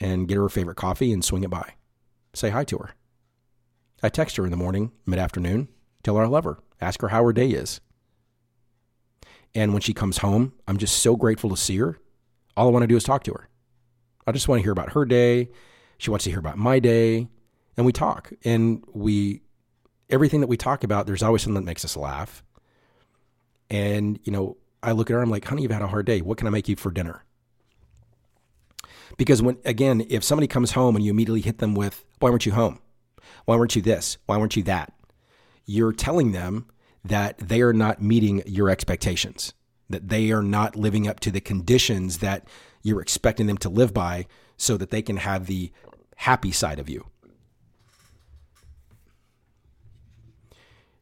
and 0.00 0.26
get 0.26 0.36
her 0.36 0.46
a 0.46 0.50
favorite 0.50 0.76
coffee 0.76 1.12
and 1.12 1.24
swing 1.24 1.44
it 1.44 1.50
by. 1.50 1.74
Say 2.34 2.50
hi 2.50 2.64
to 2.64 2.78
her. 2.78 2.90
I 4.02 4.08
text 4.08 4.36
her 4.36 4.44
in 4.44 4.50
the 4.50 4.56
morning, 4.56 4.92
mid 5.06 5.18
afternoon, 5.18 5.68
tell 6.02 6.16
her 6.16 6.24
I 6.24 6.26
love 6.26 6.44
her, 6.44 6.58
ask 6.80 7.00
her 7.00 7.08
how 7.08 7.24
her 7.24 7.32
day 7.32 7.50
is. 7.50 7.80
And 9.54 9.72
when 9.72 9.80
she 9.80 9.94
comes 9.94 10.18
home, 10.18 10.52
I'm 10.68 10.76
just 10.76 10.98
so 10.98 11.16
grateful 11.16 11.50
to 11.50 11.56
see 11.56 11.78
her. 11.78 11.98
All 12.56 12.66
I 12.66 12.70
want 12.70 12.82
to 12.82 12.88
do 12.88 12.96
is 12.96 13.04
talk 13.04 13.24
to 13.24 13.32
her. 13.32 13.48
I 14.26 14.32
just 14.32 14.48
want 14.48 14.58
to 14.58 14.62
hear 14.62 14.72
about 14.72 14.92
her 14.92 15.06
day. 15.06 15.50
She 15.98 16.10
wants 16.10 16.24
to 16.24 16.30
hear 16.30 16.40
about 16.40 16.58
my 16.58 16.78
day. 16.78 17.28
And 17.76 17.86
we 17.86 17.92
talk. 17.92 18.32
And 18.44 18.84
we, 18.92 19.40
everything 20.10 20.40
that 20.40 20.48
we 20.48 20.56
talk 20.56 20.84
about, 20.84 21.06
there's 21.06 21.22
always 21.22 21.42
something 21.42 21.62
that 21.62 21.66
makes 21.66 21.84
us 21.84 21.96
laugh. 21.96 22.42
And, 23.70 24.18
you 24.24 24.32
know, 24.32 24.56
I 24.86 24.92
look 24.92 25.10
at 25.10 25.14
her, 25.14 25.20
I'm 25.20 25.30
like, 25.30 25.44
honey, 25.44 25.62
you've 25.62 25.72
had 25.72 25.82
a 25.82 25.88
hard 25.88 26.06
day. 26.06 26.20
What 26.20 26.38
can 26.38 26.46
I 26.46 26.50
make 26.50 26.68
you 26.68 26.76
for 26.76 26.92
dinner? 26.92 27.24
Because 29.16 29.42
when, 29.42 29.58
again, 29.64 30.06
if 30.08 30.22
somebody 30.22 30.46
comes 30.46 30.72
home 30.72 30.94
and 30.94 31.04
you 31.04 31.10
immediately 31.10 31.40
hit 31.40 31.58
them 31.58 31.74
with, 31.74 32.04
why 32.20 32.30
weren't 32.30 32.46
you 32.46 32.52
home? 32.52 32.78
Why 33.46 33.56
weren't 33.56 33.74
you 33.74 33.82
this? 33.82 34.16
Why 34.26 34.36
weren't 34.36 34.54
you 34.54 34.62
that? 34.62 34.92
You're 35.64 35.92
telling 35.92 36.30
them 36.30 36.66
that 37.04 37.36
they 37.38 37.62
are 37.62 37.72
not 37.72 38.00
meeting 38.00 38.44
your 38.46 38.70
expectations, 38.70 39.54
that 39.90 40.08
they 40.08 40.30
are 40.30 40.42
not 40.42 40.76
living 40.76 41.08
up 41.08 41.18
to 41.20 41.32
the 41.32 41.40
conditions 41.40 42.18
that 42.18 42.46
you're 42.82 43.02
expecting 43.02 43.48
them 43.48 43.58
to 43.58 43.68
live 43.68 43.92
by 43.92 44.26
so 44.56 44.76
that 44.76 44.90
they 44.90 45.02
can 45.02 45.16
have 45.16 45.46
the 45.46 45.72
happy 46.14 46.52
side 46.52 46.78
of 46.78 46.88
you. 46.88 47.06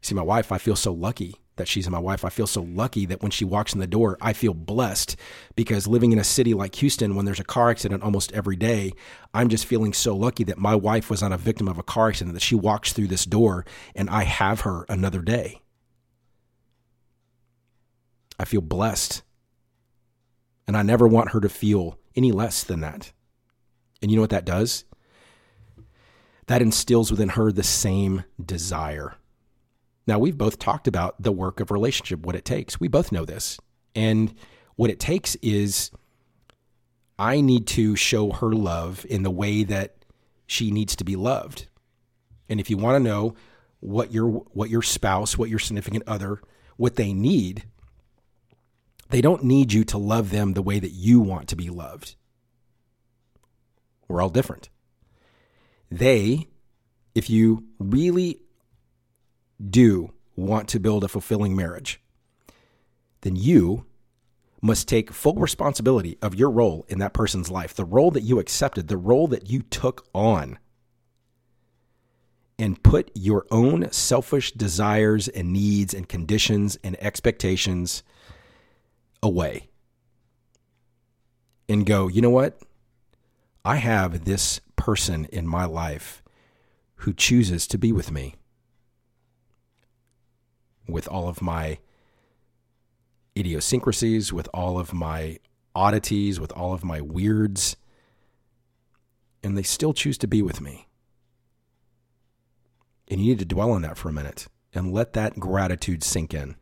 See, 0.01 0.14
my 0.14 0.22
wife, 0.22 0.51
I 0.51 0.57
feel 0.57 0.76
so 0.76 0.93
lucky 0.93 1.37
that 1.57 1.68
she's 1.68 1.88
my 1.88 1.98
wife. 1.98 2.24
I 2.24 2.30
feel 2.30 2.46
so 2.46 2.62
lucky 2.62 3.07
that 3.07 3.22
when 3.22 3.30
she 3.30 3.44
walks 3.44 3.72
in 3.72 3.80
the 3.80 3.86
door, 3.86 4.18
I 4.20 4.32
feel 4.32 4.55
blessed 4.55 5.16
because 5.55 5.86
living 5.86 6.12
in 6.12 6.18
a 6.18 6.24
city 6.24 6.52
like 6.55 6.74
Houston, 6.76 7.14
when 7.14 7.24
there's 7.24 7.40
a 7.40 7.44
car 7.44 7.70
accident 7.70 8.02
almost 8.02 8.32
every 8.32 8.57
day, 8.57 8.92
I'm 9.32 9.48
just 9.48 9.66
feeling 9.66 9.92
so 9.92 10.16
lucky 10.16 10.44
that 10.44 10.59
my 10.59 10.74
wife 10.74 11.11
was 11.11 11.22
not 11.22 11.32
a 11.32 11.36
victim 11.36 11.68
of 11.68 11.78
a 11.78 11.82
car 11.82 12.09
accident, 12.09 12.34
that 12.34 12.42
she 12.42 12.55
walks 12.55 12.92
through 12.92 13.09
this 13.09 13.24
door 13.24 13.64
and 13.94 14.11
I 14.11 14.24
have 14.24 14.62
her 14.62 14.84
another 14.88 15.20
day. 15.20 15.62
I 18.38 18.44
feel 18.44 18.61
blessed. 18.61 19.22
And 20.66 20.76
I 20.76 20.82
never 20.82 21.07
want 21.07 21.30
her 21.30 21.40
to 21.40 21.48
feel 21.48 21.98
any 22.16 22.32
less 22.32 22.64
than 22.64 22.80
that. 22.80 23.12
And 24.00 24.11
you 24.11 24.16
know 24.16 24.22
what 24.22 24.30
that 24.30 24.46
does? 24.46 24.84
That 26.46 26.62
instills 26.62 27.11
within 27.11 27.30
her 27.30 27.52
the 27.52 27.62
same 27.62 28.24
desire 28.44 29.16
now, 30.07 30.18
we've 30.18 30.36
both 30.36 30.59
talked 30.59 30.86
about 30.86 31.20
the 31.22 31.32
work 31.32 31.61
of 31.61 31.70
relationship, 31.70 32.20
what 32.20 32.34
it 32.34 32.44
takes. 32.44 32.78
We 32.78 32.88
both 32.88 33.11
know 33.11 33.24
this. 33.24 33.59
And 33.94 34.34
what 34.76 34.90
it 34.90 35.00
takes 35.00 35.34
is 35.36 35.90
I 37.18 37.40
need 37.40 37.66
to 37.68 37.96
show 37.96 38.32
her 38.32 38.52
love 38.52 39.07
in 39.09 39.22
the 39.22 39.30
way 39.30 39.64
that 39.64 40.05
she 40.46 40.70
needs 40.70 40.96
to 40.96 41.05
be 41.05 41.16
loved. 41.16 41.68
And 42.48 42.61
if 42.61 42.68
you 42.68 42.76
want 42.76 42.96
to 42.96 43.09
know 43.09 43.34
what 43.80 44.12
your 44.12 44.26
what 44.26 44.70
your 44.70 44.82
spouse, 44.82 45.38
what 45.38 45.48
your 45.48 45.59
significant 45.59 46.05
other, 46.07 46.40
what 46.76 46.96
they 46.96 47.14
need, 47.14 47.64
they 49.11 49.22
don't 49.22 49.44
need 49.44 49.72
you 49.72 49.84
to 49.84 49.98
love 49.98 50.30
them 50.30 50.52
the 50.52 50.62
way 50.62 50.78
that 50.78 50.90
you 50.90 51.20
want 51.20 51.48
to 51.48 51.57
be 51.57 51.70
loved. 51.70 52.16
We're 54.09 54.20
all 54.20 54.28
different. 54.28 54.68
They, 55.90 56.48
if 57.14 57.30
you 57.30 57.64
really 57.78 58.40
do 59.70 60.12
want 60.36 60.68
to 60.68 60.80
build 60.80 61.04
a 61.04 61.08
fulfilling 61.08 61.54
marriage, 61.56 62.00
then 63.22 63.36
you 63.36 63.86
must 64.60 64.88
take 64.88 65.12
full 65.12 65.34
responsibility 65.34 66.16
of 66.22 66.34
your 66.34 66.50
role 66.50 66.86
in 66.88 66.98
that 66.98 67.12
person's 67.12 67.50
life, 67.50 67.74
the 67.74 67.84
role 67.84 68.10
that 68.10 68.22
you 68.22 68.38
accepted, 68.38 68.88
the 68.88 68.96
role 68.96 69.28
that 69.28 69.50
you 69.50 69.62
took 69.62 70.06
on. 70.14 70.58
and 72.56 72.82
put 72.84 73.10
your 73.14 73.44
own 73.50 73.90
selfish 73.90 74.52
desires 74.52 75.26
and 75.26 75.52
needs 75.52 75.92
and 75.92 76.08
conditions 76.08 76.78
and 76.84 76.96
expectations 77.02 78.04
away 79.22 79.68
and 81.68 81.84
go, 81.84 82.06
you 82.06 82.20
know 82.22 82.30
what? 82.30 82.60
I 83.64 83.76
have 83.76 84.24
this 84.24 84.60
person 84.76 85.24
in 85.26 85.46
my 85.48 85.64
life 85.64 86.22
who 86.96 87.12
chooses 87.12 87.66
to 87.66 87.76
be 87.76 87.90
with 87.90 88.12
me 88.12 88.36
with 90.87 91.09
all 91.09 91.28
of 91.28 91.43
my 91.43 91.78
idiosyncrasies, 93.37 94.32
with 94.32 94.49
all 94.55 94.78
of 94.78 94.93
my 94.93 95.39
oddities, 95.74 96.39
with 96.39 96.53
all 96.53 96.72
of 96.72 96.85
my 96.85 97.01
weirds, 97.01 97.76
and 99.43 99.59
they 99.59 99.62
still 99.62 99.93
choose 99.93 100.18
to 100.18 100.26
be 100.26 100.43
with 100.43 100.61
me. 100.61 100.89
And 103.09 103.20
you 103.20 103.30
need 103.30 103.39
to 103.41 103.45
dwell 103.45 103.70
on 103.72 103.82
that 103.82 103.99
for 103.99 104.09
a 104.09 104.12
minute 104.12 104.47
and 104.72 104.93
let 104.93 105.12
that 105.12 105.39
gratitude 105.39 106.03
sink 106.03 106.32
in. 106.32 106.57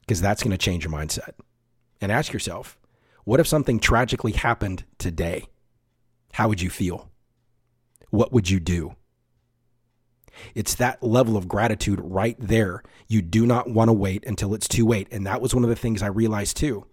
Because 0.00 0.20
that's 0.20 0.42
going 0.42 0.50
to 0.50 0.58
change 0.58 0.84
your 0.84 0.92
mindset. 0.92 1.32
And 2.00 2.10
ask 2.10 2.32
yourself 2.32 2.78
what 3.24 3.40
if 3.40 3.46
something 3.46 3.78
tragically 3.78 4.32
happened 4.32 4.84
today? 4.98 5.46
How 6.32 6.48
would 6.48 6.60
you 6.60 6.70
feel? 6.70 7.10
What 8.10 8.32
would 8.32 8.48
you 8.48 8.60
do? 8.60 8.96
It's 10.54 10.74
that 10.76 11.02
level 11.02 11.36
of 11.36 11.48
gratitude 11.48 12.00
right 12.02 12.36
there. 12.38 12.82
You 13.08 13.22
do 13.22 13.46
not 13.46 13.70
want 13.70 13.88
to 13.88 13.92
wait 13.92 14.24
until 14.26 14.54
it's 14.54 14.68
too 14.68 14.86
late. 14.86 15.08
And 15.10 15.26
that 15.26 15.40
was 15.40 15.54
one 15.54 15.64
of 15.64 15.70
the 15.70 15.76
things 15.76 16.02
I 16.02 16.08
realized 16.08 16.56
too. 16.56 16.86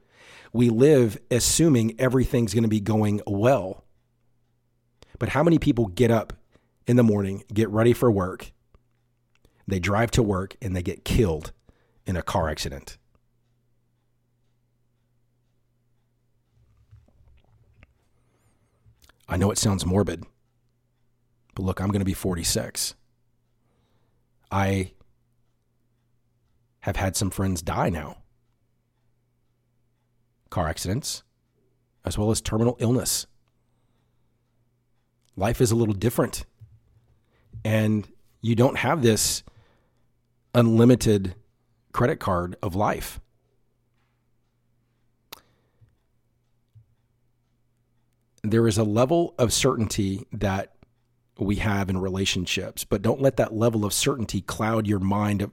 We 0.53 0.69
live 0.69 1.17
assuming 1.29 1.99
everything's 1.99 2.53
going 2.53 2.63
to 2.63 2.69
be 2.69 2.79
going 2.79 3.21
well. 3.27 3.83
But 5.19 5.29
how 5.29 5.43
many 5.43 5.59
people 5.59 5.87
get 5.87 6.11
up 6.11 6.33
in 6.85 6.95
the 6.95 7.03
morning, 7.03 7.43
get 7.53 7.69
ready 7.69 7.93
for 7.93 8.11
work, 8.11 8.51
they 9.67 9.79
drive 9.79 10.11
to 10.11 10.23
work, 10.23 10.55
and 10.61 10.75
they 10.75 10.83
get 10.83 11.03
killed 11.03 11.51
in 12.05 12.15
a 12.15 12.21
car 12.21 12.49
accident? 12.49 12.97
I 19.27 19.35
know 19.35 19.51
it 19.51 19.57
sounds 19.57 19.85
morbid, 19.85 20.23
but 21.53 21.63
look, 21.63 21.81
I'm 21.81 21.89
going 21.89 21.99
to 21.99 22.05
be 22.05 22.13
46. 22.13 22.95
I 24.51 24.93
have 26.81 26.95
had 26.95 27.15
some 27.15 27.29
friends 27.29 27.61
die 27.61 27.89
now 27.89 28.17
car 30.49 30.67
accidents, 30.67 31.23
as 32.05 32.17
well 32.17 32.31
as 32.31 32.41
terminal 32.41 32.77
illness. 32.79 33.27
Life 35.35 35.61
is 35.61 35.71
a 35.71 35.75
little 35.75 35.93
different. 35.93 36.45
And 37.63 38.07
you 38.41 38.55
don't 38.55 38.77
have 38.77 39.01
this 39.01 39.43
unlimited 40.55 41.35
credit 41.91 42.19
card 42.19 42.55
of 42.63 42.75
life. 42.75 43.19
There 48.43 48.67
is 48.67 48.77
a 48.77 48.83
level 48.83 49.35
of 49.37 49.51
certainty 49.51 50.25
that 50.31 50.76
we 51.39 51.57
have 51.57 51.89
in 51.89 51.97
relationships, 51.97 52.83
but 52.83 53.01
don't 53.01 53.21
let 53.21 53.37
that 53.37 53.53
level 53.53 53.85
of 53.85 53.93
certainty 53.93 54.41
cloud 54.41 54.87
your 54.87 54.99
mind 54.99 55.49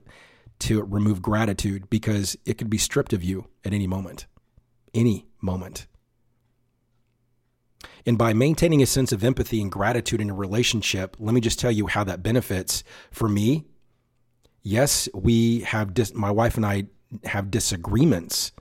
to 0.59 0.83
remove 0.83 1.21
gratitude 1.21 1.89
because 1.89 2.37
it 2.45 2.57
could 2.57 2.69
be 2.69 2.77
stripped 2.77 3.13
of 3.13 3.23
you 3.23 3.47
at 3.63 3.73
any 3.73 3.87
moment. 3.87 4.25
Any 4.93 5.27
moment. 5.41 5.87
And 8.05 8.17
by 8.17 8.33
maintaining 8.33 8.81
a 8.81 8.85
sense 8.85 9.11
of 9.11 9.23
empathy 9.23 9.61
and 9.61 9.71
gratitude 9.71 10.21
in 10.21 10.29
a 10.29 10.33
relationship, 10.33 11.17
let 11.19 11.33
me 11.33 11.41
just 11.41 11.59
tell 11.59 11.71
you 11.71 11.87
how 11.87 12.03
that 12.03 12.23
benefits. 12.23 12.83
For 13.11 13.27
me, 13.27 13.65
yes, 14.61 15.09
we 15.13 15.61
have, 15.61 15.93
dis- 15.93 16.13
my 16.13 16.31
wife 16.31 16.55
and 16.55 16.65
I 16.65 16.85
have 17.23 17.51
disagreements, 17.51 18.51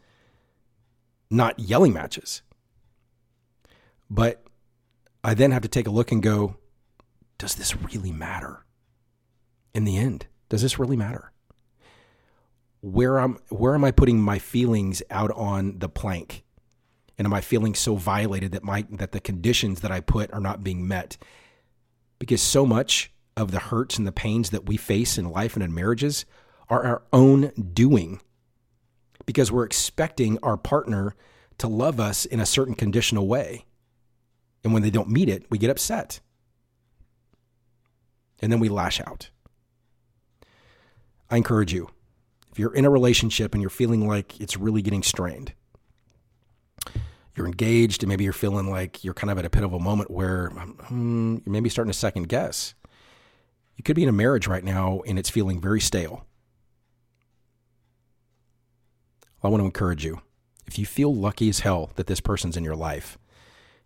not 1.31 1.59
yelling 1.59 1.93
matches. 1.93 2.43
But 4.09 4.45
I 5.23 5.35
then 5.35 5.51
have 5.51 5.63
to 5.63 5.69
take 5.69 5.87
a 5.87 5.91
look 5.91 6.11
and 6.11 6.23
go, 6.23 6.57
does 7.39 7.55
this 7.55 7.77
really 7.77 8.13
matter? 8.13 8.65
In 9.75 9.85
the 9.85 9.97
end, 9.97 10.27
does 10.49 10.63
this 10.63 10.79
really 10.79 10.97
matter? 10.97 11.33
Where 12.81 13.19
am 13.19 13.39
where 13.49 13.75
am 13.75 13.85
I 13.85 13.91
putting 13.91 14.21
my 14.21 14.39
feelings 14.39 15.03
out 15.11 15.31
on 15.33 15.79
the 15.79 15.89
plank? 15.89 16.45
And 17.17 17.27
am 17.27 17.33
I 17.33 17.41
feeling 17.41 17.75
so 17.75 17.97
violated 17.97 18.53
that 18.53 18.63
my 18.63 18.85
that 18.91 19.13
the 19.13 19.21
conditions 19.21 19.81
that 19.81 19.91
I 19.91 20.01
put 20.01 20.33
are 20.33 20.41
not 20.41 20.63
being 20.63 20.87
met? 20.87 21.17
Because 22.19 22.43
so 22.43 22.67
much 22.67 23.11
of 23.37 23.51
the 23.51 23.59
hurts 23.59 23.99
and 23.99 24.07
the 24.07 24.13
pains 24.13 24.51
that 24.51 24.67
we 24.67 24.77
face 24.77 25.19
in 25.19 25.31
life 25.31 25.55
and 25.55 25.63
in 25.63 25.75
marriages 25.75 26.25
are 26.69 26.85
our 26.85 27.03
own 27.13 27.53
doing. 27.73 28.21
Because 29.27 29.51
we're 29.51 29.65
expecting 29.65 30.39
our 30.43 30.57
partner 30.57 31.17
to 31.59 31.69
love 31.69 31.99
us 31.99 32.27
in 32.27 32.39
a 32.39 32.47
certain 32.47 32.75
conditional 32.75 33.27
way. 33.27 33.65
And 34.63 34.73
when 34.73 34.83
they 34.83 34.91
don't 34.91 35.09
meet 35.09 35.29
it, 35.29 35.47
we 35.51 35.59
get 35.59 35.71
upset 35.71 36.21
and 38.41 38.53
then 38.53 38.61
we 38.61 38.69
lash 38.69 39.01
out. 39.01 39.31
I 41.31 41.37
encourage 41.37 41.73
you, 41.73 41.89
if 42.53 42.59
you're 42.59 42.75
in 42.75 42.85
a 42.85 42.91
relationship 42.91 43.55
and 43.55 43.63
you're 43.63 43.71
feeling 43.71 44.07
like 44.07 44.41
it's 44.41 44.57
really 44.57 44.83
getting 44.83 45.03
strained, 45.03 45.53
you're 47.37 47.47
engaged 47.47 48.03
and 48.03 48.09
maybe 48.09 48.25
you're 48.25 48.33
feeling 48.33 48.71
like 48.71 49.03
you're 49.03 49.15
kind 49.15 49.31
of 49.31 49.39
at 49.39 49.45
a 49.45 49.51
pivotal 49.51 49.81
moment 49.81 50.11
where 50.11 50.51
hmm, 50.51 51.39
you're 51.45 51.53
maybe 51.53 51.69
starting 51.69 51.91
to 51.91 51.99
second 51.99 52.29
guess. 52.29 52.75
You 53.77 53.83
could 53.83 53.97
be 53.97 54.05
in 54.05 54.09
a 54.09 54.13
marriage 54.13 54.47
right 54.47 54.63
now 54.63 55.01
and 55.07 55.19
it's 55.19 55.31
feeling 55.31 55.61
very 55.61 55.81
stale. 55.81 56.27
I 59.43 59.49
want 59.49 59.61
to 59.61 59.67
encourage 59.67 60.05
you. 60.05 60.21
If 60.67 60.79
you 60.79 60.87
feel 60.87 61.15
lucky 61.15 61.49
as 61.49 61.61
hell 61.61 61.91
that 61.97 62.07
this 62.07 62.21
person's 62.21 62.57
in 62.57 62.65
your 62.65 62.77
life, 62.77 63.19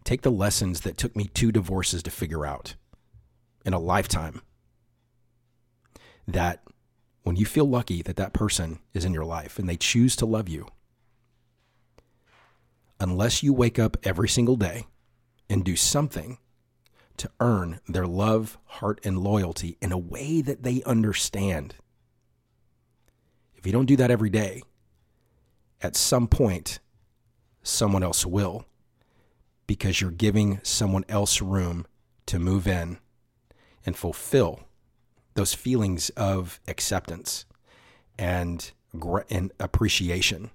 take 0.05 0.23
the 0.23 0.31
lessons 0.31 0.83
that 0.83 0.97
took 0.97 1.17
me 1.17 1.25
two 1.33 1.51
divorces 1.51 2.03
to 2.05 2.11
figure 2.11 2.47
out 2.47 2.75
in 3.69 3.75
a 3.75 3.79
lifetime 3.79 4.41
that 6.27 6.63
when 7.23 7.37
you 7.37 7.45
feel 7.45 7.69
lucky 7.69 8.01
that 8.01 8.17
that 8.17 8.33
person 8.33 8.79
is 8.95 9.05
in 9.05 9.13
your 9.13 9.27
life 9.27 9.59
and 9.59 9.69
they 9.69 9.77
choose 9.77 10.17
to 10.17 10.25
love 10.25 10.49
you, 10.49 10.67
unless 12.99 13.43
you 13.43 13.53
wake 13.53 13.79
up 13.79 13.99
every 14.03 14.29
single 14.29 14.57
day 14.57 14.87
and 15.51 15.67
do 15.67 15.77
something 15.77 16.39
to 17.19 17.31
earn 17.41 17.79
their 17.87 18.07
love, 18.07 18.57
heart, 18.65 19.01
and 19.05 19.19
loyalty 19.19 19.77
in 19.83 19.93
a 19.93 19.99
way 19.99 20.41
that 20.41 20.63
they 20.63 20.83
understand, 20.85 21.75
if 23.55 23.67
you 23.67 23.73
don't 23.73 23.85
do 23.85 23.97
that 23.97 24.11
every 24.11 24.31
day, 24.31 24.63
at 25.83 25.95
some 25.95 26.27
point, 26.27 26.81
someone 27.63 28.03
else 28.03 28.25
will 28.25 28.65
because 29.67 30.01
you're 30.01 30.11
giving 30.11 30.59
someone 30.63 31.05
else 31.07 31.43
room 31.43 31.87
to 32.25 32.39
move 32.39 32.67
in 32.67 32.99
and 33.85 33.97
fulfill 33.97 34.61
those 35.35 35.55
feelings 35.55 36.11
of 36.11 36.61
acceptance 36.67 37.45
and, 38.19 38.73
and 39.31 39.53
appreciation. 39.61 40.51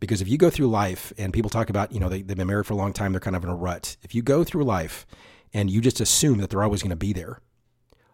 Because 0.00 0.20
if 0.20 0.28
you 0.28 0.38
go 0.38 0.50
through 0.50 0.68
life 0.68 1.12
and 1.18 1.32
people 1.32 1.50
talk 1.50 1.70
about, 1.70 1.92
you 1.92 2.00
know, 2.00 2.08
they, 2.08 2.22
they've 2.22 2.36
been 2.36 2.46
married 2.46 2.66
for 2.66 2.74
a 2.74 2.76
long 2.76 2.92
time, 2.92 3.12
they're 3.12 3.20
kind 3.20 3.36
of 3.36 3.42
in 3.44 3.50
a 3.50 3.54
rut. 3.54 3.96
If 4.02 4.14
you 4.14 4.22
go 4.22 4.44
through 4.44 4.64
life 4.64 5.06
and 5.52 5.70
you 5.70 5.80
just 5.80 6.00
assume 6.00 6.38
that 6.38 6.50
they're 6.50 6.62
always 6.62 6.82
going 6.82 6.90
to 6.90 6.96
be 6.96 7.12
there, 7.12 7.40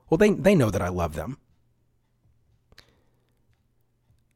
well, 0.08 0.18
they, 0.18 0.30
they 0.30 0.54
know 0.54 0.70
that 0.70 0.82
I 0.82 0.88
love 0.88 1.14
them. 1.14 1.38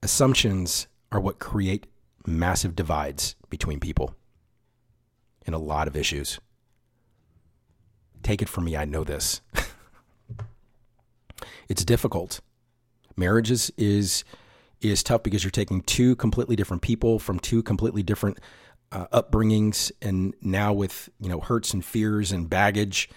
Assumptions 0.03 0.89
are 1.11 1.21
what 1.21 1.39
create 1.39 1.87
massive 2.27 2.77
divides 2.77 3.35
between 3.49 3.81
people 3.81 4.15
in 5.47 5.55
a 5.55 5.59
lot 5.59 5.89
of 5.89 5.97
issues. 5.97 6.39
Take 8.29 8.43
it 8.43 8.49
from 8.51 8.65
me, 8.65 8.77
I 8.77 8.85
know 8.85 9.05
this. 9.05 9.41
It's 11.71 11.83
difficult. 11.83 12.41
Marriage 13.17 13.51
is, 13.51 13.71
is 13.79 14.25
is 14.83 15.03
tough 15.03 15.23
because 15.23 15.45
you're 15.45 15.51
taking 15.51 15.81
two 15.83 16.15
completely 16.17 16.57
different 16.57 16.83
people 16.83 17.19
from 17.19 17.39
two 17.39 17.63
completely 17.63 18.03
different 18.03 18.39
uh, 18.93 19.07
upbringings, 19.09 19.93
and 20.03 20.35
now 20.43 20.75
with 20.75 21.09
you 21.21 21.29
know 21.31 21.41
hurts 21.41 21.73
and 21.73 21.83
fears 21.83 22.31
and 22.33 22.51
baggage, 22.51 23.09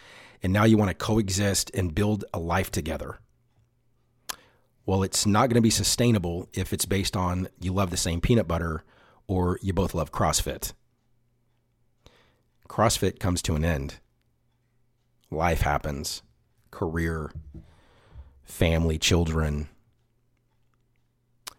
and 0.43 0.53
now 0.53 0.63
you 0.63 0.77
want 0.77 0.89
to 0.89 0.95
coexist 0.95 1.71
and 1.73 1.93
build 1.93 2.23
a 2.33 2.39
life 2.39 2.71
together. 2.71 3.19
Well, 4.85 5.03
it's 5.03 5.25
not 5.25 5.49
going 5.49 5.55
to 5.55 5.61
be 5.61 5.69
sustainable 5.69 6.47
if 6.53 6.71
it's 6.71 6.85
based 6.85 7.17
on 7.17 7.49
you 7.59 7.73
love 7.73 7.89
the 7.89 7.97
same 7.97 8.21
peanut 8.21 8.47
butter 8.47 8.85
or 9.27 9.59
you 9.61 9.73
both 9.73 9.93
love 9.93 10.13
CrossFit. 10.13 10.71
CrossFit 12.69 13.19
comes 13.19 13.41
to 13.41 13.55
an 13.55 13.65
end. 13.65 13.99
Life 15.31 15.61
happens, 15.61 16.21
career, 16.71 17.31
family, 18.43 18.97
children, 18.99 19.69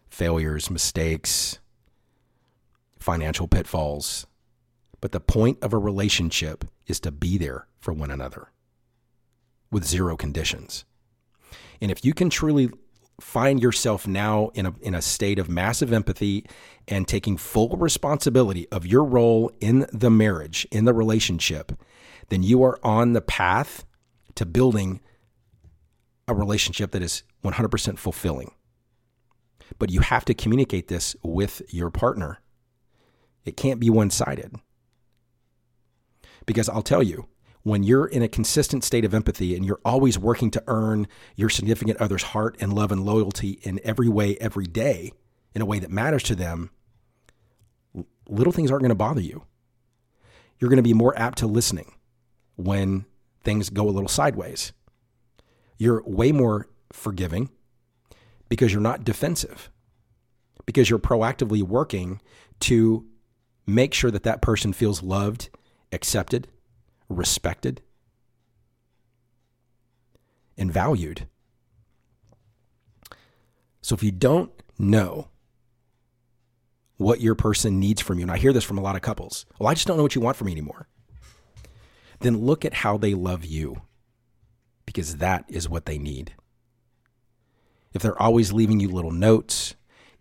failures, 0.09 0.69
mistakes, 0.69 1.59
financial 2.99 3.47
pitfalls. 3.47 4.27
But 5.01 5.11
the 5.11 5.19
point 5.19 5.57
of 5.63 5.73
a 5.73 5.77
relationship 5.77 6.65
is 6.87 6.99
to 7.01 7.11
be 7.11 7.37
there 7.37 7.67
for 7.79 7.93
one 7.93 8.11
another. 8.11 8.49
with 9.71 9.85
zero 9.85 10.15
conditions. 10.15 10.85
And 11.81 11.91
if 11.91 12.05
you 12.05 12.13
can 12.13 12.29
truly 12.29 12.69
find 13.19 13.61
yourself 13.61 14.07
now 14.07 14.49
in 14.53 14.65
a, 14.67 14.73
in 14.81 14.95
a 14.95 15.01
state 15.01 15.39
of 15.39 15.49
massive 15.49 15.93
empathy 15.93 16.45
and 16.87 17.07
taking 17.07 17.37
full 17.37 17.69
responsibility 17.77 18.67
of 18.71 18.85
your 18.85 19.03
role 19.03 19.51
in 19.59 19.87
the 19.91 20.11
marriage, 20.11 20.67
in 20.71 20.85
the 20.85 20.93
relationship, 20.93 21.71
then 22.33 22.41
you 22.41 22.63
are 22.63 22.79
on 22.83 23.13
the 23.13 23.21
path 23.21 23.85
to 24.33 24.45
building 24.45 24.99
a 26.27 26.33
relationship 26.33 26.91
that 26.91 27.03
is 27.03 27.21
100% 27.43 27.99
fulfilling. 27.99 28.51
But 29.77 29.91
you 29.91 29.99
have 30.01 30.25
to 30.25 30.33
communicate 30.33 30.87
this 30.87 31.15
with 31.23 31.61
your 31.69 31.91
partner. 31.91 32.39
It 33.45 33.55
can't 33.55 33.79
be 33.79 33.89
one 33.91 34.09
sided. 34.09 34.55
Because 36.47 36.67
I'll 36.69 36.81
tell 36.81 37.03
you, 37.03 37.27
when 37.61 37.83
you're 37.83 38.07
in 38.07 38.23
a 38.23 38.27
consistent 38.27 38.83
state 38.83 39.05
of 39.05 39.13
empathy 39.13 39.55
and 39.55 39.63
you're 39.63 39.79
always 39.85 40.17
working 40.17 40.49
to 40.51 40.63
earn 40.67 41.07
your 41.35 41.49
significant 41.49 42.01
other's 42.01 42.23
heart 42.23 42.57
and 42.59 42.73
love 42.73 42.91
and 42.91 43.05
loyalty 43.05 43.59
in 43.61 43.79
every 43.83 44.09
way, 44.09 44.37
every 44.37 44.65
day, 44.65 45.13
in 45.53 45.61
a 45.61 45.65
way 45.65 45.79
that 45.79 45.91
matters 45.91 46.23
to 46.23 46.35
them, 46.35 46.71
little 48.27 48.51
things 48.51 48.71
aren't 48.71 48.81
going 48.81 48.89
to 48.89 48.95
bother 48.95 49.21
you. 49.21 49.43
You're 50.59 50.69
going 50.69 50.77
to 50.77 50.83
be 50.83 50.93
more 50.93 51.17
apt 51.17 51.37
to 51.39 51.47
listening 51.47 51.93
when 52.55 53.05
things 53.43 53.69
go 53.69 53.87
a 53.87 53.91
little 53.91 54.09
sideways. 54.09 54.73
You're 55.77 56.03
way 56.05 56.31
more 56.31 56.67
forgiving 56.91 57.49
because 58.49 58.71
you're 58.71 58.81
not 58.81 59.03
defensive, 59.03 59.69
because 60.65 60.89
you're 60.89 60.99
proactively 60.99 61.63
working 61.63 62.21
to 62.61 63.05
make 63.65 63.93
sure 63.93 64.11
that 64.11 64.23
that 64.23 64.41
person 64.41 64.73
feels 64.73 65.01
loved, 65.01 65.49
accepted, 65.91 66.47
respected, 67.09 67.81
and 70.57 70.71
valued. 70.71 71.27
So 73.81 73.95
if 73.95 74.03
you 74.03 74.11
don't 74.11 74.51
know 74.77 75.29
what 76.97 77.19
your 77.19 77.35
person 77.35 77.79
needs 77.79 78.01
from 78.01 78.19
you, 78.19 78.23
and 78.23 78.31
I 78.31 78.37
hear 78.37 78.53
this 78.53 78.63
from 78.63 78.77
a 78.77 78.81
lot 78.81 78.95
of 78.95 79.01
couples, 79.01 79.45
well, 79.59 79.67
I 79.67 79.73
just 79.73 79.87
don't 79.87 79.97
know 79.97 80.03
what 80.03 80.15
you 80.15 80.21
want 80.21 80.37
from 80.37 80.45
me 80.45 80.51
anymore, 80.53 80.87
then 82.23 82.37
look 82.37 82.65
at 82.65 82.73
how 82.73 82.97
they 82.97 83.13
love 83.13 83.45
you 83.45 83.81
because 84.85 85.17
that 85.17 85.45
is 85.47 85.69
what 85.69 85.85
they 85.85 85.97
need. 85.97 86.33
If 87.93 88.01
they're 88.01 88.21
always 88.21 88.51
leaving 88.51 88.79
you 88.79 88.89
little 88.89 89.11
notes, 89.11 89.75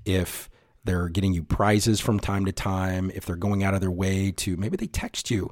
if 0.05 0.50
they're 0.84 1.09
getting 1.09 1.32
you 1.32 1.42
prizes 1.42 2.00
from 2.00 2.20
time 2.20 2.44
to 2.44 2.53
time, 2.53 3.11
if 3.14 3.24
they're 3.24 3.36
going 3.36 3.64
out 3.64 3.74
of 3.74 3.80
their 3.80 3.90
way 3.90 4.30
to 4.32 4.57
maybe 4.57 4.76
they 4.76 4.86
text 4.86 5.30
you 5.30 5.50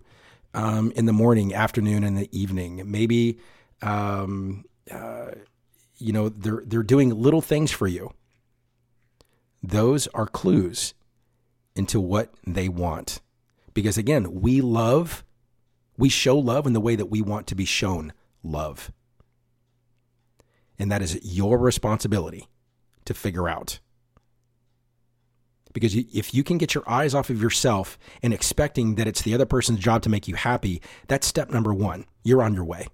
um, 0.55 0.93
in 0.93 1.07
the 1.07 1.13
morning, 1.13 1.55
afternoon, 1.55 2.05
and 2.05 2.17
the 2.17 2.29
evening. 2.37 2.83
Maybe 2.91 3.39
um, 3.83 4.65
uh, 4.91 5.33
you 5.99 6.13
know 6.13 6.29
they're 6.29 6.63
they're 6.67 6.83
doing 6.83 7.11
little 7.11 7.41
things 7.41 7.71
for 7.71 7.87
you. 7.87 8.13
Those 9.63 10.09
are 10.09 10.27
clues 10.27 10.95
into 11.77 12.01
what 12.01 12.35
they 12.47 12.69
want, 12.69 13.21
because 13.75 13.97
again, 13.97 14.41
we 14.41 14.61
love, 14.61 15.25
we 16.01 16.09
show 16.09 16.39
love 16.39 16.67
in 16.67 16.73
the 16.73 16.81
way 16.81 16.97
that 16.97 17.07
we 17.07 17.23
want 17.23 17.47
to 17.49 17.55
be 17.55 17.65
shown 17.65 18.13
love, 18.43 18.91
and 20.79 20.91
that 20.91 21.03
is 21.03 21.21
your 21.23 21.59
responsibility 21.59 22.49
to 23.05 23.15
figure 23.15 23.49
out. 23.49 23.79
Because 25.73 25.95
if 25.95 26.35
you 26.35 26.43
can 26.43 26.59
get 26.59 26.75
your 26.75 26.89
eyes 26.89 27.15
off 27.15 27.31
of 27.31 27.41
yourself 27.41 27.99
and 28.23 28.35
expecting 28.35 28.97
that 28.97 29.07
it's 29.07 29.23
the 29.23 29.35
other 29.35 29.47
person's 29.47 29.79
job 29.79 30.03
to 30.03 30.09
make 30.09 30.27
you 30.27 30.35
happy, 30.35 30.83
that's 31.07 31.27
step 31.27 31.51
number 31.51 31.73
one. 31.73 32.07
You're 32.25 32.43
on 32.43 32.55
your 32.55 32.65
way. 32.65 32.89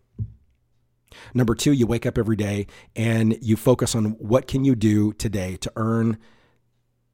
Number 1.33 1.55
two, 1.55 1.73
you 1.73 1.87
wake 1.87 2.05
up 2.05 2.19
every 2.19 2.37
day 2.37 2.67
and 2.95 3.39
you 3.41 3.57
focus 3.57 3.95
on 3.95 4.17
what 4.19 4.47
can 4.47 4.65
you 4.65 4.75
do 4.75 5.15
today 5.15 5.57
to 5.59 5.73
earn 5.77 6.19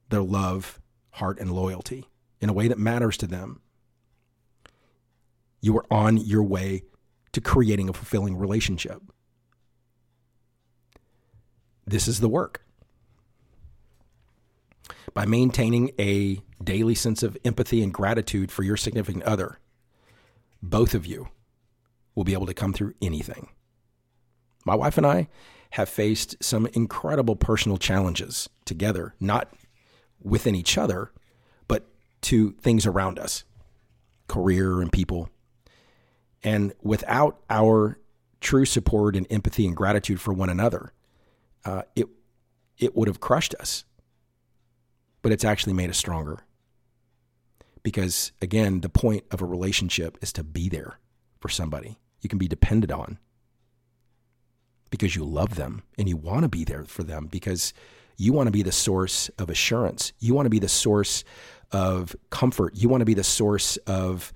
their 0.08 0.22
love, 0.22 0.80
heart, 1.10 1.38
and 1.38 1.52
loyalty 1.52 2.08
in 2.40 2.48
a 2.48 2.52
way 2.52 2.66
that 2.66 2.78
matters 2.78 3.16
to 3.18 3.26
them. 3.26 3.60
You 5.62 5.76
are 5.78 5.86
on 5.90 6.18
your 6.18 6.42
way 6.42 6.82
to 7.32 7.40
creating 7.40 7.88
a 7.88 7.94
fulfilling 7.94 8.36
relationship. 8.36 9.00
This 11.86 12.06
is 12.06 12.20
the 12.20 12.28
work 12.28 12.62
by 15.14 15.26
maintaining 15.26 15.90
a 15.98 16.40
daily 16.62 16.94
sense 16.94 17.22
of 17.22 17.36
empathy 17.44 17.82
and 17.82 17.92
gratitude 17.92 18.50
for 18.50 18.62
your 18.62 18.76
significant 18.76 19.24
other, 19.24 19.58
both 20.62 20.94
of 20.94 21.06
you 21.06 21.28
will 22.14 22.24
be 22.24 22.32
able 22.32 22.46
to 22.46 22.54
come 22.54 22.72
through 22.72 22.94
anything. 23.02 23.48
My 24.64 24.74
wife 24.74 24.96
and 24.96 25.06
I 25.06 25.28
have 25.70 25.88
faced 25.88 26.42
some 26.42 26.66
incredible 26.74 27.36
personal 27.36 27.78
challenges 27.78 28.48
together, 28.64 29.14
not 29.18 29.52
within 30.22 30.54
each 30.54 30.78
other, 30.78 31.10
but 31.66 31.88
to 32.22 32.52
things 32.52 32.86
around 32.86 33.18
us, 33.18 33.44
career 34.28 34.80
and 34.80 34.92
people. 34.92 35.30
And 36.44 36.72
without 36.82 37.40
our 37.48 37.98
true 38.40 38.64
support 38.64 39.16
and 39.16 39.26
empathy 39.30 39.66
and 39.66 39.76
gratitude 39.76 40.20
for 40.20 40.32
one 40.32 40.50
another, 40.50 40.92
uh, 41.64 41.82
it 41.94 42.08
it 42.78 42.96
would 42.96 43.06
have 43.06 43.20
crushed 43.20 43.54
us 43.60 43.84
but 45.22 45.32
it's 45.32 45.44
actually 45.44 45.72
made 45.72 45.88
us 45.88 45.96
stronger. 45.96 46.40
Because 47.82 48.32
again, 48.42 48.80
the 48.80 48.88
point 48.88 49.24
of 49.30 49.40
a 49.40 49.46
relationship 49.46 50.18
is 50.20 50.32
to 50.34 50.44
be 50.44 50.68
there 50.68 50.98
for 51.40 51.48
somebody 51.48 51.98
you 52.20 52.28
can 52.28 52.38
be 52.38 52.46
depended 52.46 52.92
on 52.92 53.18
because 54.90 55.16
you 55.16 55.24
love 55.24 55.56
them 55.56 55.82
and 55.98 56.08
you 56.08 56.16
want 56.16 56.42
to 56.42 56.48
be 56.48 56.62
there 56.62 56.84
for 56.84 57.02
them 57.02 57.26
because 57.26 57.72
you 58.16 58.32
want 58.32 58.46
to 58.46 58.52
be 58.52 58.62
the 58.62 58.70
source 58.70 59.28
of 59.38 59.50
assurance. 59.50 60.12
You 60.20 60.34
want 60.34 60.46
to 60.46 60.50
be 60.50 60.60
the 60.60 60.68
source 60.68 61.24
of 61.72 62.14
comfort. 62.30 62.76
You 62.76 62.88
want 62.88 63.00
to 63.00 63.06
be 63.06 63.14
the 63.14 63.24
source 63.24 63.76
of 63.78 64.32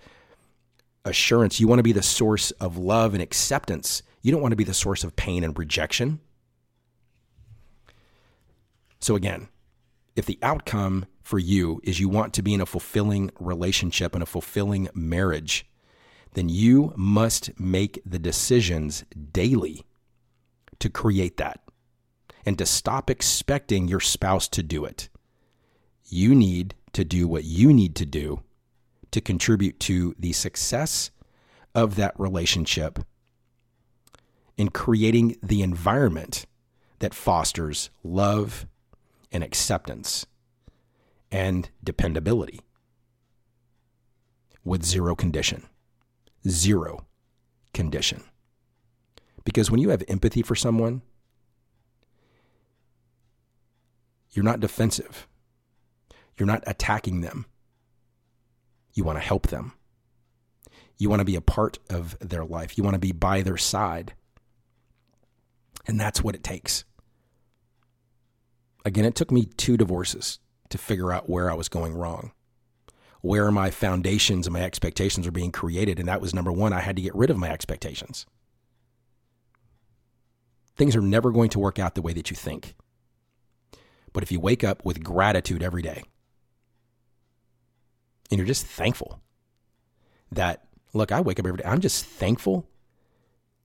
assurance. 1.07 1.61
You 1.61 1.69
want 1.69 1.79
to 1.79 1.85
be 1.85 1.93
the 1.93 2.03
source 2.03 2.51
of 2.53 2.77
love 2.77 3.15
and 3.15 3.23
acceptance. 3.23 4.03
You 4.21 4.33
don't 4.33 4.43
want 4.43 4.53
to 4.53 4.57
be 4.57 4.65
the 4.65 4.75
source 4.75 5.05
of 5.05 5.17
pain 5.17 5.45
and 5.45 5.59
rejection. 5.59 6.21
So, 9.01 9.15
again, 9.15 9.49
if 10.17 10.27
the 10.27 10.39
outcome 10.43 11.07
for 11.23 11.39
you 11.39 11.81
is 11.85 12.01
you 12.01 12.09
want 12.09 12.35
to 12.35 12.43
be 12.43 12.55
in 12.55 12.61
a 12.61 12.67
fulfilling 12.67 13.31
relationship 13.39 14.15
and 14.15 14.23
a 14.23 14.27
fulfilling 14.27 14.89
marriage, 14.95 15.67
then 16.35 16.49
you 16.49 16.93
must 16.97 17.59
make 17.59 18.01
the 18.05 18.19
decisions 18.19 19.05
daily 19.33 19.85
to 20.79 20.91
create 20.91 21.37
that 21.37 21.61
and 22.45 22.59
to 22.59 22.67
stop 22.67 23.11
expecting 23.11 23.89
your 23.89 24.01
spouse 24.01 24.49
to 24.49 24.63
do 24.63 24.85
it. 24.85 25.09
You 26.05 26.35
need 26.35 26.75
to 26.93 27.05
do 27.05 27.27
what 27.27 27.45
you 27.45 27.73
need 27.73 27.95
to 27.97 28.07
do 28.07 28.41
to 29.17 29.21
contribute 29.23 29.81
to 29.81 30.15
the 30.19 30.35
success 30.35 31.11
of 31.75 31.97
that 31.97 32.13
relationship 32.21 32.99
in 34.59 34.69
creating 34.69 35.35
the 35.43 35.63
environment 35.63 36.45
that 36.99 37.15
fosters 37.15 37.89
love 38.05 38.67
and 39.33 39.43
acceptance 39.43 40.27
and 41.33 41.71
dependability 41.83 42.61
with 44.65 44.85
zero 44.85 45.17
condition. 45.17 45.63
Zero 46.47 47.07
condition. 47.73 48.23
Because 49.47 49.71
when 49.71 49.81
you 49.81 49.89
have 49.89 50.05
empathy 50.09 50.43
for 50.43 50.55
someone, 50.55 51.01
you're 54.33 54.45
not 54.45 54.61
defensive. 54.61 55.27
You're 56.37 56.47
not 56.47 56.65
attacking 56.67 57.23
them. 57.23 57.47
You 58.97 59.05
want 59.05 59.19
to 59.19 59.25
help 59.25 59.49
them. 59.49 59.75
You 60.99 61.11
want 61.11 61.21
to 61.21 61.27
be 61.27 61.37
a 61.37 61.43
part 61.43 61.79
of 61.91 62.19
their 62.19 62.45
life. 62.45 62.77
You 62.77 62.83
want 62.83 62.95
to 62.95 62.99
be 62.99 63.13
by 63.13 63.43
their 63.43 63.59
side. 63.59 64.15
And 65.87 66.01
that's 66.01 66.25
what 66.25 66.35
it 66.35 66.43
takes. 66.43 66.85
Again, 68.87 69.05
it 69.05 69.15
took 69.15 69.31
me 69.31 69.45
two 69.45 69.77
divorces 69.77 70.39
to 70.71 70.79
figure 70.79 71.13
out 71.13 71.29
where 71.29 71.51
I 71.51 71.55
was 71.55 71.69
going 71.69 71.95
wrong, 71.95 72.33
where 73.21 73.51
my 73.51 73.71
foundations 73.71 74.47
and 74.47 74.55
my 74.55 74.63
expectations 74.63 75.27
were 75.27 75.33
being 75.33 75.53
created. 75.53 76.01
And 76.01 76.09
that 76.09 76.23
was 76.23 76.33
number 76.33 76.51
one, 76.51 76.73
I 76.73 76.81
had 76.81 76.97
to 76.97 77.03
get 77.03 77.15
rid 77.15 77.29
of 77.29 77.37
my 77.37 77.51
expectations. 77.51 78.25
Things 80.75 80.97
are 80.97 81.03
never 81.03 81.31
going 81.31 81.51
to 81.51 81.59
work 81.59 81.79
out 81.79 81.95
the 81.95 82.03
way 82.03 82.15
that 82.15 82.31
you 82.31 82.37
think. 82.37 82.75
But 84.15 84.23
if 84.23 84.33
you 84.33 84.41
wake 84.41 84.65
up 84.65 84.87
with 84.87 85.05
gratitude 85.05 85.63
every 85.63 85.83
day 85.83 86.05
and 88.31 88.39
you're 88.39 88.47
just 88.47 88.67
thankful 88.67 89.21
that, 90.33 90.65
look, 90.93 91.13
I 91.13 91.21
wake 91.21 91.39
up 91.39 91.47
every 91.47 91.59
day, 91.59 91.69
I'm 91.69 91.81
just 91.81 92.05
thankful 92.05 92.69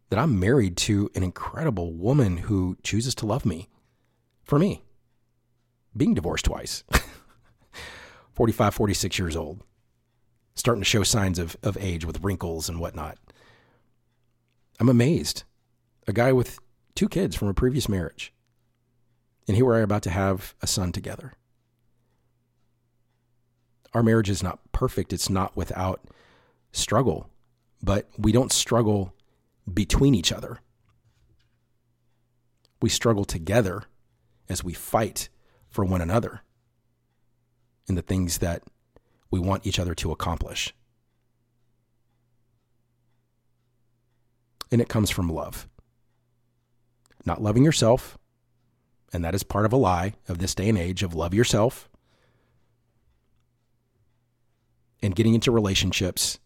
that 0.09 0.19
I'm 0.19 0.39
married 0.39 0.77
to 0.77 1.09
an 1.15 1.23
incredible 1.23 1.93
woman 1.93 2.37
who 2.37 2.77
chooses 2.83 3.15
to 3.15 3.25
love 3.25 3.45
me 3.45 3.69
for 4.43 4.59
me 4.59 4.83
being 5.95 6.13
divorced 6.13 6.45
twice, 6.45 6.83
45, 8.33 8.73
46 8.73 9.19
years 9.19 9.35
old, 9.35 9.63
starting 10.55 10.81
to 10.81 10.89
show 10.89 11.03
signs 11.03 11.39
of, 11.39 11.57
of 11.63 11.77
age 11.79 12.05
with 12.05 12.23
wrinkles 12.23 12.69
and 12.69 12.79
whatnot. 12.79 13.17
I'm 14.79 14.89
amazed 14.89 15.43
a 16.07 16.13
guy 16.13 16.31
with 16.31 16.59
two 16.95 17.07
kids 17.07 17.35
from 17.35 17.47
a 17.47 17.53
previous 17.53 17.87
marriage. 17.87 18.33
And 19.47 19.55
here 19.55 19.65
we 19.65 19.73
are 19.73 19.81
about 19.81 20.03
to 20.03 20.09
have 20.09 20.55
a 20.61 20.67
son 20.67 20.91
together. 20.91 21.33
Our 23.93 24.03
marriage 24.03 24.29
is 24.29 24.41
not 24.41 24.59
perfect, 24.71 25.11
it's 25.11 25.29
not 25.29 25.55
without 25.55 26.01
struggle, 26.71 27.29
but 27.83 28.09
we 28.17 28.31
don't 28.31 28.51
struggle 28.51 29.13
between 29.71 30.15
each 30.15 30.31
other. 30.31 30.59
We 32.81 32.89
struggle 32.89 33.25
together 33.25 33.83
as 34.49 34.63
we 34.63 34.73
fight 34.73 35.29
for 35.69 35.85
one 35.85 36.01
another 36.01 36.41
in 37.87 37.95
the 37.95 38.01
things 38.01 38.37
that 38.39 38.63
we 39.29 39.39
want 39.39 39.67
each 39.67 39.79
other 39.79 39.93
to 39.95 40.11
accomplish. 40.11 40.73
And 44.71 44.81
it 44.81 44.89
comes 44.89 45.09
from 45.09 45.29
love. 45.29 45.67
Not 47.25 47.41
loving 47.41 47.63
yourself, 47.63 48.17
and 49.13 49.23
that 49.23 49.35
is 49.35 49.43
part 49.43 49.65
of 49.65 49.73
a 49.73 49.77
lie 49.77 50.13
of 50.27 50.39
this 50.39 50.55
day 50.55 50.69
and 50.69 50.77
age 50.77 51.03
of 51.03 51.13
love 51.13 51.33
yourself 51.33 51.89
and 55.01 55.15
getting 55.15 55.33
into 55.33 55.51
relationships 55.51 56.39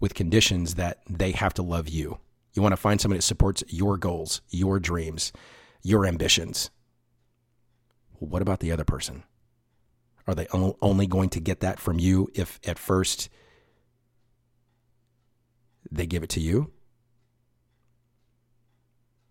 with 0.00 0.14
conditions 0.14 0.74
that 0.74 0.98
they 1.08 1.32
have 1.32 1.54
to 1.54 1.62
love 1.62 1.88
you. 1.88 2.18
You 2.54 2.62
want 2.62 2.72
to 2.72 2.76
find 2.76 3.00
somebody 3.00 3.18
that 3.18 3.22
supports 3.22 3.62
your 3.68 3.96
goals, 3.96 4.42
your 4.50 4.80
dreams, 4.80 5.32
your 5.82 6.04
ambitions. 6.06 6.70
Well, 8.18 8.30
what 8.30 8.42
about 8.42 8.60
the 8.60 8.72
other 8.72 8.84
person? 8.84 9.22
Are 10.26 10.34
they 10.34 10.46
only 10.52 11.06
going 11.06 11.30
to 11.30 11.40
get 11.40 11.60
that 11.60 11.80
from 11.80 11.98
you 11.98 12.28
if 12.34 12.60
at 12.64 12.78
first 12.78 13.28
they 15.90 16.06
give 16.06 16.22
it 16.22 16.30
to 16.30 16.40
you? 16.40 16.70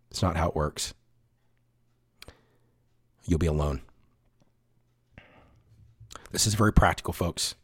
It's 0.10 0.22
not 0.22 0.36
how 0.36 0.50
it 0.50 0.56
works. 0.56 0.94
You'll 3.24 3.40
be 3.40 3.48
alone. 3.48 3.82
This 6.32 6.48
is 6.48 6.56
very 6.56 6.74
practical, 6.74 7.14
folks. 7.14 7.56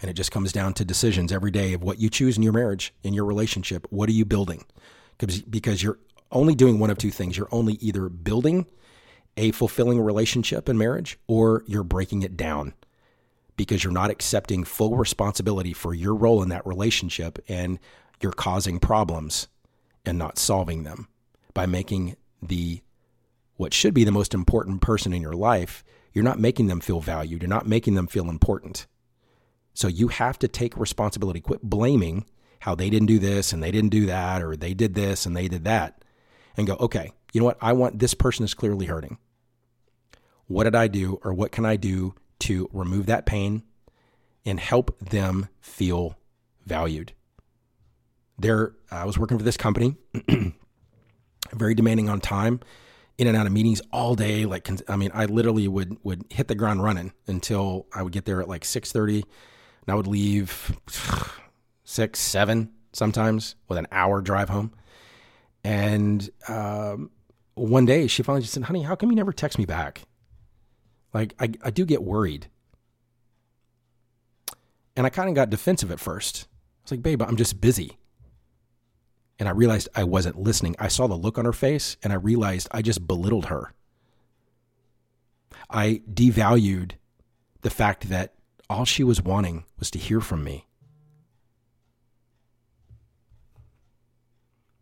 And 0.00 0.10
it 0.10 0.14
just 0.14 0.32
comes 0.32 0.52
down 0.52 0.74
to 0.74 0.84
decisions 0.84 1.32
every 1.32 1.50
day 1.50 1.72
of 1.72 1.82
what 1.82 1.98
you 1.98 2.10
choose 2.10 2.36
in 2.36 2.42
your 2.42 2.52
marriage, 2.52 2.92
in 3.02 3.14
your 3.14 3.24
relationship. 3.24 3.86
What 3.90 4.08
are 4.08 4.12
you 4.12 4.24
building? 4.24 4.64
Because 5.18 5.82
you're 5.82 5.98
only 6.30 6.54
doing 6.54 6.78
one 6.78 6.90
of 6.90 6.98
two 6.98 7.10
things. 7.10 7.36
You're 7.36 7.48
only 7.50 7.74
either 7.74 8.08
building 8.08 8.66
a 9.36 9.52
fulfilling 9.52 10.00
relationship 10.00 10.68
in 10.68 10.78
marriage 10.78 11.18
or 11.26 11.62
you're 11.66 11.84
breaking 11.84 12.22
it 12.22 12.36
down 12.36 12.74
because 13.56 13.84
you're 13.84 13.92
not 13.92 14.10
accepting 14.10 14.64
full 14.64 14.96
responsibility 14.96 15.72
for 15.72 15.94
your 15.94 16.14
role 16.14 16.42
in 16.42 16.48
that 16.50 16.66
relationship 16.66 17.38
and 17.48 17.78
you're 18.20 18.32
causing 18.32 18.78
problems 18.78 19.48
and 20.04 20.18
not 20.18 20.38
solving 20.38 20.84
them 20.84 21.08
by 21.54 21.66
making 21.66 22.16
the 22.42 22.82
what 23.56 23.72
should 23.72 23.94
be 23.94 24.04
the 24.04 24.12
most 24.12 24.34
important 24.34 24.82
person 24.82 25.12
in 25.12 25.22
your 25.22 25.32
life, 25.32 25.82
you're 26.12 26.24
not 26.24 26.38
making 26.38 26.66
them 26.66 26.80
feel 26.80 27.00
valued. 27.00 27.42
You're 27.42 27.48
not 27.48 27.66
making 27.66 27.94
them 27.94 28.06
feel 28.06 28.28
important. 28.28 28.86
So 29.76 29.88
you 29.88 30.08
have 30.08 30.38
to 30.38 30.48
take 30.48 30.74
responsibility. 30.78 31.40
Quit 31.40 31.62
blaming 31.62 32.24
how 32.60 32.74
they 32.74 32.88
didn't 32.88 33.08
do 33.08 33.18
this 33.18 33.52
and 33.52 33.62
they 33.62 33.70
didn't 33.70 33.90
do 33.90 34.06
that, 34.06 34.42
or 34.42 34.56
they 34.56 34.72
did 34.72 34.94
this 34.94 35.26
and 35.26 35.36
they 35.36 35.48
did 35.48 35.64
that, 35.64 36.02
and 36.56 36.66
go, 36.66 36.76
okay, 36.80 37.12
you 37.34 37.40
know 37.40 37.44
what? 37.44 37.58
I 37.60 37.74
want 37.74 37.98
this 37.98 38.14
person 38.14 38.42
is 38.44 38.54
clearly 38.54 38.86
hurting. 38.86 39.18
What 40.46 40.64
did 40.64 40.74
I 40.74 40.88
do, 40.88 41.20
or 41.22 41.34
what 41.34 41.52
can 41.52 41.66
I 41.66 41.76
do 41.76 42.14
to 42.40 42.70
remove 42.72 43.04
that 43.06 43.26
pain 43.26 43.64
and 44.46 44.58
help 44.58 44.98
them 44.98 45.48
feel 45.60 46.16
valued? 46.64 47.12
There, 48.38 48.72
I 48.90 49.04
was 49.04 49.18
working 49.18 49.36
for 49.36 49.44
this 49.44 49.58
company, 49.58 49.96
very 51.52 51.74
demanding 51.74 52.08
on 52.08 52.20
time, 52.22 52.60
in 53.18 53.26
and 53.26 53.36
out 53.36 53.46
of 53.46 53.52
meetings 53.52 53.82
all 53.92 54.14
day. 54.14 54.46
Like, 54.46 54.70
I 54.88 54.96
mean, 54.96 55.10
I 55.12 55.26
literally 55.26 55.68
would 55.68 55.98
would 56.02 56.24
hit 56.30 56.48
the 56.48 56.54
ground 56.54 56.82
running 56.82 57.12
until 57.26 57.86
I 57.94 58.02
would 58.02 58.12
get 58.14 58.24
there 58.24 58.40
at 58.40 58.48
like 58.48 58.64
six 58.64 58.90
thirty 58.90 59.24
and 59.86 59.92
I 59.92 59.96
would 59.96 60.06
leave 60.06 60.76
six, 61.84 62.18
seven 62.18 62.72
sometimes 62.92 63.54
with 63.68 63.78
an 63.78 63.86
hour 63.92 64.20
drive 64.20 64.48
home. 64.48 64.72
And 65.62 66.28
um, 66.48 67.10
one 67.54 67.84
day 67.84 68.06
she 68.06 68.22
finally 68.22 68.42
just 68.42 68.54
said, 68.54 68.64
honey, 68.64 68.82
how 68.82 68.96
come 68.96 69.10
you 69.10 69.16
never 69.16 69.32
text 69.32 69.58
me 69.58 69.64
back? 69.64 70.02
Like, 71.12 71.34
I, 71.40 71.50
I 71.62 71.70
do 71.70 71.84
get 71.84 72.02
worried. 72.02 72.48
And 74.96 75.06
I 75.06 75.10
kind 75.10 75.28
of 75.28 75.34
got 75.34 75.50
defensive 75.50 75.90
at 75.90 76.00
first. 76.00 76.46
I 76.50 76.56
was 76.84 76.90
like, 76.92 77.02
babe, 77.02 77.22
I'm 77.22 77.36
just 77.36 77.60
busy. 77.60 77.98
And 79.38 79.48
I 79.48 79.52
realized 79.52 79.88
I 79.94 80.04
wasn't 80.04 80.40
listening. 80.40 80.74
I 80.78 80.88
saw 80.88 81.06
the 81.06 81.14
look 81.14 81.38
on 81.38 81.44
her 81.44 81.52
face 81.52 81.96
and 82.02 82.12
I 82.12 82.16
realized 82.16 82.68
I 82.70 82.80
just 82.82 83.06
belittled 83.06 83.46
her. 83.46 83.72
I 85.68 86.02
devalued 86.10 86.92
the 87.60 87.70
fact 87.70 88.08
that 88.08 88.34
all 88.68 88.84
she 88.84 89.04
was 89.04 89.22
wanting 89.22 89.64
was 89.78 89.90
to 89.92 89.98
hear 89.98 90.20
from 90.20 90.42
me. 90.44 90.66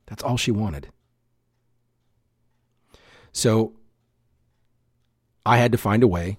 That's 0.07 0.23
all 0.23 0.37
she 0.37 0.51
wanted. 0.51 0.89
So 3.33 3.75
I 5.45 5.59
had 5.59 5.73
to 5.73 5.79
find 5.79 6.03
a 6.03 6.09
way 6.09 6.39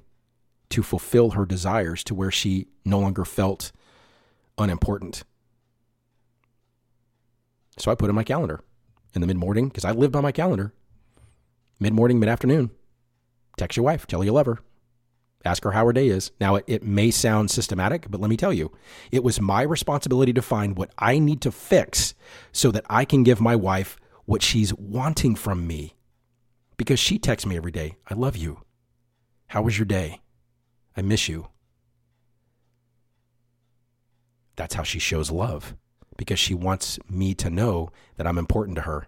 to 0.69 0.81
fulfill 0.81 1.31
her 1.31 1.45
desires 1.45 2.03
to 2.05 2.15
where 2.15 2.31
she 2.31 2.67
no 2.83 2.99
longer 2.99 3.25
felt 3.25 3.71
unimportant. 4.57 5.23
So 7.77 7.91
I 7.91 7.95
put 7.95 8.09
in 8.09 8.15
my 8.15 8.23
calendar 8.23 8.61
in 9.13 9.21
the 9.21 9.27
mid 9.27 9.37
morning 9.37 9.67
because 9.67 9.85
I 9.85 9.91
live 9.91 10.11
by 10.11 10.21
my 10.21 10.31
calendar. 10.31 10.73
Mid 11.79 11.93
morning, 11.93 12.19
mid 12.19 12.29
afternoon. 12.29 12.71
Text 13.57 13.77
your 13.77 13.83
wife, 13.83 14.07
tell 14.07 14.21
her 14.21 14.25
you 14.25 14.31
love 14.31 14.45
her. 14.45 14.59
Ask 15.45 15.63
her 15.63 15.71
how 15.71 15.85
her 15.85 15.93
day 15.93 16.07
is. 16.07 16.31
Now, 16.41 16.55
it, 16.55 16.65
it 16.67 16.83
may 16.83 17.11
sound 17.11 17.51
systematic, 17.51 18.09
but 18.09 18.19
let 18.19 18.29
me 18.29 18.37
tell 18.37 18.51
you, 18.51 18.71
it 19.11 19.23
was 19.23 19.39
my 19.39 19.61
responsibility 19.61 20.33
to 20.33 20.41
find 20.41 20.75
what 20.75 20.89
I 20.97 21.19
need 21.19 21.39
to 21.41 21.51
fix 21.51 22.15
so 22.51 22.71
that 22.71 22.85
I 22.89 23.05
can 23.05 23.23
give 23.23 23.39
my 23.39 23.55
wife 23.55 23.97
what 24.25 24.41
she's 24.41 24.73
wanting 24.73 25.35
from 25.35 25.67
me. 25.67 25.95
Because 26.77 26.99
she 26.99 27.19
texts 27.19 27.45
me 27.45 27.55
every 27.55 27.71
day, 27.71 27.97
I 28.09 28.15
love 28.15 28.35
you. 28.35 28.61
How 29.47 29.61
was 29.61 29.77
your 29.77 29.85
day? 29.85 30.21
I 30.97 31.03
miss 31.03 31.29
you. 31.29 31.47
That's 34.55 34.73
how 34.73 34.83
she 34.83 34.99
shows 34.99 35.29
love 35.29 35.75
because 36.17 36.39
she 36.39 36.55
wants 36.55 36.97
me 37.09 37.33
to 37.35 37.49
know 37.49 37.91
that 38.17 38.25
I'm 38.25 38.37
important 38.37 38.75
to 38.77 38.83
her, 38.83 39.07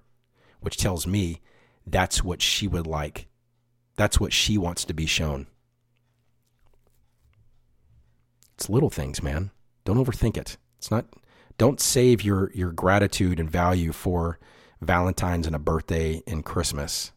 which 0.59 0.77
tells 0.77 1.07
me 1.07 1.41
that's 1.85 2.23
what 2.23 2.41
she 2.41 2.67
would 2.67 2.85
like. 2.85 3.27
That's 3.95 4.19
what 4.19 4.33
she 4.33 4.57
wants 4.57 4.85
to 4.85 4.93
be 4.93 5.05
shown. 5.05 5.47
It's 8.57 8.69
little 8.69 8.89
things, 8.89 9.21
man. 9.21 9.51
Don't 9.85 10.03
overthink 10.03 10.35
it. 10.35 10.57
It's 10.79 10.89
not 10.89 11.05
don't 11.59 11.79
save 11.79 12.23
your 12.23 12.51
your 12.53 12.71
gratitude 12.71 13.39
and 13.39 13.49
value 13.49 13.91
for 13.91 14.39
Valentine's 14.81 15.45
and 15.45 15.55
a 15.55 15.59
birthday 15.59 16.23
and 16.25 16.43
Christmas. 16.43 17.11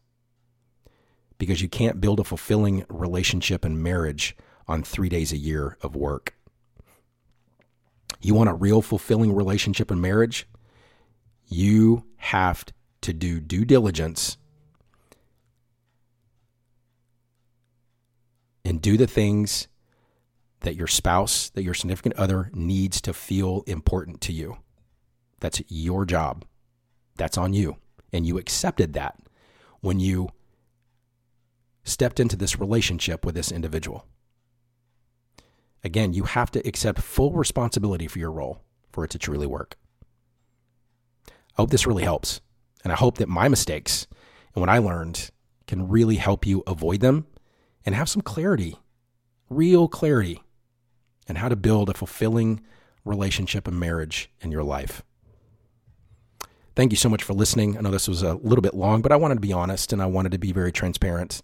Because 1.39 1.63
you 1.63 1.69
can't 1.69 2.01
build 2.01 2.21
a 2.21 2.25
fulfilling 2.25 2.85
relationship 2.91 3.65
and 3.65 3.83
marriage 3.83 4.37
on 4.69 4.83
3 4.83 5.09
days 5.09 5.33
a 5.33 5.39
year 5.39 5.79
of 5.81 5.97
work. 5.97 6.35
You 8.21 8.35
want 8.35 8.51
a 8.51 8.55
real 8.55 8.83
fulfilling 8.83 9.35
relationship 9.35 9.91
and 9.91 10.03
marriage? 10.03 10.47
You 11.47 12.05
have 12.17 12.67
to 13.01 13.15
do 13.15 13.41
due 13.41 13.65
diligence 13.65 14.37
and 18.63 18.83
do 18.83 18.99
the 18.99 19.07
things 19.07 19.69
that 20.61 20.77
your 20.77 20.87
spouse, 20.87 21.51
that 21.51 21.63
your 21.63 21.75
significant 21.75 22.17
other 22.17 22.51
needs 22.53 23.01
to 23.03 23.13
feel 23.13 23.63
important 23.67 24.21
to 24.23 24.33
you. 24.33 24.59
That's 25.41 25.63
your 25.69 26.05
job. 26.05 26.45
That's 27.17 27.39
on 27.39 27.53
you. 27.55 27.77
And 28.13 28.27
you 28.27 28.39
accepted 28.39 28.93
that 28.95 29.19
when 29.81 30.01
you 30.01 30.31
stepped 31.83 32.21
into 32.21 32.37
this 32.37 32.59
relationship 32.59 33.25
with 33.25 33.35
this 33.35 33.51
individual. 33.51 34.07
Again, 35.83 36.13
you 36.13 36.25
have 36.25 36.51
to 36.51 36.67
accept 36.69 37.01
full 37.01 37.33
responsibility 37.33 38.07
for 38.07 38.19
your 38.19 38.31
role 38.31 38.63
for 38.93 39.05
it 39.05 39.11
to 39.11 39.19
truly 39.19 39.47
work. 39.47 39.77
I 41.29 41.33
hope 41.57 41.71
this 41.71 41.87
really 41.87 42.05
helps. 42.05 42.41
And 42.85 42.93
I 42.93 42.97
hope 42.97 43.19
that 43.19 43.29
my 43.29 43.49
mistakes 43.49 44.07
and 44.55 44.61
what 44.61 44.69
I 44.69 44.79
learned 44.79 45.31
can 45.67 45.89
really 45.89 46.17
help 46.17 46.47
you 46.47 46.63
avoid 46.67 47.01
them 47.01 47.27
and 47.85 47.95
have 47.95 48.09
some 48.09 48.23
clarity, 48.23 48.79
real 49.49 49.89
clarity 49.89 50.43
and 51.29 51.39
how 51.39 51.49
to 51.49 51.57
build 51.57 51.89
a 51.89 51.95
fulfilling 51.95 52.61
relationship 53.05 53.67
and 53.67 53.79
marriage 53.79 54.31
in 54.41 54.51
your 54.51 54.63
life. 54.63 55.03
Thank 56.77 56.93
you 56.93 56.97
so 56.97 57.09
much 57.09 57.23
for 57.23 57.35
listening. 57.35 57.77
I 57.77 57.81
know 57.81 57.91
this 57.91 58.09
was 58.09 58.23
a 58.23 58.35
little 58.35 58.63
bit 58.63 58.75
long, 58.75 59.03
but 59.03 59.13
I 59.13 59.17
wanted 59.17 59.35
to 59.35 59.41
be 59.41 59.53
honest 59.53 59.93
and 59.93 60.01
I 60.01 60.07
wanted 60.07 60.33
to 60.33 60.39
be 60.39 60.53
very 60.53 60.73
transparent 60.73 61.43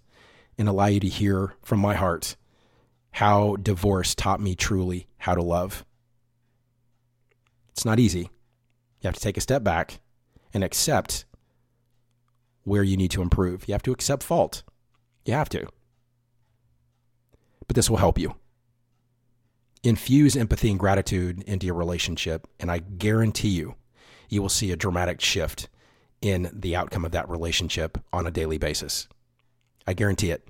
and 0.56 0.68
allow 0.68 0.86
you 0.86 1.00
to 1.00 1.08
hear 1.08 1.54
from 1.62 1.80
my 1.80 1.94
heart 1.94 2.36
how 3.12 3.56
divorce 3.56 4.14
taught 4.14 4.40
me 4.40 4.54
truly 4.54 5.06
how 5.18 5.34
to 5.34 5.42
love. 5.42 5.84
It's 7.70 7.84
not 7.84 7.98
easy. 7.98 8.30
You 9.00 9.08
have 9.08 9.14
to 9.14 9.20
take 9.20 9.36
a 9.36 9.42
step 9.42 9.62
back 9.62 10.00
and 10.54 10.64
accept 10.64 11.26
where 12.64 12.82
you 12.82 12.96
need 12.96 13.10
to 13.10 13.22
improve. 13.22 13.68
You 13.68 13.74
have 13.74 13.82
to 13.82 13.92
accept 13.92 14.22
fault. 14.22 14.62
You 15.24 15.34
have 15.34 15.48
to. 15.50 15.66
But 17.66 17.76
this 17.76 17.90
will 17.90 17.98
help 17.98 18.18
you. 18.18 18.34
Infuse 19.86 20.36
empathy 20.36 20.68
and 20.68 20.80
gratitude 20.80 21.44
into 21.44 21.64
your 21.64 21.76
relationship, 21.76 22.48
and 22.58 22.72
I 22.72 22.78
guarantee 22.80 23.50
you, 23.50 23.76
you 24.28 24.42
will 24.42 24.48
see 24.48 24.72
a 24.72 24.76
dramatic 24.76 25.20
shift 25.20 25.68
in 26.20 26.50
the 26.52 26.74
outcome 26.74 27.04
of 27.04 27.12
that 27.12 27.28
relationship 27.28 27.96
on 28.12 28.26
a 28.26 28.32
daily 28.32 28.58
basis. 28.58 29.06
I 29.86 29.94
guarantee 29.94 30.32
it. 30.32 30.48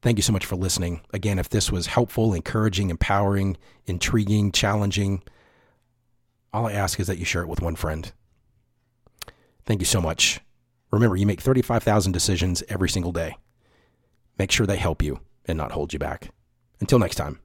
Thank 0.00 0.16
you 0.16 0.22
so 0.22 0.32
much 0.32 0.46
for 0.46 0.56
listening. 0.56 1.02
Again, 1.12 1.38
if 1.38 1.50
this 1.50 1.70
was 1.70 1.88
helpful, 1.88 2.32
encouraging, 2.32 2.88
empowering, 2.88 3.58
intriguing, 3.84 4.50
challenging, 4.50 5.22
all 6.54 6.68
I 6.68 6.72
ask 6.72 6.98
is 6.98 7.06
that 7.06 7.18
you 7.18 7.26
share 7.26 7.42
it 7.42 7.48
with 7.48 7.60
one 7.60 7.76
friend. 7.76 8.10
Thank 9.66 9.82
you 9.82 9.86
so 9.86 10.00
much. 10.00 10.40
Remember, 10.90 11.16
you 11.16 11.26
make 11.26 11.42
35,000 11.42 12.12
decisions 12.12 12.62
every 12.70 12.88
single 12.88 13.12
day. 13.12 13.36
Make 14.38 14.50
sure 14.50 14.66
they 14.66 14.78
help 14.78 15.02
you 15.02 15.20
and 15.44 15.58
not 15.58 15.72
hold 15.72 15.92
you 15.92 15.98
back. 15.98 16.30
Until 16.80 16.98
next 16.98 17.16
time. 17.16 17.40